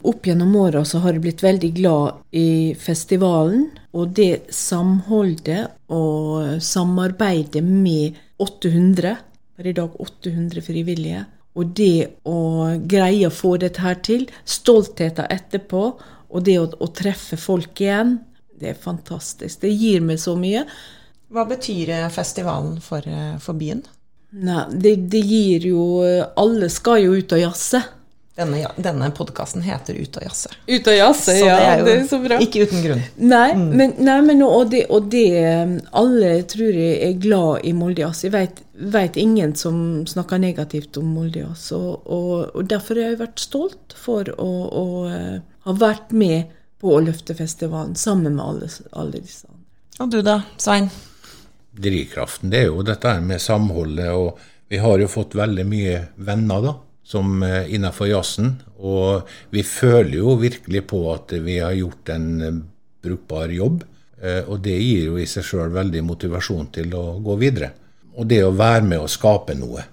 Opp 0.07 0.27
gjennom 0.27 0.55
åra 0.57 0.85
så 0.87 1.01
har 1.03 1.17
jeg 1.17 1.25
blitt 1.25 1.43
veldig 1.43 1.71
glad 1.75 2.21
i 2.31 2.75
festivalen. 2.79 3.67
Og 3.99 4.13
det 4.15 4.53
samholdet 4.55 5.73
og 5.91 6.63
samarbeidet 6.63 7.65
med 7.65 8.19
800, 8.39 9.17
per 9.59 9.67
i 9.67 9.75
dag 9.75 9.97
800 9.99 10.63
frivillige. 10.63 11.25
Og 11.59 11.75
det 11.75 12.21
å 12.31 12.39
greie 12.87 13.27
å 13.27 13.35
få 13.35 13.57
dette 13.59 13.83
her 13.83 13.99
til, 14.07 14.29
stoltheten 14.47 15.27
etterpå, 15.35 15.83
og 16.29 16.47
det 16.47 16.59
å, 16.61 16.69
å 16.71 16.91
treffe 16.95 17.41
folk 17.41 17.81
igjen, 17.83 18.21
det 18.59 18.75
er 18.75 18.79
fantastisk. 18.79 19.65
Det 19.65 19.73
gir 19.73 20.05
meg 20.05 20.23
så 20.23 20.37
mye. 20.39 20.63
Hva 21.35 21.45
betyr 21.49 21.91
eh, 21.97 22.09
festivalen 22.15 22.79
for, 22.83 23.03
eh, 23.03 23.35
for 23.43 23.59
byen? 23.59 23.83
Nei, 24.39 24.63
det, 24.71 24.95
det 25.09 25.23
gir 25.25 25.63
jo 25.71 25.83
Alle 26.37 26.67
skal 26.69 27.01
jo 27.01 27.15
ut 27.17 27.33
og 27.33 27.41
jazze. 27.41 27.81
Denne, 28.39 28.61
ja- 28.61 28.73
denne 28.79 29.09
podkasten 29.11 29.65
heter 29.67 29.97
Ut 29.99 30.17
og 30.21 30.27
jazze. 30.29 30.53
Ut 30.69 30.91
og 30.93 30.95
jazze, 30.95 31.35
ja. 31.41 31.57
det 31.59 31.65
er 31.67 31.81
jo 31.81 31.87
det 31.89 31.95
er 31.97 32.05
så 32.07 32.19
bra. 32.23 32.39
ikke 32.45 32.67
uten 32.69 32.85
grunn. 32.85 33.03
Nei, 33.33 33.49
men, 33.59 33.97
nei, 33.99 34.19
men 34.29 34.45
og, 34.47 34.71
det, 34.71 34.85
og 34.95 35.09
det 35.11 35.25
Alle 35.99 36.31
tror 36.51 36.79
jeg 36.79 37.01
er 37.09 37.19
glad 37.19 37.67
i 37.67 37.75
Moldejazz. 37.75 38.23
Jeg 38.29 38.35
vet, 38.37 38.63
vet 38.95 39.19
ingen 39.19 39.57
som 39.59 40.07
snakker 40.07 40.39
negativt 40.39 41.01
om 41.03 41.11
Moldejazz. 41.17 41.73
Og, 41.75 42.07
og, 42.07 42.33
og 42.55 42.71
derfor 42.71 43.01
har 43.01 43.13
jeg 43.13 43.21
vært 43.25 43.43
stolt 43.43 43.99
for 43.99 44.31
å, 44.39 44.49
å 44.71 44.87
eh, 45.11 45.37
ha 45.67 45.77
vært 45.83 46.15
med 46.15 46.55
på 46.79 46.95
å 46.95 47.03
løfte 47.03 47.35
festivalen 47.35 47.99
sammen 47.99 48.39
med 48.39 48.45
alle, 48.45 48.71
alle 48.95 49.19
disse 49.19 49.49
andre. 49.51 49.65
Og 49.99 50.15
du 50.15 50.21
da, 50.23 50.41
Svein? 50.63 50.93
drivkraften 51.79 52.51
det 52.51 52.65
er 52.65 52.71
jo 52.73 52.83
dette 52.87 53.13
med 53.23 53.43
samholdet. 53.43 54.11
og 54.13 54.39
Vi 54.69 54.81
har 54.83 54.99
jo 54.99 55.09
fått 55.09 55.37
veldig 55.39 55.67
mye 55.67 56.01
venner 56.17 56.65
da, 56.65 56.75
som 57.09 57.43
eh, 57.43 57.75
innenfor 57.75 58.11
jazzen. 58.11 58.51
Og 58.85 59.29
vi 59.51 59.63
føler 59.65 60.19
jo 60.21 60.37
virkelig 60.41 60.85
på 60.91 61.01
at 61.15 61.33
vi 61.45 61.59
har 61.63 61.77
gjort 61.77 62.13
en 62.13 62.27
eh, 62.45 62.59
brukbar 63.05 63.53
jobb. 63.55 63.85
eh, 64.21 64.43
Og 64.45 64.61
det 64.65 64.77
gir 64.77 65.07
jo 65.09 65.17
i 65.19 65.27
seg 65.27 65.47
sjøl 65.47 65.73
veldig 65.73 66.05
motivasjon 66.05 66.69
til 66.77 66.93
å 66.99 67.07
gå 67.25 67.39
videre. 67.41 67.73
Og 68.19 68.29
det 68.29 68.43
å 68.45 68.53
være 68.53 68.85
med 68.85 69.01
å 69.01 69.09
skape 69.09 69.57
noe. 69.57 69.87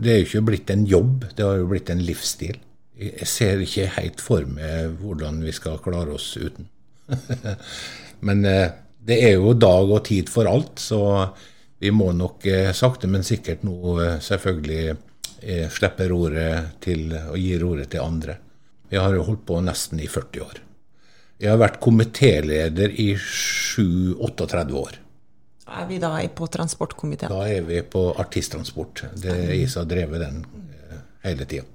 Det 0.00 0.12
er 0.12 0.20
jo 0.20 0.28
ikke 0.28 0.46
blitt 0.46 0.70
en 0.70 0.86
jobb, 0.86 1.24
det 1.36 1.44
har 1.44 1.58
jo 1.58 1.68
blitt 1.72 1.90
en 1.90 2.04
livsstil. 2.06 2.60
Jeg 3.00 3.26
ser 3.28 3.60
ikke 3.64 3.88
helt 3.96 4.20
for 4.22 4.46
meg 4.46 4.94
hvordan 5.00 5.40
vi 5.42 5.52
skal 5.56 5.80
klare 5.82 6.14
oss 6.14 6.28
uten. 6.36 6.68
Men 8.26 8.44
det 8.44 9.16
er 9.16 9.38
jo 9.38 9.54
dag 9.56 9.90
og 9.90 10.04
tid 10.06 10.28
for 10.30 10.48
alt, 10.48 10.78
så 10.80 11.00
vi 11.80 11.90
må 11.92 12.10
nok 12.12 12.44
sakte, 12.76 13.08
men 13.08 13.24
sikkert 13.24 13.62
nå 13.64 13.96
selvfølgelig 14.20 14.98
eh, 15.42 15.66
ordet 15.68 16.10
roret 16.10 16.80
til 16.80 17.12
og 17.14 17.36
gir 17.38 17.62
roret 17.62 17.90
til 17.90 18.02
andre. 18.04 18.36
Vi 18.90 18.98
har 18.98 19.14
jo 19.14 19.22
holdt 19.26 19.46
på 19.46 19.60
nesten 19.62 20.00
i 20.02 20.08
40 20.10 20.42
år. 20.42 20.60
Jeg 21.40 21.52
har 21.54 21.60
vært 21.60 21.80
komitéleder 21.80 22.92
i 23.00 23.14
7-38 23.16 24.76
år. 24.76 24.98
Er 25.70 25.86
vi 25.86 26.00
da 26.02 26.10
på 26.34 26.48
transportkomiteen? 26.50 27.30
Da 27.30 27.46
er 27.48 27.62
vi 27.64 27.80
på 27.86 28.10
artisttransport. 28.18 29.04
Det 29.14 29.30
er 29.30 29.52
jeg 29.54 29.70
som 29.70 29.84
har 29.84 29.92
drevet 29.92 30.24
den 30.24 30.42
eh, 30.90 31.04
hele 31.24 31.46
tida. 31.46 31.66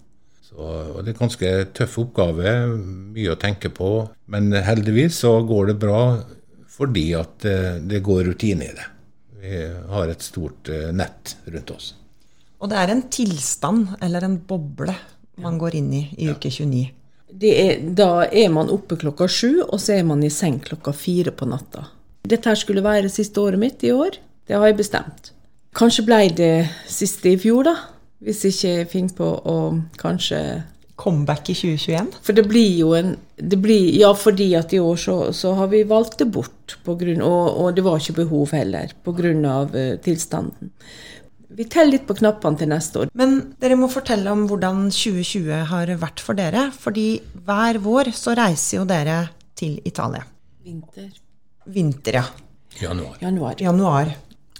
Og 0.55 1.01
det 1.03 1.11
er 1.11 1.17
ganske 1.19 1.49
tøff 1.75 1.97
oppgave, 1.99 2.51
mye 3.15 3.33
å 3.33 3.39
tenke 3.39 3.67
på. 3.75 3.89
Men 4.31 4.53
heldigvis 4.53 5.17
så 5.25 5.33
går 5.43 5.73
det 5.73 5.79
bra 5.81 6.01
fordi 6.75 7.09
at 7.15 7.47
eh, 7.47 7.75
det 7.83 8.03
går 8.03 8.27
rutine 8.29 8.69
i 8.69 8.75
det. 8.75 8.87
Vi 9.45 9.61
har 9.91 10.09
et 10.09 10.23
stort 10.25 10.69
nett 10.95 11.35
rundt 11.45 11.71
oss. 11.75 11.93
Og 12.59 12.71
det 12.71 12.77
er 12.79 12.93
en 12.93 13.03
tilstand, 13.11 13.95
eller 14.03 14.25
en 14.25 14.37
boble, 14.47 14.95
man 15.43 15.57
går 15.59 15.75
inn 15.81 15.91
i 15.93 16.03
i 16.23 16.29
uke 16.31 16.49
29. 16.51 16.85
Det 17.35 17.51
er, 17.59 17.81
da 17.97 18.25
er 18.29 18.51
man 18.53 18.71
oppe 18.71 18.95
klokka 18.99 19.27
sju, 19.27 19.65
og 19.65 19.79
så 19.81 19.97
er 19.97 20.05
man 20.07 20.23
i 20.23 20.31
seng 20.31 20.61
klokka 20.63 20.93
fire 20.95 21.33
på 21.35 21.47
natta. 21.49 21.89
Dette 22.25 22.49
her 22.49 22.57
skulle 22.57 22.85
være 22.85 23.11
siste 23.11 23.41
året 23.41 23.59
mitt 23.59 23.83
i 23.83 23.91
år. 23.91 24.15
Det 24.47 24.55
har 24.55 24.69
jeg 24.69 24.79
bestemt. 24.79 25.33
Kanskje 25.75 26.05
ble 26.07 26.21
det 26.37 26.53
siste 26.87 27.33
i 27.33 27.41
fjor, 27.41 27.67
da. 27.67 27.75
Hvis 28.23 28.45
ikke 28.47 28.71
jeg 28.71 28.87
finner 28.93 29.17
på 29.17 29.27
å 29.51 29.57
kanskje 29.99 30.39
Comeback 30.95 31.49
i 31.51 31.55
2021. 31.57 32.13
For 32.23 32.37
det 32.37 32.45
blir 32.47 32.77
jo 32.79 32.93
en 32.95 33.17
det 33.35 33.57
blir, 33.59 33.89
Ja, 33.99 34.13
fordi 34.15 34.53
at 34.55 34.71
i 34.73 34.79
år 34.79 34.95
så, 34.95 35.15
så 35.35 35.51
har 35.57 35.67
vi 35.67 35.83
valgt 35.83 36.21
det 36.21 36.29
bort, 36.31 36.77
på 36.85 36.95
grunn, 36.95 37.19
og, 37.21 37.57
og 37.59 37.75
det 37.75 37.83
var 37.83 37.99
ikke 37.99 38.21
behov 38.21 38.53
heller, 38.55 38.93
pga. 39.03 39.33
Uh, 39.75 39.97
tilstanden. 39.99 40.71
Vi 41.55 41.67
teller 41.71 41.95
litt 41.95 42.07
på 42.07 42.17
knappene 42.19 42.59
til 42.59 42.69
neste 42.71 43.03
år. 43.03 43.11
Men 43.15 43.37
dere 43.61 43.77
må 43.79 43.87
fortelle 43.91 44.31
om 44.33 44.43
hvordan 44.49 44.89
2020 44.91 45.61
har 45.71 45.91
vært 46.01 46.23
for 46.23 46.37
dere. 46.37 46.67
Fordi 46.75 47.07
hver 47.47 47.79
vår 47.83 48.11
så 48.15 48.35
reiser 48.37 48.81
jo 48.81 48.87
dere 48.89 49.21
til 49.55 49.77
Italia. 49.87 50.25
Vinter. 50.65 51.09
Vinter, 51.71 52.19
ja. 52.19 52.25
Januar. 52.81 53.15
Januar. 53.23 53.55
Januar. 53.63 54.11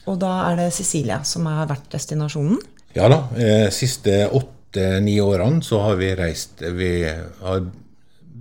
Og 0.05 0.19
da 0.21 0.31
er 0.47 0.59
det 0.61 0.69
Sicilia 0.75 1.19
som 1.27 1.47
har 1.49 1.67
vært 1.69 1.89
destinasjonen. 1.97 2.61
Ja 2.95 3.09
da. 3.11 3.25
Eh, 3.35 3.67
siste 3.75 4.23
åtte-ni 4.31 5.17
årene 5.19 5.63
så 5.65 5.81
har 5.83 5.99
vi 5.99 6.13
reist 6.15 6.61
Vi 6.63 6.91
har 7.03 7.65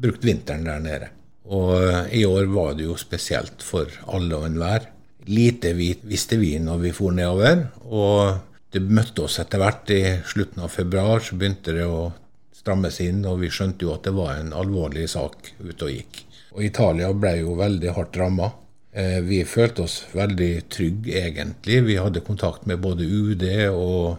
brukt 0.05 0.25
vinteren 0.25 0.67
der 0.69 0.83
nede. 0.85 1.11
Og 1.51 1.75
eh, 1.81 2.21
i 2.21 2.25
år 2.29 2.47
var 2.53 2.77
det 2.79 2.87
jo 2.87 2.97
spesielt 3.01 3.65
for 3.65 3.91
alle 4.07 4.39
og 4.39 4.47
enhver. 4.49 4.91
Lite 5.27 5.73
vi, 5.73 5.93
visste 6.03 6.37
vi 6.37 6.59
når 6.61 6.83
vi 6.83 6.93
for 6.97 7.15
nedover. 7.17 7.67
Og 7.89 8.35
det 8.75 8.83
møtte 8.85 9.25
oss 9.29 9.39
etter 9.43 9.63
hvert. 9.63 9.91
I 9.95 10.19
slutten 10.27 10.65
av 10.67 10.73
februar 10.75 11.25
så 11.25 11.39
begynte 11.39 11.77
det 11.77 11.87
å 11.89 12.11
strammes 12.55 13.01
inn, 13.05 13.25
og 13.29 13.43
vi 13.43 13.53
skjønte 13.53 13.87
jo 13.87 13.95
at 13.95 14.07
det 14.07 14.15
var 14.17 14.39
en 14.39 14.55
alvorlig 14.57 15.07
sak 15.13 15.55
ute 15.61 15.87
og 15.87 15.93
gikk. 15.93 16.21
Og 16.55 16.63
Italia 16.65 17.11
ble 17.13 17.39
jo 17.43 17.57
veldig 17.59 17.95
hardt 17.97 18.19
ramma. 18.21 18.51
Eh, 18.95 19.21
vi 19.27 19.43
følte 19.45 19.85
oss 19.85 20.05
veldig 20.15 20.53
trygge, 20.71 21.19
egentlig. 21.27 21.81
Vi 21.89 21.99
hadde 21.99 22.25
kontakt 22.25 22.67
med 22.71 22.81
både 22.81 23.05
UD 23.05 23.45
og 23.75 24.17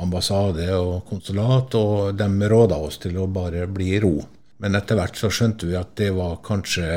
ambassade 0.00 0.70
og 0.74 1.04
konsulat, 1.08 1.74
og 1.76 2.14
de 2.16 2.48
råda 2.48 2.78
oss 2.80 2.98
til 3.02 3.18
å 3.20 3.28
bare 3.28 3.66
bli 3.68 3.92
i 3.96 4.00
ro. 4.02 4.16
Men 4.62 4.78
etter 4.78 4.96
hvert 4.96 5.18
så 5.18 5.28
skjønte 5.30 5.68
vi 5.68 5.76
at 5.76 5.92
det 6.00 6.12
var 6.16 6.40
kanskje 6.46 6.88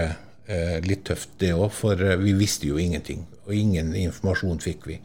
litt 0.85 1.05
tøft, 1.07 1.35
det 1.41 1.53
òg, 1.55 1.71
for 1.73 2.01
eh, 2.01 2.17
vi 2.21 2.35
visste 2.37 2.69
jo 2.69 2.77
ingenting. 2.81 3.25
Og 3.45 3.53
ingen 3.55 3.93
informasjon 3.97 4.61
fikk 4.63 4.87
vi. 4.89 4.99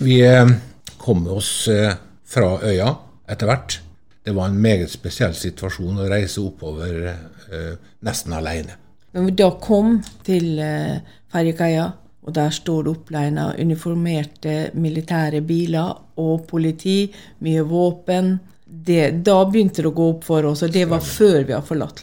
Vi 0.00 0.20
eh, 0.26 0.54
kom 1.00 1.26
oss 1.28 1.68
eh, 1.68 1.96
fra 2.24 2.56
øya 2.62 2.94
etter 3.30 3.50
hvert. 3.50 3.80
Det 4.24 4.32
var 4.32 4.48
en 4.48 4.60
meget 4.60 4.92
spesiell 4.92 5.34
situasjon 5.36 6.00
å 6.00 6.08
reise 6.08 6.40
oppover 6.40 7.10
eh, 7.10 7.74
nesten 8.04 8.32
alene. 8.36 8.78
Når 9.14 9.28
vi 9.28 9.36
da 9.38 9.50
kom 9.62 9.98
til 10.26 10.56
eh, 10.58 10.96
ferjekaia, 11.32 11.90
og 12.24 12.32
der 12.32 12.54
står 12.56 12.86
det 12.86 12.92
oppleina 12.94 13.50
uniformerte 13.60 14.54
militære 14.80 15.42
biler 15.44 15.92
og 16.24 16.46
politi, 16.48 17.04
mye 17.44 17.64
våpen 17.68 18.38
det, 18.64 19.20
Da 19.22 19.36
begynte 19.44 19.84
det 19.84 19.90
å 19.90 19.94
gå 19.94 20.06
opp 20.16 20.24
for 20.26 20.48
oss, 20.48 20.64
og 20.64 20.72
det 20.72 20.86
var 20.90 21.04
før 21.04 21.44
vi 21.44 21.52
har 21.54 21.62
forlatt, 21.62 22.00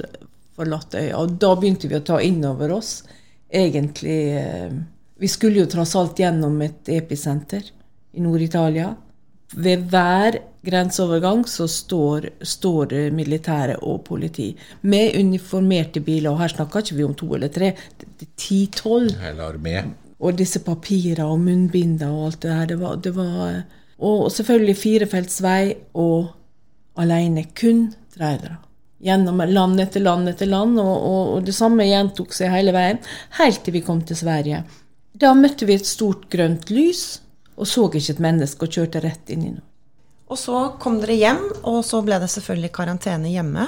forlatt 0.62 0.96
øya. 0.98 1.18
Og 1.20 1.38
da 1.42 1.56
begynte 1.58 1.90
vi 1.90 1.98
å 1.98 2.06
ta 2.06 2.22
inn 2.24 2.44
over 2.48 2.78
oss 2.78 3.02
egentlig 3.52 4.20
eh, 4.38 4.74
Vi 5.22 5.28
skulle 5.30 5.62
jo 5.62 5.70
tross 5.70 5.96
alt 6.00 6.20
gjennom 6.20 6.56
et 6.66 6.90
episenter 6.90 7.66
i 8.18 8.24
Nord-Italia. 8.24 8.96
Ved 9.54 9.84
hver 9.92 10.38
grenseovergang 10.66 11.44
så 11.50 11.68
står, 11.70 12.30
står 12.42 12.96
militære 13.14 13.76
og 13.86 14.00
politi 14.08 14.48
med 14.82 15.18
uniformerte 15.20 16.02
biler. 16.02 16.32
Og 16.32 16.42
her 16.42 16.56
snakker 16.56 16.82
ikke 16.82 16.98
vi 16.98 17.06
om 17.06 17.14
to 17.18 17.30
eller 17.38 17.54
tre, 17.54 17.74
det 18.00 18.26
er 18.26 18.32
ti-tolv. 18.34 19.14
Hele 19.22 19.46
armé. 19.46 19.76
Og 20.22 20.38
disse 20.38 20.64
papirene 20.66 21.30
og 21.30 21.42
munnbinder 21.46 22.10
og 22.10 22.32
alt 22.32 22.42
det 22.42 22.58
her. 22.58 22.66
Det 22.74 22.80
var, 22.82 22.98
det 23.06 23.14
var, 23.16 23.62
og 24.02 24.28
selvfølgelig 24.34 24.78
firefelts 24.82 25.42
vei 25.46 25.64
og 25.94 26.34
alene. 26.98 27.46
Kun 27.54 27.92
trailere. 28.18 28.58
Gjennom 29.02 29.42
land 29.50 29.82
etter 29.82 30.04
land 30.04 30.30
etter 30.30 30.50
land, 30.50 30.78
og, 30.80 30.94
og, 30.94 31.34
og, 31.34 31.40
det 31.48 31.56
samme 31.58 31.88
gjentok 31.88 32.36
seg 32.38 32.54
hele 32.54 32.74
veien, 32.76 33.02
helt 33.40 33.64
til 33.66 33.74
vi 33.78 33.82
kom 33.86 34.04
til 34.06 34.20
Sverige. 34.20 34.62
Da 35.18 35.34
møtte 35.38 35.66
vi 35.66 35.78
et 35.80 35.90
stort 35.90 36.28
grønt 36.34 36.70
lys, 36.70 37.22
og 37.58 37.70
så 37.70 37.88
ikke 37.90 38.14
et 38.14 38.22
menneske, 38.24 38.68
og 38.68 38.78
kjørte 38.78 39.02
rett 39.04 39.34
inn 39.34 39.48
i 39.48 39.54
noe. 39.56 39.66
Og 40.32 40.40
så 40.40 40.60
kom 40.80 41.02
dere 41.02 41.18
hjem, 41.20 41.42
og 41.68 41.82
så 41.84 42.00
ble 42.06 42.22
det 42.22 42.30
selvfølgelig 42.32 42.72
karantene 42.78 43.34
hjemme. 43.34 43.66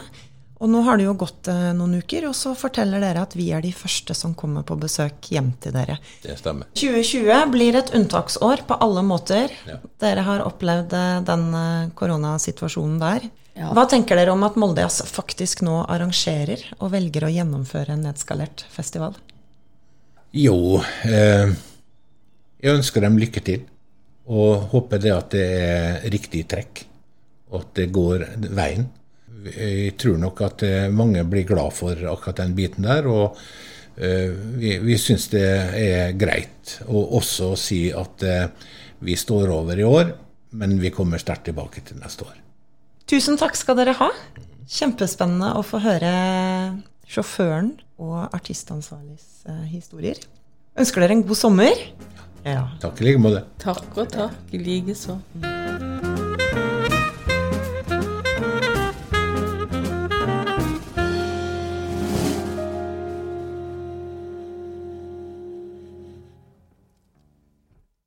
Og 0.63 0.69
nå 0.71 0.79
har 0.85 0.95
det 0.95 1.09
jo 1.09 1.15
gått 1.19 1.49
eh, 1.51 1.73
noen 1.75 1.97
uker, 1.99 2.29
og 2.29 2.35
så 2.39 2.53
forteller 2.55 3.03
dere 3.03 3.25
at 3.25 3.33
vi 3.35 3.49
er 3.51 3.63
de 3.65 3.73
første 3.75 4.15
som 4.15 4.31
kommer 4.39 4.63
på 4.63 4.77
besøk 4.79 5.27
hjem 5.33 5.49
til 5.59 5.75
dere. 5.75 5.97
Det 6.23 6.37
stemmer. 6.39 6.69
2020 6.79 7.51
blir 7.51 7.75
et 7.75 7.91
unntaksår 7.97 8.63
på 8.69 8.77
alle 8.85 9.03
måter. 9.03 9.51
Ja. 9.67 9.81
Dere 9.99 10.23
har 10.23 10.45
opplevd 10.45 10.95
eh, 10.95 11.17
den 11.27 11.43
eh, 11.59 11.89
koronasituasjonen 11.99 13.01
der. 13.01 13.27
Ja. 13.53 13.69
Hva 13.75 13.85
tenker 13.89 14.17
dere 14.17 14.33
om 14.33 14.43
at 14.47 14.55
Moldejazz 14.57 15.03
faktisk 15.13 15.61
nå 15.65 15.83
arrangerer 15.85 16.63
og 16.79 16.93
velger 16.95 17.27
å 17.27 17.33
gjennomføre 17.33 17.93
en 17.93 18.07
nedskalert 18.07 18.65
festival? 18.73 19.13
Jo, 20.33 20.81
eh, 21.05 21.53
jeg 22.63 22.79
ønsker 22.79 23.05
dem 23.05 23.19
lykke 23.21 23.43
til. 23.45 23.67
Og 24.33 24.69
håper 24.71 25.01
det 25.03 25.11
at 25.11 25.33
det 25.35 25.47
er 25.51 26.05
riktig 26.13 26.45
trekk, 26.49 26.85
og 27.51 27.59
at 27.59 27.71
det 27.77 27.89
går 27.93 28.23
veien. 28.55 28.87
Jeg 29.43 29.97
tror 29.99 30.19
nok 30.21 30.41
at 30.47 30.63
eh, 30.63 30.87
mange 30.89 31.25
blir 31.27 31.45
glad 31.47 31.75
for 31.75 31.99
akkurat 32.13 32.39
den 32.39 32.55
biten 32.57 32.87
der. 32.87 33.09
Og 33.11 33.35
eh, 33.99 34.31
vi, 34.31 34.77
vi 34.81 34.97
syns 34.97 35.27
det 35.33 35.43
er 35.43 36.15
greit 36.17 36.77
å 36.87 37.03
også 37.19 37.51
si 37.59 37.83
at 37.91 38.23
eh, 38.23 38.47
vi 39.03 39.19
står 39.19 39.51
over 39.51 39.79
i 39.79 39.85
år, 39.85 40.15
men 40.55 40.79
vi 40.79 40.93
kommer 40.95 41.19
sterkt 41.19 41.49
tilbake 41.51 41.83
til 41.83 41.99
neste 41.99 42.29
år. 42.29 42.42
Tusen 43.09 43.35
takk 43.39 43.57
skal 43.59 43.77
dere 43.79 43.95
ha. 43.99 44.09
Kjempespennende 44.73 45.51
å 45.59 45.63
få 45.65 45.81
høre 45.83 46.11
sjåføren 47.09 47.73
og 48.01 48.29
artistansvarligs 48.33 49.43
eh, 49.49 49.65
historier. 49.73 50.21
Ønsker 50.79 51.03
dere 51.03 51.19
en 51.19 51.25
god 51.27 51.39
sommer. 51.39 51.83
Ja. 52.47 52.69
Takk 52.83 53.03
i 53.03 53.11
like 53.11 53.23
måte. 53.23 53.43
Takk 53.63 53.99
og 53.99 54.07
takk, 54.15 54.55
likeså. 54.55 55.19